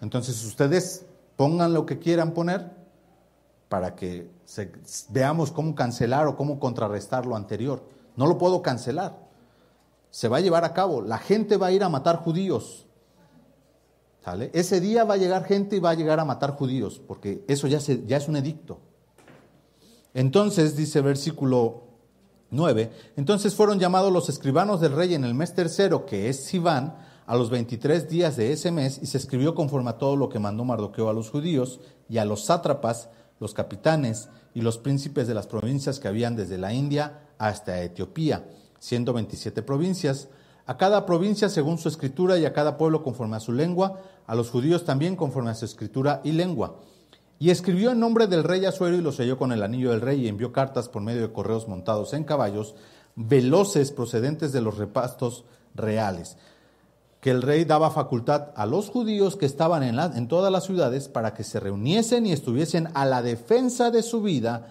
Entonces 0.00 0.44
ustedes 0.44 1.06
pongan 1.36 1.74
lo 1.74 1.86
que 1.86 1.98
quieran 1.98 2.32
poner, 2.32 2.70
para 3.68 3.94
que 3.94 4.30
veamos 5.08 5.50
cómo 5.50 5.74
cancelar 5.74 6.26
o 6.26 6.36
cómo 6.36 6.60
contrarrestar 6.60 7.24
lo 7.24 7.36
anterior. 7.36 7.82
No 8.16 8.26
lo 8.26 8.36
puedo 8.36 8.60
cancelar. 8.60 9.18
Se 10.10 10.28
va 10.28 10.36
a 10.36 10.40
llevar 10.40 10.66
a 10.66 10.74
cabo. 10.74 11.00
La 11.00 11.16
gente 11.16 11.56
va 11.56 11.68
a 11.68 11.72
ir 11.72 11.82
a 11.82 11.88
matar 11.88 12.16
judíos. 12.16 12.86
Ese 14.52 14.80
día 14.80 15.04
va 15.04 15.14
a 15.14 15.18
llegar 15.18 15.44
gente 15.44 15.76
y 15.76 15.80
va 15.80 15.90
a 15.90 15.94
llegar 15.94 16.20
a 16.20 16.24
matar 16.24 16.52
judíos, 16.52 17.00
porque 17.06 17.44
eso 17.48 17.66
ya, 17.66 17.80
se, 17.80 18.06
ya 18.06 18.16
es 18.16 18.28
un 18.28 18.36
edicto. 18.36 18.78
Entonces, 20.14 20.76
dice 20.76 21.00
versículo 21.00 21.84
9, 22.50 22.90
entonces 23.16 23.54
fueron 23.54 23.80
llamados 23.80 24.12
los 24.12 24.28
escribanos 24.28 24.80
del 24.80 24.92
rey 24.92 25.14
en 25.14 25.24
el 25.24 25.34
mes 25.34 25.54
tercero, 25.54 26.06
que 26.06 26.28
es 26.28 26.44
Sivan, 26.44 26.94
a 27.26 27.36
los 27.36 27.50
23 27.50 28.08
días 28.08 28.36
de 28.36 28.52
ese 28.52 28.70
mes, 28.70 28.98
y 29.02 29.06
se 29.06 29.18
escribió 29.18 29.54
conforme 29.54 29.90
a 29.90 29.98
todo 29.98 30.16
lo 30.16 30.28
que 30.28 30.38
mandó 30.38 30.64
Mardoqueo 30.64 31.08
a 31.08 31.14
los 31.14 31.30
judíos 31.30 31.80
y 32.08 32.18
a 32.18 32.24
los 32.24 32.44
sátrapas, 32.44 33.08
los 33.40 33.54
capitanes 33.54 34.28
y 34.54 34.60
los 34.60 34.78
príncipes 34.78 35.26
de 35.26 35.34
las 35.34 35.46
provincias 35.46 35.98
que 35.98 36.08
habían 36.08 36.36
desde 36.36 36.58
la 36.58 36.74
India 36.74 37.22
hasta 37.38 37.80
Etiopía, 37.82 38.46
siendo 38.78 39.12
27 39.12 39.62
provincias, 39.62 40.28
a 40.66 40.76
cada 40.76 41.04
provincia 41.06 41.48
según 41.48 41.78
su 41.78 41.88
escritura 41.88 42.38
y 42.38 42.44
a 42.44 42.52
cada 42.52 42.76
pueblo 42.76 43.02
conforme 43.02 43.36
a 43.36 43.40
su 43.40 43.52
lengua, 43.52 44.00
a 44.26 44.34
los 44.34 44.50
judíos 44.50 44.84
también 44.84 45.16
conforme 45.16 45.50
a 45.50 45.54
su 45.54 45.64
escritura 45.64 46.20
y 46.24 46.32
lengua. 46.32 46.76
Y 47.38 47.50
escribió 47.50 47.90
en 47.90 47.98
nombre 47.98 48.28
del 48.28 48.44
rey 48.44 48.64
Asuero 48.64 48.96
y 48.96 49.00
lo 49.00 49.10
selló 49.10 49.36
con 49.36 49.50
el 49.50 49.64
anillo 49.64 49.90
del 49.90 50.00
rey 50.00 50.24
y 50.24 50.28
envió 50.28 50.52
cartas 50.52 50.88
por 50.88 51.02
medio 51.02 51.22
de 51.22 51.32
correos 51.32 51.66
montados 51.66 52.12
en 52.12 52.22
caballos, 52.22 52.76
veloces 53.16 53.90
procedentes 53.90 54.52
de 54.52 54.60
los 54.60 54.78
repastos 54.78 55.44
reales, 55.74 56.36
que 57.20 57.30
el 57.30 57.42
rey 57.42 57.64
daba 57.64 57.90
facultad 57.90 58.50
a 58.54 58.64
los 58.66 58.90
judíos 58.90 59.36
que 59.36 59.46
estaban 59.46 59.82
en, 59.82 59.98
en 59.98 60.28
todas 60.28 60.52
las 60.52 60.64
ciudades 60.64 61.08
para 61.08 61.34
que 61.34 61.42
se 61.42 61.58
reuniesen 61.58 62.26
y 62.26 62.32
estuviesen 62.32 62.88
a 62.94 63.04
la 63.06 63.22
defensa 63.22 63.90
de 63.90 64.02
su 64.02 64.22
vida, 64.22 64.68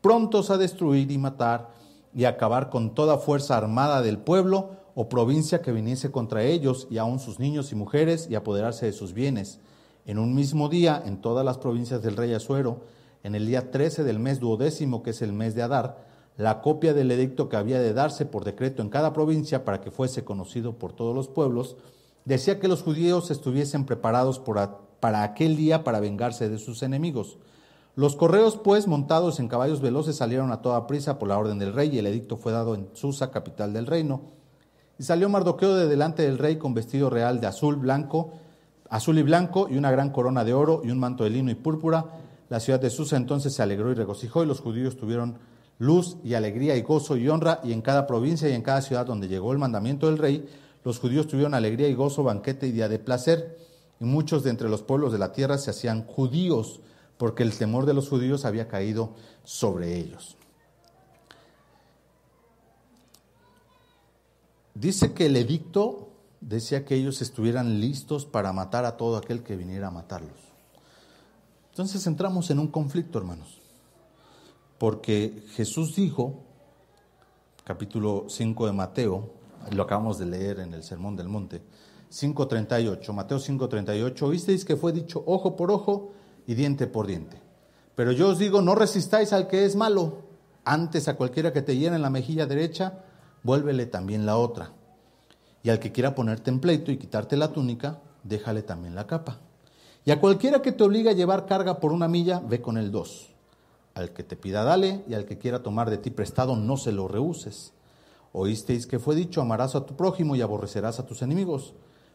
prontos 0.00 0.50
a 0.50 0.56
destruir 0.56 1.10
y 1.10 1.18
matar 1.18 1.68
y 2.14 2.24
acabar 2.24 2.70
con 2.70 2.94
toda 2.94 3.18
fuerza 3.18 3.56
armada 3.56 4.00
del 4.00 4.18
pueblo 4.18 4.83
o 4.94 5.08
provincia 5.08 5.60
que 5.60 5.72
viniese 5.72 6.10
contra 6.10 6.44
ellos 6.44 6.86
y 6.90 6.98
aun 6.98 7.18
sus 7.18 7.38
niños 7.38 7.72
y 7.72 7.74
mujeres 7.74 8.28
y 8.30 8.34
apoderarse 8.34 8.86
de 8.86 8.92
sus 8.92 9.12
bienes 9.12 9.60
en 10.06 10.18
un 10.18 10.34
mismo 10.34 10.68
día, 10.68 11.02
en 11.04 11.20
todas 11.20 11.44
las 11.44 11.58
provincias 11.58 12.02
del 12.02 12.16
rey 12.16 12.32
Azuero, 12.34 12.80
en 13.22 13.34
el 13.34 13.46
día 13.46 13.70
13 13.70 14.04
del 14.04 14.18
mes 14.18 14.38
duodécimo, 14.38 15.02
que 15.02 15.10
es 15.10 15.22
el 15.22 15.32
mes 15.32 15.54
de 15.54 15.62
Adar, 15.62 16.04
la 16.36 16.60
copia 16.60 16.92
del 16.92 17.10
edicto 17.10 17.48
que 17.48 17.56
había 17.56 17.80
de 17.80 17.94
darse 17.94 18.26
por 18.26 18.44
decreto 18.44 18.82
en 18.82 18.90
cada 18.90 19.12
provincia 19.12 19.64
para 19.64 19.80
que 19.80 19.90
fuese 19.90 20.24
conocido 20.24 20.78
por 20.78 20.92
todos 20.92 21.14
los 21.14 21.28
pueblos, 21.28 21.76
decía 22.24 22.60
que 22.60 22.68
los 22.68 22.82
judíos 22.82 23.30
estuviesen 23.30 23.86
preparados 23.86 24.40
para 24.40 25.22
aquel 25.22 25.56
día 25.56 25.84
para 25.84 26.00
vengarse 26.00 26.48
de 26.48 26.58
sus 26.58 26.82
enemigos. 26.82 27.38
Los 27.96 28.16
correos, 28.16 28.58
pues, 28.62 28.88
montados 28.88 29.38
en 29.38 29.46
caballos 29.46 29.80
veloces, 29.80 30.16
salieron 30.16 30.50
a 30.50 30.60
toda 30.60 30.88
prisa 30.88 31.18
por 31.18 31.28
la 31.28 31.38
orden 31.38 31.60
del 31.60 31.72
rey, 31.72 31.90
y 31.92 31.98
el 31.98 32.08
edicto 32.08 32.36
fue 32.36 32.50
dado 32.50 32.74
en 32.74 32.88
Susa, 32.92 33.30
capital 33.30 33.72
del 33.72 33.86
reino. 33.86 34.22
Y 34.98 35.02
salió 35.02 35.28
Mardoqueo 35.28 35.74
de 35.74 35.88
delante 35.88 36.22
del 36.22 36.38
rey 36.38 36.56
con 36.56 36.74
vestido 36.74 37.10
real 37.10 37.40
de 37.40 37.46
azul, 37.46 37.76
blanco, 37.76 38.32
azul 38.88 39.18
y 39.18 39.22
blanco, 39.22 39.68
y 39.68 39.76
una 39.76 39.90
gran 39.90 40.10
corona 40.10 40.44
de 40.44 40.54
oro, 40.54 40.82
y 40.84 40.90
un 40.90 41.00
manto 41.00 41.24
de 41.24 41.30
lino 41.30 41.50
y 41.50 41.56
púrpura. 41.56 42.04
La 42.48 42.60
ciudad 42.60 42.80
de 42.80 42.90
Susa 42.90 43.16
entonces 43.16 43.54
se 43.54 43.62
alegró 43.62 43.90
y 43.90 43.94
regocijó, 43.94 44.44
y 44.44 44.46
los 44.46 44.60
judíos 44.60 44.96
tuvieron 44.96 45.38
luz 45.78 46.16
y 46.22 46.34
alegría 46.34 46.76
y 46.76 46.82
gozo 46.82 47.16
y 47.16 47.28
honra, 47.28 47.60
y 47.64 47.72
en 47.72 47.82
cada 47.82 48.06
provincia 48.06 48.48
y 48.48 48.52
en 48.52 48.62
cada 48.62 48.82
ciudad 48.82 49.06
donde 49.06 49.26
llegó 49.26 49.52
el 49.52 49.58
mandamiento 49.58 50.06
del 50.06 50.18
rey, 50.18 50.48
los 50.84 50.98
judíos 50.98 51.26
tuvieron 51.26 51.54
alegría 51.54 51.88
y 51.88 51.94
gozo, 51.94 52.22
banquete 52.22 52.66
y 52.66 52.72
día 52.72 52.88
de 52.88 52.98
placer. 52.98 53.58
Y 54.00 54.04
muchos 54.04 54.44
de 54.44 54.50
entre 54.50 54.68
los 54.68 54.82
pueblos 54.82 55.12
de 55.12 55.18
la 55.18 55.32
tierra 55.32 55.56
se 55.58 55.70
hacían 55.70 56.04
judíos, 56.04 56.80
porque 57.16 57.42
el 57.42 57.56
temor 57.56 57.86
de 57.86 57.94
los 57.94 58.08
judíos 58.08 58.44
había 58.44 58.68
caído 58.68 59.14
sobre 59.44 59.96
ellos. 59.96 60.36
Dice 64.74 65.14
que 65.14 65.26
el 65.26 65.36
edicto 65.36 66.10
decía 66.40 66.84
que 66.84 66.96
ellos 66.96 67.22
estuvieran 67.22 67.80
listos 67.80 68.26
para 68.26 68.52
matar 68.52 68.84
a 68.84 68.96
todo 68.96 69.16
aquel 69.16 69.42
que 69.42 69.56
viniera 69.56 69.88
a 69.88 69.92
matarlos. 69.92 70.38
Entonces 71.70 72.06
entramos 72.06 72.50
en 72.50 72.58
un 72.58 72.68
conflicto, 72.68 73.18
hermanos, 73.18 73.60
porque 74.78 75.44
Jesús 75.54 75.96
dijo, 75.96 76.42
capítulo 77.64 78.26
5 78.28 78.66
de 78.66 78.72
Mateo, 78.72 79.30
lo 79.72 79.82
acabamos 79.84 80.18
de 80.18 80.26
leer 80.26 80.60
en 80.60 80.74
el 80.74 80.82
Sermón 80.82 81.16
del 81.16 81.28
Monte, 81.28 81.62
5.38, 82.12 83.12
Mateo 83.12 83.38
5.38, 83.38 84.22
oísteis 84.22 84.64
que 84.64 84.76
fue 84.76 84.92
dicho 84.92 85.22
ojo 85.26 85.56
por 85.56 85.70
ojo 85.70 86.12
y 86.46 86.54
diente 86.54 86.86
por 86.86 87.06
diente. 87.06 87.40
Pero 87.94 88.12
yo 88.12 88.28
os 88.28 88.38
digo, 88.38 88.60
no 88.60 88.74
resistáis 88.74 89.32
al 89.32 89.48
que 89.48 89.64
es 89.64 89.74
malo, 89.76 90.18
antes 90.64 91.08
a 91.08 91.16
cualquiera 91.16 91.52
que 91.52 91.62
te 91.62 91.76
hiera 91.76 91.96
en 91.96 92.02
la 92.02 92.10
mejilla 92.10 92.46
derecha, 92.46 93.03
vuélvele 93.44 93.86
también 93.86 94.26
la 94.26 94.36
otra. 94.36 94.72
Y 95.62 95.70
al 95.70 95.78
que 95.78 95.92
quiera 95.92 96.14
ponerte 96.14 96.50
en 96.50 96.58
pleito 96.58 96.90
y 96.90 96.96
quitarte 96.96 97.36
la 97.36 97.52
túnica, 97.52 98.00
déjale 98.24 98.62
también 98.62 98.96
la 98.96 99.06
capa. 99.06 99.38
Y 100.04 100.10
a 100.10 100.20
cualquiera 100.20 100.60
que 100.60 100.72
te 100.72 100.82
obligue 100.82 101.10
a 101.10 101.14
llevar 101.14 101.46
carga 101.46 101.78
por 101.78 101.92
una 101.92 102.08
milla, 102.08 102.40
ve 102.40 102.60
con 102.60 102.76
el 102.76 102.90
dos. 102.90 103.30
Al 103.94 104.10
que 104.10 104.24
te 104.24 104.36
pida, 104.36 104.64
dale, 104.64 105.04
y 105.08 105.14
al 105.14 105.24
que 105.24 105.38
quiera 105.38 105.62
tomar 105.62 105.88
de 105.88 105.98
ti 105.98 106.10
prestado, 106.10 106.56
no 106.56 106.76
se 106.76 106.92
lo 106.92 107.06
rehuses. 107.06 107.72
Oísteis 108.32 108.86
que 108.86 108.98
fue 108.98 109.14
dicho, 109.14 109.40
amarás 109.40 109.76
a 109.76 109.86
tu 109.86 109.94
prójimo 109.94 110.34
y 110.34 110.42
aborrecerás 110.42 110.98
a 110.98 111.06
tus 111.06 111.22
enemigos. 111.22 111.74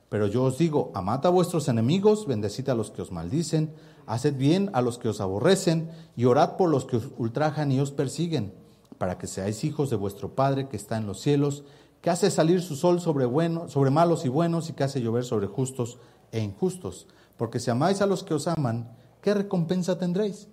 Pero 0.09 0.27
yo 0.27 0.43
os 0.43 0.57
digo, 0.57 0.91
amad 0.93 1.25
a 1.25 1.29
vuestros 1.29 1.67
enemigos, 1.69 2.27
bendecid 2.27 2.67
a 2.69 2.75
los 2.75 2.91
que 2.91 3.01
os 3.01 3.11
maldicen, 3.11 3.73
haced 4.05 4.35
bien 4.35 4.69
a 4.73 4.81
los 4.81 4.97
que 4.97 5.07
os 5.07 5.21
aborrecen, 5.21 5.89
y 6.17 6.25
orad 6.25 6.57
por 6.57 6.69
los 6.69 6.85
que 6.85 6.97
os 6.97 7.09
ultrajan 7.17 7.71
y 7.71 7.79
os 7.79 7.91
persiguen, 7.91 8.53
para 8.99 9.17
que 9.17 9.25
seáis 9.25 9.63
hijos 9.63 9.89
de 9.89 9.95
vuestro 9.95 10.35
Padre 10.35 10.67
que 10.67 10.77
está 10.77 10.97
en 10.97 11.07
los 11.07 11.19
cielos, 11.21 11.63
que 12.01 12.11
hace 12.11 12.29
salir 12.29 12.61
su 12.61 12.75
sol 12.75 13.01
sobre, 13.01 13.25
sobre 13.69 13.89
malos 13.89 14.25
y 14.25 14.29
buenos 14.29 14.69
y 14.69 14.73
que 14.73 14.83
hace 14.83 15.01
llover 15.01 15.23
sobre 15.23 15.47
justos 15.47 15.97
e 16.31 16.41
injustos. 16.41 17.07
Porque 17.37 17.59
si 17.59 17.71
amáis 17.71 18.01
a 18.01 18.05
los 18.05 18.23
que 18.23 18.33
os 18.35 18.47
aman, 18.47 18.95
¿qué 19.21 19.33
recompensa 19.33 19.97
tendréis? 19.97 20.49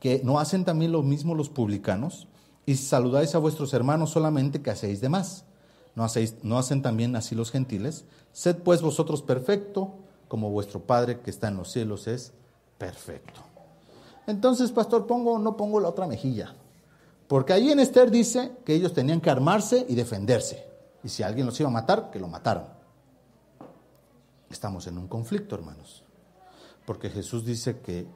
¿Que 0.00 0.22
no 0.24 0.40
hacen 0.40 0.64
también 0.64 0.92
lo 0.92 1.02
mismo 1.02 1.34
los 1.34 1.50
publicanos? 1.50 2.26
Y 2.66 2.76
si 2.76 2.86
saludáis 2.86 3.34
a 3.34 3.38
vuestros 3.38 3.72
hermanos 3.74 4.10
solamente, 4.10 4.62
que 4.62 4.70
hacéis 4.70 5.00
de 5.00 5.10
más? 5.10 5.44
¿No, 5.94 6.04
hacéis, 6.04 6.36
¿No 6.42 6.58
hacen 6.58 6.82
también 6.82 7.14
así 7.16 7.34
los 7.34 7.50
gentiles? 7.50 8.04
Sed 8.32 8.56
pues 8.56 8.80
vosotros 8.80 9.22
perfecto, 9.22 9.94
como 10.28 10.50
vuestro 10.50 10.80
Padre 10.80 11.20
que 11.20 11.30
está 11.30 11.48
en 11.48 11.56
los 11.56 11.70
cielos 11.70 12.06
es 12.06 12.32
perfecto. 12.78 13.40
Entonces, 14.26 14.70
pastor, 14.70 15.06
pongo 15.06 15.32
o 15.32 15.38
no 15.38 15.56
pongo 15.56 15.80
la 15.80 15.88
otra 15.88 16.06
mejilla. 16.06 16.54
Porque 17.30 17.52
ahí 17.52 17.70
en 17.70 17.78
Esther 17.78 18.10
dice 18.10 18.56
que 18.64 18.74
ellos 18.74 18.92
tenían 18.92 19.20
que 19.20 19.30
armarse 19.30 19.86
y 19.88 19.94
defenderse. 19.94 20.66
Y 21.04 21.08
si 21.08 21.22
alguien 21.22 21.46
los 21.46 21.60
iba 21.60 21.68
a 21.68 21.72
matar, 21.72 22.10
que 22.10 22.18
lo 22.18 22.26
mataran. 22.26 22.66
Estamos 24.50 24.88
en 24.88 24.98
un 24.98 25.06
conflicto, 25.06 25.54
hermanos. 25.54 26.02
Porque 26.84 27.08
Jesús 27.08 27.44
dice 27.44 27.78
que 27.82 28.08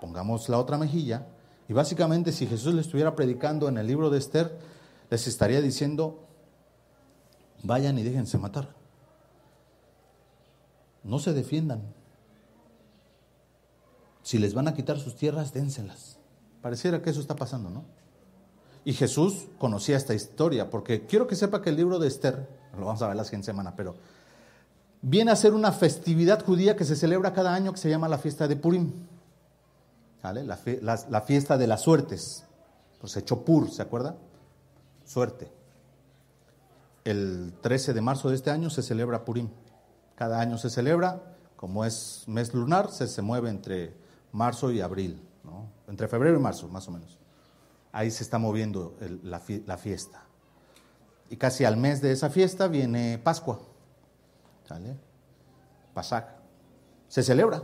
pongamos 0.00 0.48
la 0.48 0.60
otra 0.60 0.78
mejilla. 0.78 1.26
Y 1.68 1.72
básicamente 1.72 2.30
si 2.30 2.46
Jesús 2.46 2.72
le 2.74 2.82
estuviera 2.82 3.16
predicando 3.16 3.68
en 3.68 3.76
el 3.76 3.88
libro 3.88 4.08
de 4.08 4.18
Esther, 4.18 4.56
les 5.10 5.26
estaría 5.26 5.60
diciendo, 5.60 6.22
vayan 7.64 7.98
y 7.98 8.04
déjense 8.04 8.38
matar. 8.38 8.72
No 11.02 11.18
se 11.18 11.32
defiendan. 11.32 11.82
Si 14.22 14.38
les 14.38 14.54
van 14.54 14.68
a 14.68 14.74
quitar 14.74 15.00
sus 15.00 15.16
tierras, 15.16 15.52
dénselas. 15.52 16.20
Pareciera 16.62 17.02
que 17.02 17.10
eso 17.10 17.20
está 17.20 17.34
pasando, 17.34 17.68
¿no? 17.68 18.03
Y 18.84 18.92
Jesús 18.92 19.46
conocía 19.58 19.96
esta 19.96 20.14
historia, 20.14 20.68
porque 20.68 21.06
quiero 21.06 21.26
que 21.26 21.36
sepa 21.36 21.62
que 21.62 21.70
el 21.70 21.76
libro 21.76 21.98
de 21.98 22.08
Esther, 22.08 22.46
lo 22.78 22.84
vamos 22.84 23.00
a 23.00 23.08
ver 23.08 23.16
la 23.16 23.24
siguiente 23.24 23.46
semana, 23.46 23.74
pero 23.74 23.94
viene 25.00 25.30
a 25.30 25.36
ser 25.36 25.54
una 25.54 25.72
festividad 25.72 26.44
judía 26.44 26.76
que 26.76 26.84
se 26.84 26.94
celebra 26.94 27.32
cada 27.32 27.54
año 27.54 27.72
que 27.72 27.78
se 27.78 27.88
llama 27.88 28.08
la 28.08 28.18
fiesta 28.18 28.46
de 28.46 28.56
Purim. 28.56 28.92
¿Vale? 30.22 30.44
La, 30.44 31.20
fiesta 31.22 31.58
de 31.58 31.66
las 31.66 31.82
suertes. 31.82 32.44
Pues 33.00 33.16
echó 33.16 33.44
Pur, 33.44 33.70
¿se 33.70 33.82
acuerda? 33.82 34.16
Suerte. 35.04 35.50
El 37.04 37.52
13 37.60 37.92
de 37.92 38.00
marzo 38.00 38.30
de 38.30 38.36
este 38.36 38.50
año 38.50 38.70
se 38.70 38.82
celebra 38.82 39.24
Purim. 39.24 39.48
Cada 40.14 40.40
año 40.40 40.56
se 40.56 40.70
celebra, 40.70 41.22
como 41.56 41.84
es 41.84 42.24
mes 42.26 42.54
lunar, 42.54 42.90
se, 42.90 43.06
se 43.06 43.20
mueve 43.20 43.50
entre 43.50 43.94
marzo 44.32 44.70
y 44.70 44.80
abril, 44.80 45.20
¿no? 45.42 45.68
entre 45.88 46.08
febrero 46.08 46.38
y 46.38 46.40
marzo, 46.40 46.68
más 46.68 46.88
o 46.88 46.90
menos 46.92 47.18
ahí 47.94 48.10
se 48.10 48.24
está 48.24 48.38
moviendo 48.38 48.96
la, 49.22 49.38
fiesta. 49.38 50.24
Y 51.30 51.36
casi 51.36 51.64
al 51.64 51.76
mes 51.76 52.02
de 52.02 52.10
esa 52.10 52.28
fiesta 52.28 52.66
viene 52.66 53.18
Pascua. 53.18 53.60
¿Sale? 54.68 54.96
Pasaj. 55.94 56.24
Se 57.08 57.22
celebra. 57.22 57.62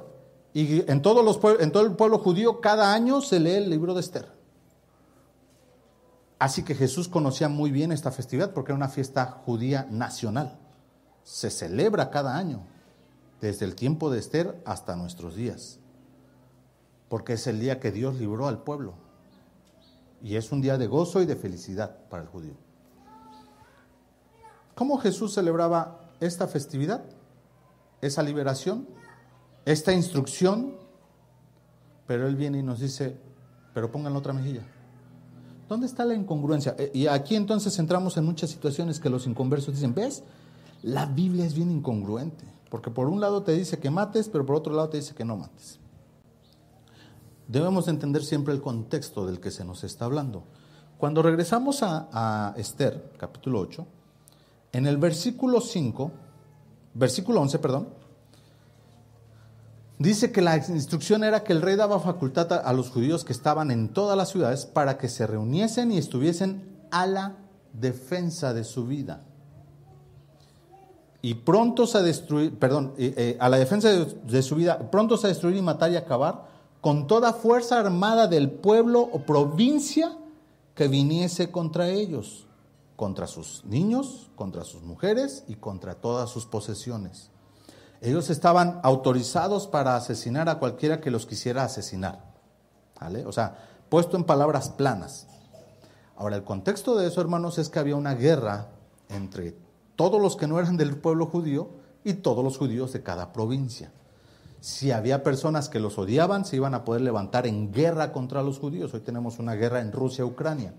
Y 0.54 0.88
en, 0.90 1.02
todos 1.02 1.24
los, 1.24 1.40
en 1.60 1.72
todo 1.72 1.84
el 1.84 1.96
pueblo 1.96 2.18
judío 2.18 2.60
cada 2.60 2.94
año 2.94 3.20
se 3.20 3.40
lee 3.40 3.54
el 3.54 3.70
libro 3.70 3.92
de 3.92 4.00
Esther. 4.00 4.32
Así 6.38 6.62
que 6.62 6.74
Jesús 6.74 7.08
conocía 7.08 7.48
muy 7.48 7.70
bien 7.72 7.92
esta 7.92 8.12
festividad 8.12 8.52
porque 8.52 8.70
era 8.70 8.76
una 8.76 8.88
fiesta 8.88 9.26
judía 9.26 9.86
nacional. 9.90 10.58
Se 11.24 11.50
celebra 11.50 12.10
cada 12.10 12.36
año, 12.36 12.62
desde 13.40 13.66
el 13.66 13.74
tiempo 13.74 14.10
de 14.10 14.20
Esther 14.20 14.62
hasta 14.64 14.96
nuestros 14.96 15.34
días. 15.34 15.80
Porque 17.08 17.32
es 17.32 17.46
el 17.48 17.58
día 17.58 17.80
que 17.80 17.90
Dios 17.90 18.14
libró 18.14 18.46
al 18.46 18.62
pueblo 18.62 19.09
y 20.22 20.36
es 20.36 20.52
un 20.52 20.60
día 20.60 20.78
de 20.78 20.86
gozo 20.86 21.22
y 21.22 21.26
de 21.26 21.36
felicidad 21.36 21.96
para 22.08 22.22
el 22.22 22.28
judío. 22.28 22.54
¿Cómo 24.74 24.98
Jesús 24.98 25.34
celebraba 25.34 26.00
esta 26.20 26.46
festividad? 26.46 27.02
Esa 28.00 28.22
liberación 28.22 28.86
esta 29.64 29.92
instrucción, 29.92 30.74
pero 32.06 32.26
él 32.26 32.36
viene 32.36 32.58
y 32.58 32.62
nos 32.62 32.80
dice, 32.80 33.16
pero 33.74 33.90
pongan 33.90 34.16
otra 34.16 34.32
mejilla. 34.32 34.62
¿Dónde 35.68 35.86
está 35.86 36.04
la 36.04 36.14
incongruencia? 36.14 36.74
Eh, 36.78 36.90
y 36.94 37.06
aquí 37.06 37.36
entonces 37.36 37.78
entramos 37.78 38.16
en 38.16 38.24
muchas 38.24 38.50
situaciones 38.50 38.98
que 38.98 39.08
los 39.08 39.26
inconversos 39.26 39.74
dicen, 39.74 39.94
¿ves? 39.94 40.24
La 40.82 41.06
Biblia 41.06 41.44
es 41.44 41.54
bien 41.54 41.70
incongruente, 41.70 42.44
porque 42.70 42.90
por 42.90 43.08
un 43.08 43.20
lado 43.20 43.42
te 43.42 43.52
dice 43.52 43.78
que 43.78 43.90
mates, 43.90 44.28
pero 44.28 44.44
por 44.44 44.56
otro 44.56 44.74
lado 44.74 44.88
te 44.88 44.96
dice 44.96 45.14
que 45.14 45.24
no 45.24 45.36
mates. 45.36 45.78
Debemos 47.50 47.88
entender 47.88 48.22
siempre 48.22 48.54
el 48.54 48.60
contexto 48.60 49.26
del 49.26 49.40
que 49.40 49.50
se 49.50 49.64
nos 49.64 49.82
está 49.82 50.04
hablando. 50.04 50.44
Cuando 50.98 51.20
regresamos 51.20 51.80
a, 51.82 52.54
Esther, 52.56 53.10
capítulo 53.18 53.58
8, 53.58 53.86
en 54.72 54.86
el 54.86 54.98
versículo 54.98 55.60
5, 55.60 56.12
versículo 56.94 57.40
11, 57.40 57.58
perdón, 57.58 57.88
dice 59.98 60.30
que 60.30 60.42
la 60.42 60.58
instrucción 60.58 61.24
era 61.24 61.42
que 61.42 61.52
el 61.52 61.60
rey 61.60 61.74
daba 61.74 61.98
facultad 61.98 62.52
a, 62.52 62.72
los 62.72 62.88
judíos 62.90 63.24
que 63.24 63.32
estaban 63.32 63.72
en 63.72 63.88
todas 63.88 64.16
las 64.16 64.28
ciudades 64.28 64.64
para 64.64 64.96
que 64.96 65.08
se 65.08 65.26
reuniesen 65.26 65.90
y 65.90 65.98
estuviesen 65.98 66.62
a 66.92 67.08
la 67.08 67.34
defensa 67.72 68.54
de 68.54 68.62
su 68.62 68.86
vida. 68.86 69.24
Y 71.20 71.34
prontos 71.34 71.96
a 71.96 72.02
destruir, 72.02 72.56
perdón, 72.56 72.94
eh, 72.96 73.36
a 73.40 73.48
la 73.48 73.58
defensa 73.58 73.88
de, 73.88 74.04
de 74.04 74.42
su 74.42 74.54
vida, 74.54 74.88
prontos 74.92 75.24
a 75.24 75.28
destruir 75.28 75.56
y 75.56 75.62
matar 75.62 75.90
y 75.90 75.96
acabar 75.96 76.49
con 76.80 77.06
toda 77.06 77.32
fuerza 77.32 77.78
armada 77.78 78.26
del 78.26 78.50
pueblo 78.50 79.00
o 79.00 79.20
provincia 79.20 80.16
que 80.74 80.88
viniese 80.88 81.50
contra 81.50 81.88
ellos, 81.88 82.46
contra 82.96 83.26
sus 83.26 83.64
niños, 83.64 84.30
contra 84.34 84.64
sus 84.64 84.82
mujeres 84.82 85.44
y 85.46 85.56
contra 85.56 85.94
todas 85.94 86.30
sus 86.30 86.46
posesiones. 86.46 87.30
Ellos 88.00 88.30
estaban 88.30 88.80
autorizados 88.82 89.66
para 89.66 89.94
asesinar 89.94 90.48
a 90.48 90.58
cualquiera 90.58 91.00
que 91.00 91.10
los 91.10 91.26
quisiera 91.26 91.64
asesinar. 91.64 92.24
O 93.26 93.32
sea, 93.32 93.56
puesto 93.88 94.16
en 94.16 94.24
palabras 94.24 94.70
planas. 94.70 95.26
Ahora, 96.16 96.36
el 96.36 96.44
contexto 96.44 96.96
de 96.96 97.08
eso, 97.08 97.20
hermanos, 97.20 97.58
es 97.58 97.68
que 97.68 97.78
había 97.78 97.96
una 97.96 98.14
guerra 98.14 98.68
entre 99.08 99.56
todos 99.96 100.20
los 100.20 100.36
que 100.36 100.46
no 100.46 100.58
eran 100.58 100.76
del 100.76 100.96
pueblo 100.96 101.26
judío 101.26 101.70
y 102.04 102.14
todos 102.14 102.42
los 102.42 102.56
judíos 102.56 102.92
de 102.92 103.02
cada 103.02 103.32
provincia. 103.32 103.92
Si 104.60 104.92
había 104.92 105.22
personas 105.22 105.70
que 105.70 105.80
los 105.80 105.98
odiaban, 105.98 106.44
se 106.44 106.56
iban 106.56 106.74
a 106.74 106.84
poder 106.84 107.00
levantar 107.00 107.46
en 107.46 107.72
guerra 107.72 108.12
contra 108.12 108.42
los 108.42 108.58
judíos. 108.58 108.92
Hoy 108.92 109.00
tenemos 109.00 109.38
una 109.38 109.54
guerra 109.54 109.80
en 109.80 109.90
Rusia-Ucrania. 109.90 110.74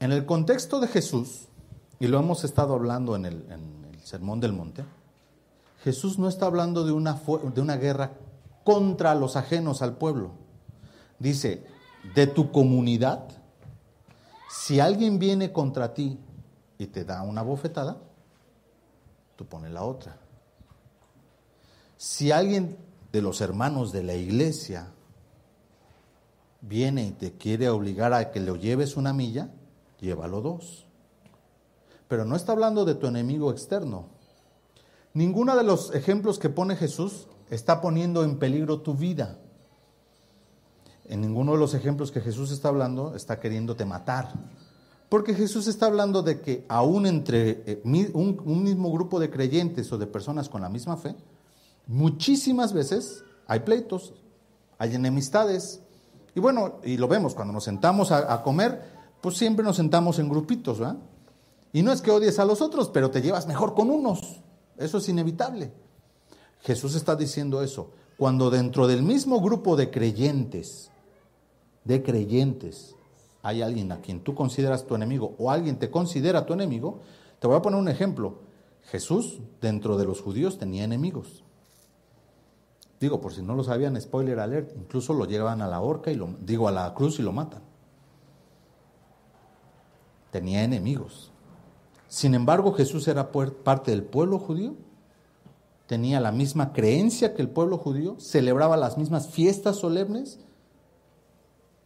En 0.00 0.12
el 0.12 0.24
contexto 0.24 0.80
de 0.80 0.88
Jesús, 0.88 1.48
y 2.00 2.06
lo 2.06 2.18
hemos 2.18 2.44
estado 2.44 2.74
hablando 2.74 3.16
en 3.16 3.26
el, 3.26 3.44
Sermón 4.02 4.40
del 4.40 4.52
Monte, 4.52 4.84
Jesús 5.82 6.18
no 6.18 6.28
está 6.28 6.46
hablando 6.46 6.84
de 6.84 6.92
una, 6.92 7.20
de 7.54 7.60
una 7.60 7.76
guerra 7.76 8.12
contra 8.64 9.14
los 9.14 9.36
ajenos 9.36 9.82
al 9.82 9.96
pueblo. 9.96 10.30
Dice, 11.18 11.66
de 12.14 12.26
tu 12.26 12.52
comunidad, 12.52 13.28
si 14.48 14.80
alguien 14.80 15.18
viene 15.18 15.52
contra 15.52 15.92
ti 15.92 16.18
y 16.78 16.86
te 16.86 17.04
da 17.04 17.22
una 17.22 17.42
bofetada, 17.42 17.98
tú 19.36 19.44
pones 19.44 19.72
la 19.72 19.82
otra. 19.82 20.16
Si 21.96 22.30
alguien 22.30 22.76
de 23.12 23.22
los 23.22 23.40
hermanos 23.40 23.92
de 23.92 24.02
la 24.02 24.14
iglesia 24.14 24.92
viene 26.60 27.06
y 27.06 27.10
te 27.12 27.32
quiere 27.32 27.68
obligar 27.68 28.12
a 28.12 28.30
que 28.30 28.40
lo 28.40 28.56
lleves 28.56 28.96
una 28.96 29.12
milla, 29.12 29.50
llévalo 30.00 30.40
dos. 30.40 30.86
Pero 32.08 32.24
no 32.24 32.36
está 32.36 32.52
hablando 32.52 32.84
de 32.84 32.94
tu 32.94 33.06
enemigo 33.06 33.50
externo. 33.50 34.06
Ninguno 35.14 35.56
de 35.56 35.64
los 35.64 35.94
ejemplos 35.94 36.38
que 36.38 36.50
pone 36.50 36.76
Jesús 36.76 37.28
está 37.50 37.80
poniendo 37.80 38.22
en 38.22 38.38
peligro 38.38 38.80
tu 38.80 38.94
vida. 38.94 39.38
En 41.06 41.20
ninguno 41.20 41.52
de 41.52 41.58
los 41.58 41.74
ejemplos 41.74 42.12
que 42.12 42.20
Jesús 42.20 42.50
está 42.50 42.68
hablando 42.68 43.14
está 43.14 43.40
queriéndote 43.40 43.84
matar. 43.84 44.34
Porque 45.08 45.34
Jesús 45.34 45.68
está 45.68 45.86
hablando 45.86 46.22
de 46.22 46.40
que 46.40 46.66
aún 46.68 47.06
entre 47.06 47.62
eh, 47.66 47.80
un, 47.84 48.42
un 48.44 48.62
mismo 48.64 48.92
grupo 48.92 49.20
de 49.20 49.30
creyentes 49.30 49.90
o 49.92 49.98
de 49.98 50.06
personas 50.06 50.48
con 50.48 50.62
la 50.62 50.68
misma 50.68 50.96
fe, 50.96 51.14
muchísimas 51.86 52.72
veces 52.72 53.24
hay 53.46 53.60
pleitos, 53.60 54.14
hay 54.78 54.94
enemistades. 54.94 55.80
Y 56.34 56.40
bueno, 56.40 56.80
y 56.84 56.96
lo 56.96 57.08
vemos 57.08 57.34
cuando 57.34 57.52
nos 57.52 57.64
sentamos 57.64 58.12
a, 58.12 58.42
comer, 58.42 58.82
pues 59.20 59.36
siempre 59.36 59.64
nos 59.64 59.76
sentamos 59.76 60.18
en 60.18 60.28
grupitos, 60.28 60.78
¿verdad? 60.78 60.98
Y 61.72 61.82
no 61.82 61.92
es 61.92 62.02
que 62.02 62.10
odies 62.10 62.38
a 62.38 62.44
los 62.44 62.60
otros, 62.60 62.88
pero 62.88 63.10
te 63.10 63.22
llevas 63.22 63.46
mejor 63.46 63.74
con 63.74 63.90
unos. 63.90 64.40
Eso 64.76 64.98
es 64.98 65.08
inevitable. 65.08 65.72
Jesús 66.60 66.94
está 66.94 67.16
diciendo 67.16 67.62
eso. 67.62 67.90
Cuando 68.18 68.50
dentro 68.50 68.86
del 68.86 69.02
mismo 69.02 69.40
grupo 69.40 69.76
de 69.76 69.90
creyentes, 69.90 70.90
de 71.84 72.02
creyentes, 72.02 72.94
hay 73.42 73.62
alguien 73.62 73.92
a 73.92 74.00
quien 74.00 74.20
tú 74.20 74.34
consideras 74.34 74.86
tu 74.86 74.94
enemigo 74.94 75.34
o 75.38 75.50
alguien 75.50 75.78
te 75.78 75.90
considera 75.90 76.46
tu 76.46 76.54
enemigo, 76.54 77.00
te 77.38 77.46
voy 77.46 77.56
a 77.56 77.62
poner 77.62 77.78
un 77.78 77.88
ejemplo. 77.88 78.40
Jesús 78.90 79.40
dentro 79.60 79.96
de 79.96 80.04
los 80.04 80.20
judíos 80.20 80.58
tenía 80.58 80.84
enemigos. 80.84 81.44
Digo, 83.00 83.20
por 83.20 83.32
si 83.32 83.42
no 83.42 83.54
lo 83.54 83.62
sabían, 83.62 84.00
spoiler 84.00 84.40
alert, 84.40 84.72
incluso 84.76 85.12
lo 85.12 85.26
llevan 85.26 85.60
a 85.60 85.68
la 85.68 85.80
horca 85.80 86.10
y 86.10 86.14
lo 86.14 86.28
digo 86.40 86.68
a 86.68 86.72
la 86.72 86.92
cruz 86.94 87.18
y 87.18 87.22
lo 87.22 87.32
matan. 87.32 87.62
Tenía 90.30 90.64
enemigos. 90.64 91.30
Sin 92.08 92.34
embargo, 92.34 92.72
Jesús 92.72 93.06
era 93.08 93.30
parte 93.32 93.90
del 93.90 94.02
pueblo 94.02 94.38
judío, 94.38 94.74
tenía 95.86 96.20
la 96.20 96.32
misma 96.32 96.72
creencia 96.72 97.34
que 97.34 97.42
el 97.42 97.50
pueblo 97.50 97.78
judío, 97.78 98.16
celebraba 98.18 98.76
las 98.76 98.96
mismas 98.96 99.28
fiestas 99.28 99.76
solemnes 99.76 100.38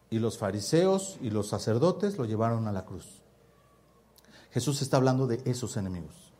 y 0.09 0.19
los 0.19 0.37
fariseos 0.37 1.17
y 1.21 1.29
los 1.29 1.47
sacerdotes 1.47 2.17
lo 2.17 2.25
llevaron 2.25 2.67
a 2.67 2.71
la 2.71 2.85
cruz. 2.85 3.21
Jesús 4.51 4.81
está 4.81 4.97
hablando 4.97 5.27
de 5.27 5.41
esos 5.45 5.77
enemigos. 5.77 6.33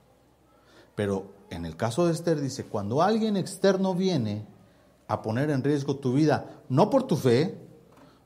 Pero 0.96 1.34
en 1.50 1.66
el 1.66 1.78
caso 1.78 2.06
de 2.06 2.14
Esther 2.14 2.42
dice, 2.42 2.66
cuando 2.66 3.02
alguien 3.02 3.38
externo 3.38 3.96
viene 3.96 4.46
a 5.12 5.22
poner 5.22 5.50
en 5.50 5.62
riesgo 5.62 5.98
tu 5.98 6.14
vida, 6.14 6.62
no 6.70 6.90
por 6.90 7.04
tu 7.04 7.18
fe, 7.18 7.58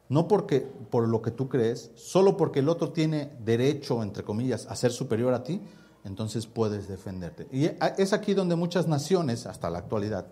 no 0.08 0.28
porque 0.28 0.62
por 0.62 1.08
lo 1.08 1.20
que 1.24 1.32
tú 1.32 1.50
crees, 1.50 1.92
solo 1.96 2.38
porque 2.38 2.60
el 2.60 2.70
otro 2.70 2.92
tiene 2.92 3.32
derecho, 3.44 4.04
entre 4.04 4.24
comillas, 4.24 4.68
a 4.68 4.76
ser 4.76 4.92
superior 4.92 5.34
a 5.34 5.44
ti, 5.44 5.62
entonces 6.04 6.46
puedes 6.46 6.88
defenderte. 6.88 7.48
Y 7.52 7.72
es 7.98 8.14
aquí 8.14 8.36
donde 8.36 8.56
muchas 8.56 8.88
naciones, 8.88 9.48
hasta 9.48 9.72
la 9.72 9.80
actualidad, 9.80 10.28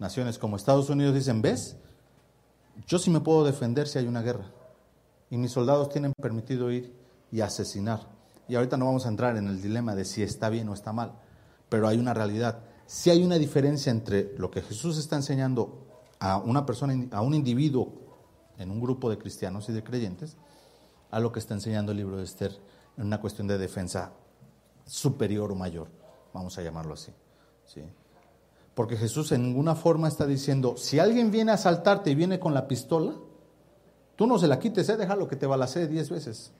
naciones 0.00 0.38
como 0.40 0.56
Estados 0.56 0.90
Unidos 0.90 1.14
dicen, 1.14 1.40
¿ves? 1.40 1.76
Yo 2.88 2.98
sí 2.98 3.08
me 3.08 3.20
puedo 3.20 3.44
defender 3.44 3.86
si 3.86 4.00
hay 4.00 4.08
una 4.08 4.22
guerra. 4.22 4.50
Y 5.30 5.36
mis 5.36 5.52
soldados 5.52 5.88
tienen 5.88 6.12
permitido 6.20 6.72
ir 6.72 6.92
y 7.30 7.42
asesinar. 7.42 8.08
Y 8.48 8.56
ahorita 8.56 8.76
no 8.76 8.86
vamos 8.86 9.06
a 9.06 9.08
entrar 9.08 9.36
en 9.36 9.46
el 9.46 9.62
dilema 9.62 9.94
de 9.94 10.04
si 10.04 10.24
está 10.24 10.48
bien 10.48 10.68
o 10.68 10.74
está 10.74 10.92
mal, 10.92 11.12
pero 11.68 11.86
hay 11.86 11.98
una 11.98 12.12
realidad. 12.12 12.58
Si 12.86 13.08
hay 13.08 13.22
una 13.22 13.38
diferencia 13.38 13.92
entre 13.92 14.36
lo 14.36 14.50
que 14.50 14.62
Jesús 14.62 14.98
está 14.98 15.14
enseñando 15.14 15.91
a 16.22 16.36
una 16.36 16.64
persona, 16.64 16.94
a 17.10 17.20
un 17.20 17.34
individuo 17.34 17.92
en 18.56 18.70
un 18.70 18.80
grupo 18.80 19.10
de 19.10 19.18
cristianos 19.18 19.68
y 19.68 19.72
de 19.72 19.82
creyentes 19.82 20.36
a 21.10 21.18
lo 21.18 21.32
que 21.32 21.40
está 21.40 21.54
enseñando 21.54 21.90
el 21.90 21.98
libro 21.98 22.16
de 22.16 22.22
Esther 22.22 22.52
en 22.96 23.06
una 23.06 23.20
cuestión 23.20 23.48
de 23.48 23.58
defensa 23.58 24.12
superior 24.86 25.50
o 25.50 25.56
mayor, 25.56 25.88
vamos 26.32 26.56
a 26.56 26.62
llamarlo 26.62 26.94
así. 26.94 27.12
¿sí? 27.66 27.82
Porque 28.72 28.96
Jesús 28.96 29.32
en 29.32 29.42
ninguna 29.42 29.74
forma 29.74 30.06
está 30.06 30.24
diciendo, 30.24 30.76
si 30.76 31.00
alguien 31.00 31.32
viene 31.32 31.50
a 31.50 31.54
asaltarte 31.54 32.12
y 32.12 32.14
viene 32.14 32.38
con 32.38 32.54
la 32.54 32.68
pistola, 32.68 33.14
tú 34.14 34.28
no 34.28 34.38
se 34.38 34.46
la 34.46 34.60
quites, 34.60 34.88
¿eh? 34.90 34.96
déjalo 34.96 35.26
que 35.26 35.34
te 35.34 35.46
balacee 35.46 35.88
diez 35.88 36.08
veces. 36.08 36.52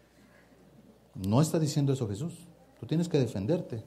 No 1.15 1.41
está 1.41 1.61
diciendo 1.61 1.93
eso 1.93 2.09
Jesús. 2.09 2.49
Tú 2.81 2.87
tienes 2.87 3.09
que 3.09 3.21
defenderte. 3.21 3.85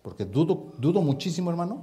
Porque 0.00 0.24
dudo, 0.24 0.72
dudo 0.78 1.02
muchísimo, 1.02 1.50
hermano, 1.50 1.82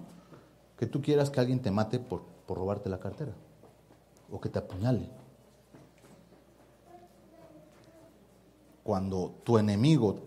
que 0.80 0.88
tú 0.88 1.00
quieras 1.00 1.30
que 1.30 1.40
alguien 1.40 1.62
te 1.62 1.70
mate 1.70 2.00
por, 2.00 2.24
por 2.46 2.58
robarte 2.58 2.90
la 2.90 3.00
cartera 3.00 3.34
o 4.32 4.40
que 4.40 4.50
te 4.50 4.60
apuñale. 4.60 5.10
cuando 8.86 9.34
tu 9.44 9.58
enemigo, 9.58 10.20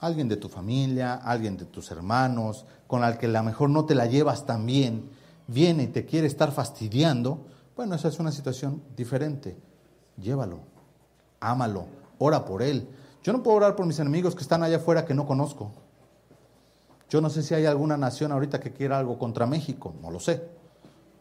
alguien 0.00 0.30
de 0.30 0.38
tu 0.38 0.48
familia, 0.48 1.16
alguien 1.16 1.58
de 1.58 1.66
tus 1.66 1.90
hermanos, 1.90 2.64
con 2.86 3.04
el 3.04 3.18
que 3.18 3.26
a 3.26 3.28
lo 3.28 3.42
mejor 3.42 3.68
no 3.68 3.84
te 3.84 3.94
la 3.94 4.06
llevas 4.06 4.46
tan 4.46 4.64
bien, 4.64 5.10
viene 5.46 5.82
y 5.82 5.86
te 5.88 6.06
quiere 6.06 6.26
estar 6.26 6.50
fastidiando, 6.50 7.44
bueno, 7.76 7.94
esa 7.94 8.08
es 8.08 8.18
una 8.18 8.32
situación 8.32 8.82
diferente. 8.96 9.58
Llévalo, 10.16 10.60
ámalo, 11.38 11.84
ora 12.18 12.46
por 12.46 12.62
él. 12.62 12.88
Yo 13.22 13.34
no 13.34 13.42
puedo 13.42 13.58
orar 13.58 13.76
por 13.76 13.84
mis 13.84 13.98
enemigos 13.98 14.34
que 14.34 14.40
están 14.40 14.62
allá 14.62 14.78
afuera 14.78 15.04
que 15.04 15.12
no 15.12 15.26
conozco. 15.26 15.72
Yo 17.10 17.20
no 17.20 17.28
sé 17.28 17.42
si 17.42 17.52
hay 17.52 17.66
alguna 17.66 17.98
nación 17.98 18.32
ahorita 18.32 18.58
que 18.58 18.72
quiera 18.72 18.98
algo 18.98 19.18
contra 19.18 19.44
México, 19.44 19.92
no 20.00 20.10
lo 20.10 20.18
sé. 20.18 20.48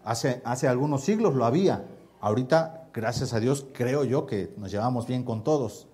Hace, 0.08 0.42
hace 0.46 0.70
algunos 0.70 1.04
siglos 1.04 1.36
lo 1.36 1.44
había. 1.44 1.86
Ahorita, 2.22 2.88
gracias 2.94 3.34
a 3.34 3.42
Dios, 3.42 3.66
creo 3.74 4.06
yo 4.06 4.26
que 4.26 4.54
nos 4.56 4.72
llevamos 4.72 5.06
bien 5.06 5.26
con 5.26 5.44
todos. 5.44 5.86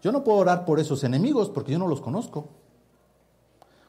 Yo 0.00 0.10
no 0.10 0.24
puedo 0.24 0.38
orar 0.38 0.64
por 0.64 0.80
esos 0.80 1.04
enemigos 1.04 1.50
porque 1.50 1.72
yo 1.72 1.78
no 1.78 1.86
los 1.86 2.00
conozco. 2.00 2.48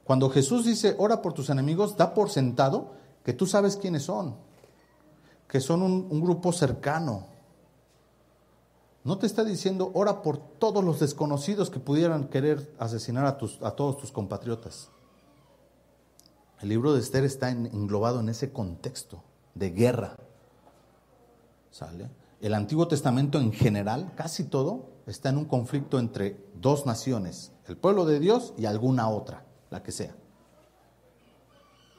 Cuando 0.04 0.30
Jesús 0.30 0.66
dice, 0.66 0.98
ora 0.98 1.22
por 1.22 1.32
tus 1.32 1.50
enemigos, 1.50 1.96
da 1.96 2.14
por 2.14 2.30
sentado 2.30 2.92
que 3.24 3.32
tú 3.32 3.46
sabes 3.46 3.78
quiénes 3.78 4.04
son, 4.04 4.36
que 5.48 5.62
son 5.62 5.82
un, 5.82 6.06
un 6.10 6.20
grupo 6.20 6.52
cercano. 6.52 7.28
No 9.06 9.18
te 9.18 9.28
está 9.28 9.46
diciendo, 9.46 9.92
ora 9.94 10.22
por 10.22 10.38
todos 10.38 10.84
los 10.84 11.00
desconocidos 11.00 11.70
que 11.70 11.80
pudieran 11.80 12.26
querer 12.26 12.76
asesinar 12.80 13.26
a, 13.28 13.38
tus, 13.38 13.62
a 13.62 13.72
todos 13.72 13.98
tus 13.98 14.12
compatriotas. 14.12 14.90
El 16.64 16.70
libro 16.70 16.94
de 16.94 17.02
Esther 17.02 17.26
está 17.26 17.50
englobado 17.50 18.22
en 18.22 18.30
ese 18.30 18.54
contexto 18.54 19.22
de 19.54 19.72
guerra. 19.72 20.16
¿Sale? 21.72 22.10
El 22.40 22.54
Antiguo 22.54 22.88
Testamento 22.88 23.38
en 23.38 23.52
general, 23.52 24.14
casi 24.16 24.46
todo, 24.46 24.86
está 25.06 25.28
en 25.28 25.40
un 25.40 25.44
conflicto 25.44 26.00
entre 26.00 26.42
dos 26.56 26.86
naciones, 26.86 27.52
el 27.68 27.76
pueblo 27.76 28.06
de 28.06 28.22
Dios 28.22 28.54
y 28.58 28.66
alguna 28.66 29.10
otra, 29.10 29.44
la 29.72 29.84
que 29.84 29.92
sea. 29.92 30.16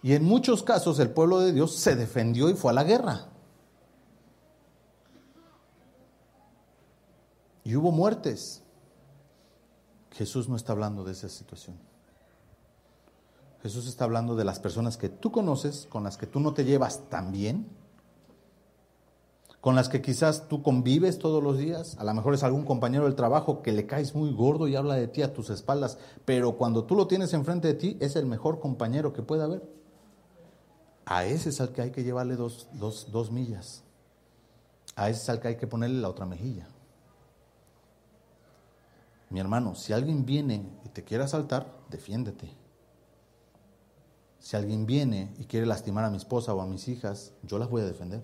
Y 0.03 0.15
en 0.15 0.25
muchos 0.25 0.63
casos 0.63 0.99
el 0.99 1.11
pueblo 1.11 1.41
de 1.41 1.53
Dios 1.53 1.77
se 1.77 1.95
defendió 1.95 2.49
y 2.49 2.55
fue 2.55 2.71
a 2.71 2.75
la 2.75 2.85
guerra. 2.85 3.27
Y 7.65 7.77
hubo 7.77 7.93
muertes. 7.93 8.63
Jesús 10.13 10.49
no 10.49 10.57
está 10.57 10.73
hablando 10.73 11.05
de 11.05 11.13
esa 11.13 11.29
situación. 11.29 11.77
Jesús 13.65 13.87
está 13.87 14.05
hablando 14.05 14.37
de 14.37 14.45
las 14.45 14.61
personas 14.61 14.99
que 14.99 15.09
tú 15.09 15.33
conoces, 15.33 15.87
con 15.89 16.05
las 16.05 16.19
que 16.19 16.27
tú 16.27 16.39
no 16.39 16.53
te 16.53 16.67
llevas 16.67 17.09
tan 17.09 17.33
bien, 17.33 17.67
con 19.63 19.75
las 19.75 19.89
que 19.89 20.03
quizás 20.03 20.49
tú 20.49 20.63
convives 20.63 21.19
todos 21.19 21.43
los 21.43 21.57
días. 21.57 21.97
A 21.99 22.05
lo 22.05 22.13
mejor 22.13 22.35
es 22.35 22.43
algún 22.43 22.67
compañero 22.67 23.05
del 23.05 23.15
trabajo 23.15 23.63
que 23.63 23.73
le 23.73 23.87
caes 23.87 24.15
muy 24.15 24.35
gordo 24.35 24.69
y 24.69 24.77
habla 24.77 24.97
de 24.97 25.09
ti 25.09 25.23
a 25.23 25.33
tus 25.33 25.49
espaldas, 25.49 25.97
pero 26.27 26.59
cuando 26.59 26.85
tú 26.85 26.95
lo 26.95 27.07
tienes 27.07 27.33
enfrente 27.33 27.69
de 27.69 27.73
ti 27.73 27.97
es 28.01 28.17
el 28.17 28.27
mejor 28.27 28.61
compañero 28.61 29.15
que 29.15 29.23
puede 29.23 29.45
haber. 29.45 29.63
A 31.07 31.25
ese 31.25 31.49
es 31.49 31.59
al 31.63 31.71
que 31.73 31.81
hay 31.81 31.91
que 31.91 32.05
llevarle 32.05 32.37
dos, 32.37 32.69
dos 32.75 33.31
millas. 33.31 33.83
A 34.95 35.09
ese 35.09 35.23
es 35.23 35.29
al 35.31 35.41
que 35.41 35.49
hay 35.49 35.57
que 35.57 35.67
ponerle 35.67 36.03
la 36.03 36.11
otra 36.11 36.27
mejilla. 36.27 36.69
Mi 39.31 39.41
hermano, 39.41 39.75
si 39.75 39.95
alguien 39.95 40.27
viene 40.27 40.69
y 40.85 40.91
te 40.91 41.03
quiere 41.03 41.25
asaltar, 41.25 41.73
defiéndete. 41.89 42.64
Si 44.45 44.59
alguien 44.59 44.85
viene 44.85 45.33
y 45.39 45.47
quiere 45.47 45.65
lastimar 45.65 46.05
a 46.05 46.11
mi 46.11 46.19
esposa 46.19 46.53
o 46.53 46.61
a 46.61 46.67
mis 46.67 46.87
hijas, 46.89 47.33
yo 47.45 47.59
las 47.59 47.71
voy 47.71 47.81
a 47.81 47.87
defender. 47.87 48.21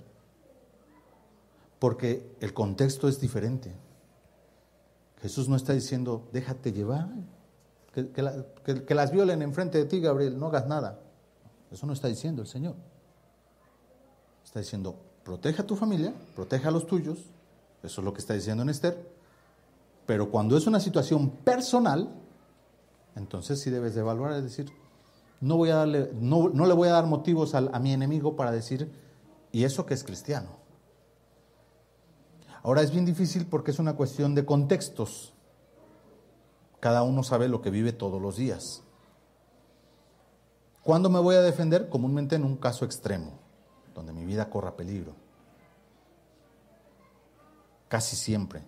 Porque 1.79 2.37
el 2.41 2.53
contexto 2.53 3.09
es 3.09 3.19
diferente. 3.19 3.73
Jesús 5.23 5.49
no 5.49 5.57
está 5.57 5.73
diciendo, 5.73 6.29
déjate 6.31 6.73
llevar, 6.73 7.09
que, 7.95 8.95
las 8.95 9.13
violen 9.13 9.41
enfrente 9.41 9.79
de 9.79 9.87
ti, 9.87 9.99
Gabriel, 9.99 10.39
no 10.39 10.49
hagas 10.49 10.67
nada. 10.67 11.01
Eso 11.71 11.87
no 11.87 11.95
está 11.95 12.09
diciendo 12.09 12.43
el 12.43 12.49
Señor. 12.49 12.75
Está 14.45 14.61
diciendo, 14.61 14.97
protege 15.25 15.63
a 15.63 15.67
tu 15.67 15.75
familia, 15.75 16.13
protege 16.37 16.69
a 16.69 16.71
los 16.71 16.87
tuyos. 16.87 17.31
Eso 17.83 18.03
es 18.03 18.05
lo 18.05 18.13
que 18.13 18.21
está 18.21 18.35
diciendo 18.35 18.63
en. 18.63 18.95
Pero 20.05 20.31
cuando 20.31 20.59
es 20.59 20.67
una 20.67 20.81
situación 20.81 21.31
personal, 21.31 22.11
entonces 23.17 23.59
sí 23.59 23.71
debes 23.71 23.95
de 23.95 24.03
evaluar, 24.03 24.35
es 24.35 24.43
decir, 24.43 24.71
no, 25.41 25.57
voy 25.57 25.71
a 25.71 25.77
darle, 25.77 26.11
no, 26.15 26.49
le 26.51 26.75
voy 26.75 26.89
a 26.89 26.93
dar 26.93 27.07
motivos 27.07 27.55
a, 27.55 27.61
mi 27.81 27.93
enemigo 27.93 28.37
para 28.37 28.53
decir, 28.53 28.93
¿y 29.53 29.65
eso 29.65 29.87
que 29.87 29.95
es 29.95 30.05
cristiano? 30.05 30.51
Ahora 32.63 32.83
es 32.83 32.91
bien 32.91 33.07
difícil 33.07 33.47
porque 33.47 33.71
es 33.71 33.79
una 33.79 33.97
cuestión 33.97 34.35
de 34.35 34.45
contextos. 34.45 35.33
Cada 36.79 37.03
uno 37.03 37.23
sabe 37.23 37.49
lo 37.49 37.63
que 37.63 37.71
vive 37.71 37.93
todos 37.93 38.21
los 38.21 38.37
días. 38.37 38.83
¿Cuándo 40.83 41.09
me 41.09 41.19
voy 41.19 41.37
a 41.37 41.43
defender? 41.43 41.89
Comúnmente 41.89 42.37
en 42.37 42.45
un 42.45 42.57
caso 42.57 42.85
extremo, 42.85 43.39
donde 43.95 44.13
mi 44.13 44.27
vida 44.27 44.51
corra 44.51 44.77
peligro. 44.77 45.15
Casi 47.89 48.15
siempre. 48.15 48.63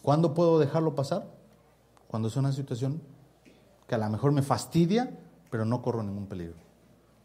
¿Cuándo 0.00 0.32
puedo 0.32 0.58
dejarlo 0.58 0.94
pasar? 0.94 1.26
Cuando 2.08 2.28
es 2.28 2.36
una 2.36 2.52
situación 2.52 3.02
que 3.86 3.94
a 3.94 3.98
lo 3.98 4.08
mejor 4.08 4.32
me 4.32 4.42
fastidia, 4.42 5.16
pero 5.50 5.64
no 5.64 5.82
corro 5.82 6.02
ningún 6.02 6.26
peligro. 6.26 6.56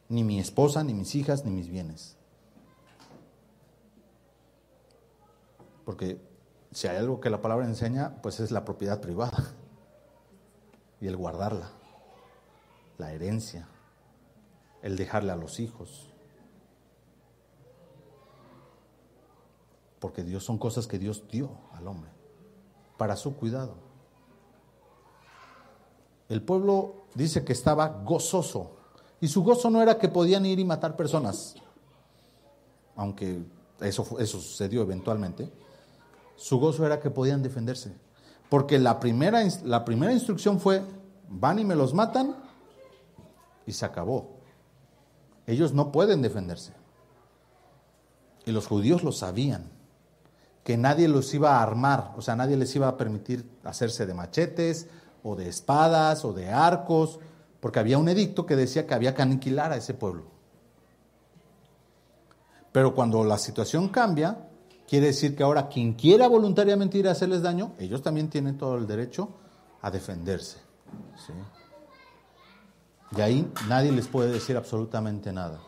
Ni 0.10 0.24
mi 0.24 0.40
esposa, 0.40 0.84
ni 0.84 0.94
mis 0.94 1.16
hijas, 1.16 1.46
ni 1.46 1.52
mis 1.52 1.70
bienes. 1.70 2.18
Porque 5.86 6.22
si 6.72 6.88
hay 6.88 6.98
algo 6.98 7.20
que 7.20 7.30
la 7.30 7.42
palabra 7.42 7.66
enseña, 7.66 8.22
pues 8.22 8.40
es 8.40 8.52
la 8.52 8.64
propiedad 8.64 9.02
privada 9.02 9.54
y 11.00 11.08
el 11.08 11.18
guardarla, 11.18 11.72
la 12.98 13.12
herencia, 13.12 13.68
el 14.82 14.96
dejarle 14.96 15.32
a 15.32 15.36
los 15.36 15.60
hijos. 15.60 16.08
Porque 20.00 20.24
Dios 20.24 20.44
son 20.44 20.58
cosas 20.58 20.88
que 20.88 21.00
Dios 21.00 21.24
dio 21.30 21.52
al 21.74 21.88
hombre 21.88 22.12
para 22.98 23.16
su 23.16 23.36
cuidado. 23.36 23.91
El 26.32 26.42
pueblo 26.42 27.08
dice 27.14 27.44
que 27.44 27.52
estaba 27.52 27.90
gozoso. 27.90 28.72
Y 29.20 29.28
su 29.28 29.44
gozo 29.44 29.70
no 29.70 29.82
era 29.82 29.98
que 29.98 30.08
podían 30.08 30.46
ir 30.46 30.60
y 30.60 30.64
matar 30.64 30.96
personas, 30.96 31.56
aunque 32.96 33.44
eso, 33.82 34.18
eso 34.18 34.40
sucedió 34.40 34.82
eventualmente. 34.82 35.52
Su 36.38 36.58
gozo 36.58 36.86
era 36.86 37.02
que 37.02 37.10
podían 37.10 37.44
defenderse. 37.44 37.94
Porque 38.48 38.80
la 38.80 38.98
primera, 39.02 39.44
la 39.66 39.84
primera 39.84 40.14
instrucción 40.14 40.62
fue, 40.62 40.82
van 41.28 41.60
y 41.60 41.66
me 41.66 41.76
los 41.76 41.94
matan 41.94 42.38
y 43.66 43.74
se 43.74 43.84
acabó. 43.84 44.38
Ellos 45.46 45.74
no 45.74 45.92
pueden 45.92 46.22
defenderse. 46.22 46.72
Y 48.46 48.52
los 48.54 48.68
judíos 48.68 49.04
lo 49.04 49.12
sabían, 49.12 49.70
que 50.64 50.78
nadie 50.78 51.10
los 51.10 51.34
iba 51.34 51.58
a 51.58 51.62
armar, 51.62 52.14
o 52.16 52.22
sea, 52.22 52.38
nadie 52.38 52.56
les 52.56 52.74
iba 52.74 52.88
a 52.88 52.96
permitir 52.96 53.46
hacerse 53.66 54.06
de 54.06 54.14
machetes, 54.14 54.88
o 55.24 55.36
de 55.36 55.50
espadas 55.50 56.26
o 56.26 56.34
de 56.34 56.50
arcos, 56.50 57.20
porque 57.60 57.80
había 57.80 57.98
un 57.98 58.10
edicto 58.10 58.46
que 58.46 58.56
decía 58.56 58.88
que 58.88 58.94
había 58.94 59.14
que 59.14 59.22
aniquilar 59.22 59.72
a 59.72 59.78
ese 59.78 59.94
pueblo. 59.94 60.24
Pero 62.72 62.96
cuando 62.96 63.24
la 63.24 63.38
situación 63.38 63.90
cambia, 63.90 64.48
quiere 64.88 65.08
decir 65.08 65.36
que 65.36 65.44
ahora 65.44 65.68
quien 65.68 65.94
quiera 65.94 66.28
voluntariamente 66.28 66.98
ir 66.98 67.08
a 67.08 67.12
hacerles 67.12 67.42
daño, 67.42 67.74
ellos 67.80 68.02
también 68.02 68.30
tienen 68.30 68.58
todo 68.58 68.78
el 68.78 68.88
derecho 68.88 69.30
a 69.82 69.92
defenderse. 69.92 70.58
Y 73.16 73.22
ahí 73.22 73.52
nadie 73.68 73.92
les 73.92 74.08
puede 74.08 74.32
decir 74.32 74.56
absolutamente 74.56 75.34
nada. 75.34 75.60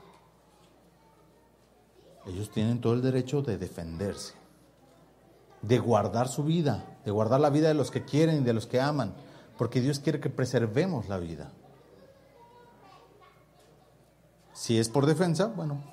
Ellos 2.25 2.49
tienen 2.51 2.79
todo 2.79 2.93
el 2.93 3.01
derecho 3.01 3.41
de 3.41 3.57
defenderse, 3.57 4.33
de 5.61 5.77
guardar 5.77 6.29
su 6.29 6.43
vida, 6.45 6.97
de 7.03 7.11
guardar 7.11 7.41
la 7.41 7.49
vida 7.49 7.67
de 7.67 7.73
los 7.73 7.91
que 7.91 8.05
quieren 8.05 8.37
y 8.37 8.45
de 8.45 8.53
los 8.53 8.65
que 8.65 8.79
aman 8.79 9.13
porque 9.57 9.81
Dios 9.81 9.99
quiere 9.99 10.19
que 10.19 10.29
preservemos 10.29 11.07
la 11.07 11.17
vida. 11.17 11.51
Si 14.53 14.77
es 14.77 14.89
por 14.89 15.05
defensa, 15.05 15.47
bueno, 15.47 15.83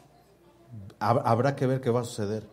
habrá 0.98 1.56
que 1.56 1.66
ver 1.66 1.80
qué 1.80 1.90
va 1.90 2.00
a 2.00 2.04
suceder. 2.04 2.46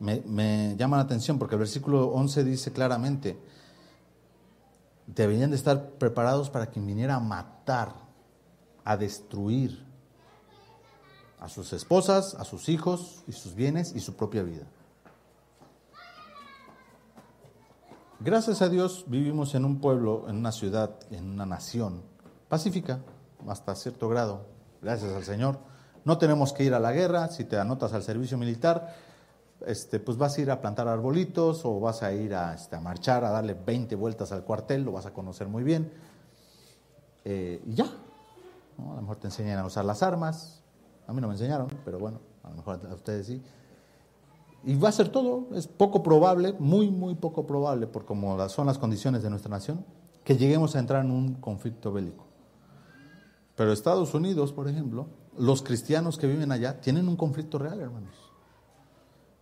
Me, 0.00 0.74
llama 0.76 0.96
la 0.96 1.04
atención 1.04 1.38
porque 1.38 1.54
el 1.54 1.60
versículo 1.60 2.08
11 2.08 2.44
dice 2.44 2.72
claramente, 2.72 3.38
deberían 5.06 5.50
de 5.50 5.56
estar 5.56 5.90
preparados 5.90 6.50
para 6.50 6.66
quien 6.66 6.86
viniera 6.86 7.14
a 7.14 7.20
matar, 7.20 7.94
a 8.84 8.96
destruir 8.96 9.86
a 11.38 11.48
sus 11.48 11.72
esposas, 11.72 12.34
a 12.34 12.44
sus 12.44 12.68
hijos 12.68 13.22
y 13.28 13.32
sus 13.32 13.54
bienes 13.54 13.94
y 13.94 14.00
su 14.00 14.14
propia 14.16 14.42
vida. 14.42 14.66
Gracias 18.24 18.62
a 18.62 18.68
Dios 18.68 19.06
vivimos 19.08 19.52
en 19.56 19.64
un 19.64 19.80
pueblo, 19.80 20.26
en 20.28 20.36
una 20.36 20.52
ciudad, 20.52 20.90
en 21.10 21.28
una 21.28 21.44
nación 21.44 22.02
pacífica, 22.48 23.00
hasta 23.48 23.74
cierto 23.74 24.08
grado, 24.08 24.46
gracias 24.80 25.12
al 25.12 25.24
Señor. 25.24 25.58
No 26.04 26.18
tenemos 26.18 26.52
que 26.52 26.62
ir 26.62 26.72
a 26.72 26.78
la 26.78 26.92
guerra, 26.92 27.26
si 27.30 27.42
te 27.42 27.58
anotas 27.58 27.94
al 27.94 28.04
servicio 28.04 28.38
militar, 28.38 28.94
este, 29.66 29.98
pues 29.98 30.18
vas 30.18 30.38
a 30.38 30.40
ir 30.40 30.52
a 30.52 30.60
plantar 30.60 30.86
arbolitos 30.86 31.64
o 31.64 31.80
vas 31.80 32.04
a 32.04 32.12
ir 32.12 32.32
a, 32.32 32.54
este, 32.54 32.76
a 32.76 32.80
marchar, 32.80 33.24
a 33.24 33.30
darle 33.30 33.54
20 33.54 33.96
vueltas 33.96 34.30
al 34.30 34.44
cuartel, 34.44 34.84
lo 34.84 34.92
vas 34.92 35.06
a 35.06 35.12
conocer 35.12 35.48
muy 35.48 35.64
bien. 35.64 35.92
Eh, 37.24 37.60
y 37.66 37.74
ya, 37.74 37.86
a 37.86 38.94
lo 38.94 39.00
mejor 39.00 39.16
te 39.16 39.26
enseñan 39.26 39.58
a 39.58 39.66
usar 39.66 39.84
las 39.84 40.00
armas, 40.04 40.62
a 41.08 41.12
mí 41.12 41.20
no 41.20 41.26
me 41.26 41.34
enseñaron, 41.34 41.66
pero 41.84 41.98
bueno, 41.98 42.20
a 42.44 42.50
lo 42.50 42.54
mejor 42.54 42.80
a 42.88 42.94
ustedes 42.94 43.26
sí. 43.26 43.42
Y 44.64 44.76
va 44.76 44.90
a 44.90 44.92
ser 44.92 45.08
todo, 45.08 45.48
es 45.54 45.66
poco 45.66 46.02
probable, 46.02 46.54
muy, 46.58 46.90
muy 46.90 47.14
poco 47.14 47.46
probable, 47.46 47.86
por 47.86 48.04
como 48.04 48.48
son 48.48 48.66
las 48.66 48.78
condiciones 48.78 49.22
de 49.22 49.30
nuestra 49.30 49.50
nación, 49.50 49.84
que 50.24 50.36
lleguemos 50.36 50.76
a 50.76 50.78
entrar 50.78 51.04
en 51.04 51.10
un 51.10 51.34
conflicto 51.34 51.92
bélico. 51.92 52.26
Pero 53.56 53.72
Estados 53.72 54.14
Unidos, 54.14 54.52
por 54.52 54.68
ejemplo, 54.68 55.08
los 55.36 55.62
cristianos 55.62 56.16
que 56.16 56.26
viven 56.26 56.52
allá 56.52 56.80
tienen 56.80 57.08
un 57.08 57.16
conflicto 57.16 57.58
real, 57.58 57.80
hermanos. 57.80 58.14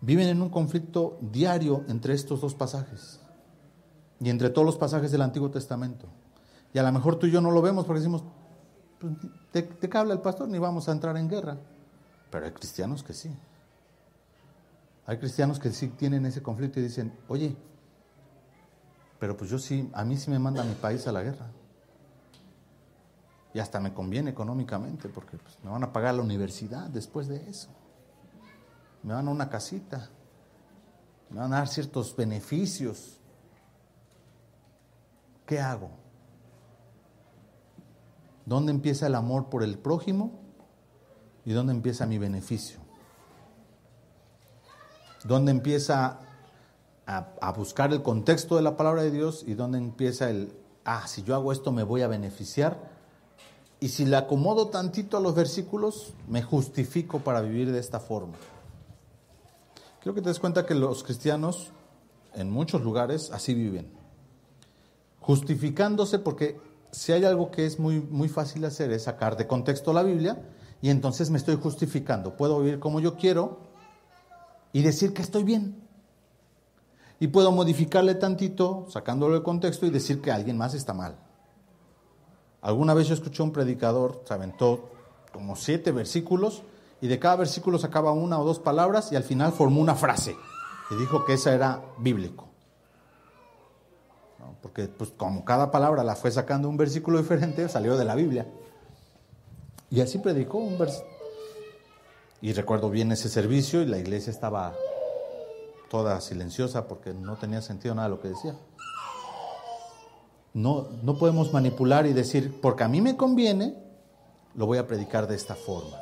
Viven 0.00 0.28
en 0.28 0.40
un 0.40 0.48
conflicto 0.48 1.18
diario 1.20 1.84
entre 1.88 2.14
estos 2.14 2.40
dos 2.40 2.54
pasajes 2.54 3.20
y 4.18 4.30
entre 4.30 4.50
todos 4.50 4.64
los 4.64 4.78
pasajes 4.78 5.10
del 5.12 5.22
Antiguo 5.22 5.50
Testamento. 5.50 6.06
Y 6.72 6.78
a 6.78 6.82
lo 6.82 6.92
mejor 6.92 7.16
tú 7.16 7.26
y 7.26 7.30
yo 7.30 7.40
no 7.40 7.50
lo 7.50 7.60
vemos 7.60 7.84
porque 7.84 8.00
decimos, 8.00 8.24
pues, 8.98 9.12
¿de, 9.52 9.62
¿de 9.62 9.98
habla 9.98 10.14
el 10.14 10.20
pastor? 10.20 10.48
Ni 10.48 10.58
vamos 10.58 10.88
a 10.88 10.92
entrar 10.92 11.16
en 11.16 11.28
guerra. 11.28 11.58
Pero 12.30 12.46
hay 12.46 12.52
cristianos 12.52 13.02
que 13.02 13.12
sí. 13.12 13.30
Hay 15.10 15.18
cristianos 15.18 15.58
que 15.58 15.72
sí 15.72 15.88
tienen 15.88 16.24
ese 16.24 16.40
conflicto 16.40 16.78
y 16.78 16.84
dicen, 16.84 17.12
oye, 17.26 17.56
pero 19.18 19.36
pues 19.36 19.50
yo 19.50 19.58
sí, 19.58 19.90
a 19.92 20.04
mí 20.04 20.16
sí 20.16 20.30
me 20.30 20.38
manda 20.38 20.62
mi 20.62 20.76
país 20.76 21.04
a 21.08 21.10
la 21.10 21.20
guerra. 21.20 21.50
Y 23.52 23.58
hasta 23.58 23.80
me 23.80 23.92
conviene 23.92 24.30
económicamente 24.30 25.08
porque 25.08 25.36
pues, 25.36 25.58
me 25.64 25.70
van 25.72 25.82
a 25.82 25.92
pagar 25.92 26.14
la 26.14 26.22
universidad 26.22 26.88
después 26.90 27.26
de 27.26 27.50
eso. 27.50 27.70
Me 29.02 29.12
van 29.12 29.26
a 29.26 29.32
una 29.32 29.48
casita. 29.48 30.10
Me 31.28 31.40
van 31.40 31.54
a 31.54 31.56
dar 31.56 31.66
ciertos 31.66 32.14
beneficios. 32.14 33.18
¿Qué 35.44 35.58
hago? 35.58 35.90
¿Dónde 38.46 38.70
empieza 38.70 39.08
el 39.08 39.16
amor 39.16 39.50
por 39.50 39.64
el 39.64 39.76
prójimo 39.76 40.38
y 41.44 41.50
dónde 41.50 41.72
empieza 41.72 42.06
mi 42.06 42.18
beneficio? 42.18 42.79
¿Dónde 45.24 45.50
empieza 45.50 46.20
a, 47.06 47.52
buscar 47.52 47.92
el 47.92 48.02
contexto 48.02 48.56
de 48.56 48.62
la 48.62 48.76
palabra 48.76 49.02
de 49.02 49.10
Dios 49.10 49.44
y 49.46 49.54
dónde 49.54 49.78
empieza 49.78 50.30
el, 50.30 50.52
ah, 50.84 51.06
si 51.06 51.22
yo 51.22 51.34
hago 51.34 51.52
esto 51.52 51.72
me 51.72 51.82
voy 51.82 52.02
a 52.02 52.08
beneficiar? 52.08 52.90
Y 53.80 53.88
si 53.88 54.04
le 54.04 54.16
acomodo 54.16 54.68
tantito 54.68 55.16
a 55.16 55.20
los 55.20 55.34
versículos, 55.34 56.14
me 56.28 56.42
justifico 56.42 57.20
para 57.20 57.40
vivir 57.40 57.72
de 57.72 57.78
esta 57.78 57.98
forma. 57.98 58.34
Quiero 60.00 60.14
que 60.14 60.22
te 60.22 60.28
des 60.28 60.38
cuenta 60.38 60.66
que 60.66 60.74
los 60.74 61.02
cristianos 61.02 61.72
en 62.34 62.50
muchos 62.50 62.82
lugares 62.82 63.30
así 63.32 63.54
viven. 63.54 63.90
Justificándose 65.20 66.18
porque 66.18 66.60
si 66.90 67.12
hay 67.12 67.24
algo 67.24 67.50
que 67.50 67.66
es 67.66 67.78
muy, 67.78 68.00
muy 68.00 68.28
fácil 68.28 68.64
hacer 68.64 68.90
es 68.92 69.04
sacar 69.04 69.36
de 69.36 69.46
contexto 69.46 69.92
la 69.92 70.02
Biblia 70.02 70.42
y 70.82 70.90
entonces 70.90 71.30
me 71.30 71.38
estoy 71.38 71.56
justificando. 71.56 72.36
Puedo 72.36 72.60
vivir 72.60 72.78
como 72.78 73.00
yo 73.00 73.16
quiero 73.16 73.69
y 74.72 74.82
decir 74.82 75.12
que 75.12 75.22
estoy 75.22 75.44
bien. 75.44 75.76
Y 77.18 77.28
puedo 77.28 77.52
modificarle 77.52 78.14
tantito, 78.14 78.86
sacándolo 78.88 79.34
de 79.34 79.42
contexto 79.42 79.86
y 79.86 79.90
decir 79.90 80.22
que 80.22 80.30
alguien 80.30 80.56
más 80.56 80.74
está 80.74 80.94
mal. 80.94 81.16
Alguna 82.62 82.94
vez 82.94 83.08
yo 83.08 83.14
escuché 83.14 83.42
a 83.42 83.46
un 83.46 83.52
predicador, 83.52 84.22
se 84.26 84.34
aventó 84.34 84.90
como 85.32 85.56
siete 85.56 85.92
versículos 85.92 86.62
y 87.00 87.08
de 87.08 87.18
cada 87.18 87.36
versículo 87.36 87.78
sacaba 87.78 88.12
una 88.12 88.38
o 88.38 88.44
dos 88.44 88.58
palabras 88.58 89.12
y 89.12 89.16
al 89.16 89.22
final 89.22 89.52
formó 89.52 89.80
una 89.80 89.94
frase 89.94 90.36
y 90.90 90.94
dijo 90.96 91.24
que 91.24 91.34
esa 91.34 91.54
era 91.54 91.82
bíblico. 91.98 92.48
Porque 94.62 94.88
pues 94.88 95.10
como 95.16 95.44
cada 95.44 95.70
palabra 95.70 96.04
la 96.04 96.16
fue 96.16 96.30
sacando 96.30 96.68
un 96.68 96.76
versículo 96.76 97.18
diferente, 97.18 97.68
salió 97.68 97.96
de 97.96 98.04
la 98.04 98.14
Biblia. 98.14 98.46
Y 99.90 100.00
así 100.00 100.18
predicó 100.18 100.58
un 100.58 100.78
versículo. 100.78 101.09
Y 102.42 102.52
recuerdo 102.54 102.88
bien 102.88 103.12
ese 103.12 103.28
servicio 103.28 103.82
y 103.82 103.86
la 103.86 103.98
iglesia 103.98 104.30
estaba 104.30 104.74
toda 105.90 106.20
silenciosa 106.20 106.88
porque 106.88 107.12
no 107.12 107.36
tenía 107.36 107.60
sentido 107.60 107.94
nada 107.94 108.08
lo 108.08 108.20
que 108.20 108.28
decía. 108.28 108.54
No, 110.54 110.88
no 111.02 111.18
podemos 111.18 111.52
manipular 111.52 112.06
y 112.06 112.12
decir, 112.12 112.60
porque 112.60 112.84
a 112.84 112.88
mí 112.88 113.00
me 113.00 113.16
conviene, 113.16 113.76
lo 114.54 114.66
voy 114.66 114.78
a 114.78 114.86
predicar 114.86 115.28
de 115.28 115.36
esta 115.36 115.54
forma. 115.54 115.98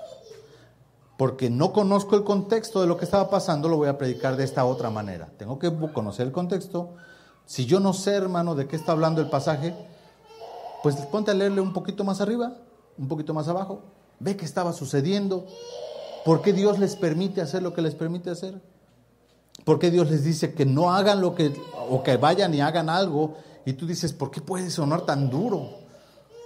Porque 1.16 1.50
no 1.50 1.72
conozco 1.72 2.14
el 2.14 2.22
contexto 2.22 2.80
de 2.80 2.86
lo 2.86 2.96
que 2.96 3.04
estaba 3.04 3.28
pasando, 3.28 3.68
lo 3.68 3.76
voy 3.76 3.88
a 3.88 3.98
predicar 3.98 4.36
de 4.36 4.44
esta 4.44 4.64
otra 4.64 4.90
manera. 4.90 5.30
Tengo 5.36 5.58
que 5.58 5.74
conocer 5.92 6.26
el 6.26 6.32
contexto. 6.32 6.94
Si 7.44 7.66
yo 7.66 7.80
no 7.80 7.92
sé, 7.92 8.14
hermano, 8.14 8.54
de 8.54 8.68
qué 8.68 8.76
está 8.76 8.92
hablando 8.92 9.20
el 9.20 9.28
pasaje, 9.28 9.74
pues 10.82 10.94
ponte 11.06 11.32
a 11.32 11.34
leerle 11.34 11.60
un 11.60 11.72
poquito 11.72 12.04
más 12.04 12.20
arriba, 12.20 12.52
un 12.96 13.08
poquito 13.08 13.34
más 13.34 13.48
abajo. 13.48 13.82
Ve 14.20 14.36
qué 14.36 14.44
estaba 14.44 14.72
sucediendo. 14.72 15.44
¿Por 16.24 16.42
qué 16.42 16.52
Dios 16.52 16.78
les 16.78 16.96
permite 16.96 17.40
hacer 17.40 17.62
lo 17.62 17.74
que 17.74 17.82
les 17.82 17.94
permite 17.94 18.30
hacer? 18.30 18.60
¿Por 19.64 19.78
qué 19.78 19.90
Dios 19.90 20.10
les 20.10 20.24
dice 20.24 20.54
que 20.54 20.64
no 20.64 20.92
hagan 20.92 21.20
lo 21.20 21.34
que, 21.34 21.52
o 21.90 22.02
que 22.02 22.16
vayan 22.16 22.54
y 22.54 22.60
hagan 22.60 22.88
algo 22.88 23.36
y 23.64 23.74
tú 23.74 23.86
dices, 23.86 24.12
¿por 24.12 24.30
qué 24.30 24.40
puede 24.40 24.70
sonar 24.70 25.02
tan 25.02 25.28
duro? 25.28 25.68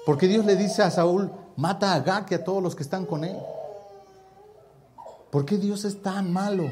Porque 0.05 0.27
Dios 0.27 0.45
le 0.45 0.57
dice 0.57 0.83
a 0.83 0.91
Saúl, 0.91 1.31
mata 1.57 1.93
a 1.93 1.97
Agag 1.97 2.27
y 2.31 2.35
a 2.35 2.45
todos 2.45 2.63
los 2.63 2.75
que 2.75 2.83
están 2.83 3.07
con 3.07 3.25
él. 3.25 3.37
¿Por 5.31 5.45
qué 5.45 5.57
Dios 5.57 5.85
es 5.85 6.03
tan 6.03 6.33
malo? 6.33 6.65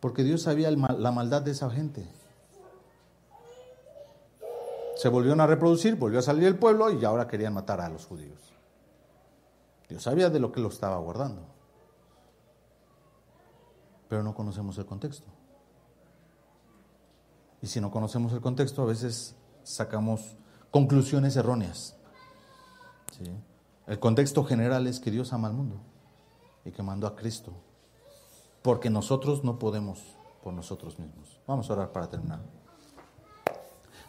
Porque 0.00 0.24
Dios 0.24 0.42
sabía 0.42 0.70
la 0.70 1.12
maldad 1.12 1.42
de 1.42 1.52
esa 1.52 1.70
gente. 1.70 2.06
Se 4.96 5.08
volvieron 5.08 5.40
a 5.40 5.46
reproducir, 5.46 5.94
volvió 5.94 6.18
a 6.18 6.22
salir 6.22 6.44
el 6.44 6.58
pueblo 6.58 6.90
y 6.90 7.04
ahora 7.04 7.26
querían 7.26 7.54
matar 7.54 7.80
a 7.80 7.88
los 7.88 8.04
judíos. 8.04 8.38
Dios 9.88 10.02
sabía 10.02 10.30
de 10.30 10.40
lo 10.40 10.52
que 10.52 10.60
lo 10.60 10.68
estaba 10.68 10.98
guardando. 10.98 11.42
Pero 14.10 14.22
no 14.22 14.34
conocemos 14.34 14.76
el 14.76 14.84
contexto. 14.84 15.26
Y 17.62 17.68
si 17.68 17.80
no 17.80 17.90
conocemos 17.90 18.32
el 18.32 18.40
contexto, 18.40 18.82
a 18.82 18.86
veces 18.86 19.36
sacamos 19.62 20.36
conclusiones 20.70 21.36
erróneas. 21.36 21.96
El 23.86 23.98
contexto 23.98 24.44
general 24.44 24.86
es 24.86 25.00
que 25.00 25.10
Dios 25.10 25.32
ama 25.32 25.48
al 25.48 25.54
mundo 25.54 25.76
y 26.64 26.72
que 26.72 26.82
mandó 26.82 27.06
a 27.06 27.16
Cristo, 27.16 27.52
porque 28.62 28.90
nosotros 28.90 29.44
no 29.44 29.58
podemos 29.58 30.00
por 30.42 30.54
nosotros 30.54 30.98
mismos. 30.98 31.40
Vamos 31.46 31.70
a 31.70 31.74
orar 31.74 31.92
para 31.92 32.08
terminar. 32.08 32.40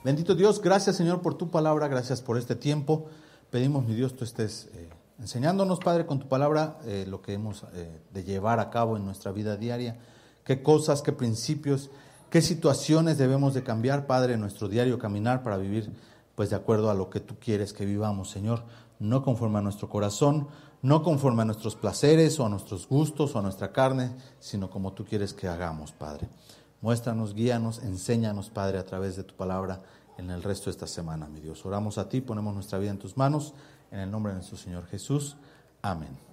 Bendito 0.03 0.33
Dios, 0.33 0.61
gracias 0.61 0.95
Señor 0.95 1.21
por 1.21 1.35
tu 1.35 1.51
palabra, 1.51 1.87
gracias 1.87 2.21
por 2.21 2.37
este 2.37 2.55
tiempo. 2.55 3.05
Pedimos, 3.49 3.85
mi 3.85 3.93
Dios, 3.93 4.15
tú 4.15 4.23
estés 4.23 4.69
eh, 4.73 4.89
enseñándonos, 5.21 5.79
Padre, 5.79 6.05
con 6.05 6.19
tu 6.19 6.27
palabra 6.27 6.79
eh, 6.85 7.05
lo 7.07 7.21
que 7.21 7.33
hemos 7.33 7.63
eh, 7.73 8.01
de 8.11 8.23
llevar 8.23 8.59
a 8.59 8.69
cabo 8.69 8.97
en 8.97 9.05
nuestra 9.05 9.31
vida 9.31 9.55
diaria, 9.55 9.97
qué 10.43 10.61
cosas, 10.61 11.01
qué 11.01 11.13
principios 11.13 11.89
¿Qué 12.31 12.41
situaciones 12.41 13.17
debemos 13.17 13.53
de 13.53 13.61
cambiar, 13.61 14.07
Padre, 14.07 14.35
en 14.35 14.39
nuestro 14.39 14.69
diario 14.69 14.97
caminar 14.97 15.43
para 15.43 15.57
vivir 15.57 15.91
pues 16.33 16.49
de 16.49 16.55
acuerdo 16.55 16.89
a 16.89 16.93
lo 16.93 17.09
que 17.09 17.19
tú 17.19 17.35
quieres 17.37 17.73
que 17.73 17.83
vivamos, 17.83 18.29
Señor? 18.29 18.63
No 18.99 19.21
conforme 19.21 19.59
a 19.59 19.61
nuestro 19.61 19.89
corazón, 19.89 20.47
no 20.81 21.03
conforme 21.03 21.41
a 21.41 21.45
nuestros 21.45 21.75
placeres 21.75 22.39
o 22.39 22.45
a 22.45 22.49
nuestros 22.49 22.87
gustos 22.87 23.35
o 23.35 23.39
a 23.39 23.41
nuestra 23.41 23.73
carne, 23.73 24.11
sino 24.39 24.69
como 24.69 24.93
tú 24.93 25.03
quieres 25.03 25.33
que 25.33 25.49
hagamos, 25.49 25.91
Padre. 25.91 26.29
Muéstranos, 26.79 27.33
guíanos, 27.33 27.79
enséñanos, 27.79 28.49
Padre, 28.49 28.77
a 28.77 28.85
través 28.85 29.17
de 29.17 29.25
tu 29.25 29.35
palabra 29.35 29.81
en 30.17 30.29
el 30.29 30.41
resto 30.41 30.67
de 30.67 30.71
esta 30.71 30.87
semana, 30.87 31.27
mi 31.27 31.41
Dios. 31.41 31.65
Oramos 31.65 31.97
a 31.97 32.07
ti, 32.07 32.21
ponemos 32.21 32.53
nuestra 32.53 32.79
vida 32.79 32.91
en 32.91 32.99
tus 32.99 33.17
manos, 33.17 33.53
en 33.91 33.99
el 33.99 34.09
nombre 34.09 34.31
de 34.31 34.37
nuestro 34.37 34.57
Señor 34.57 34.87
Jesús. 34.87 35.37
Amén. 35.81 36.30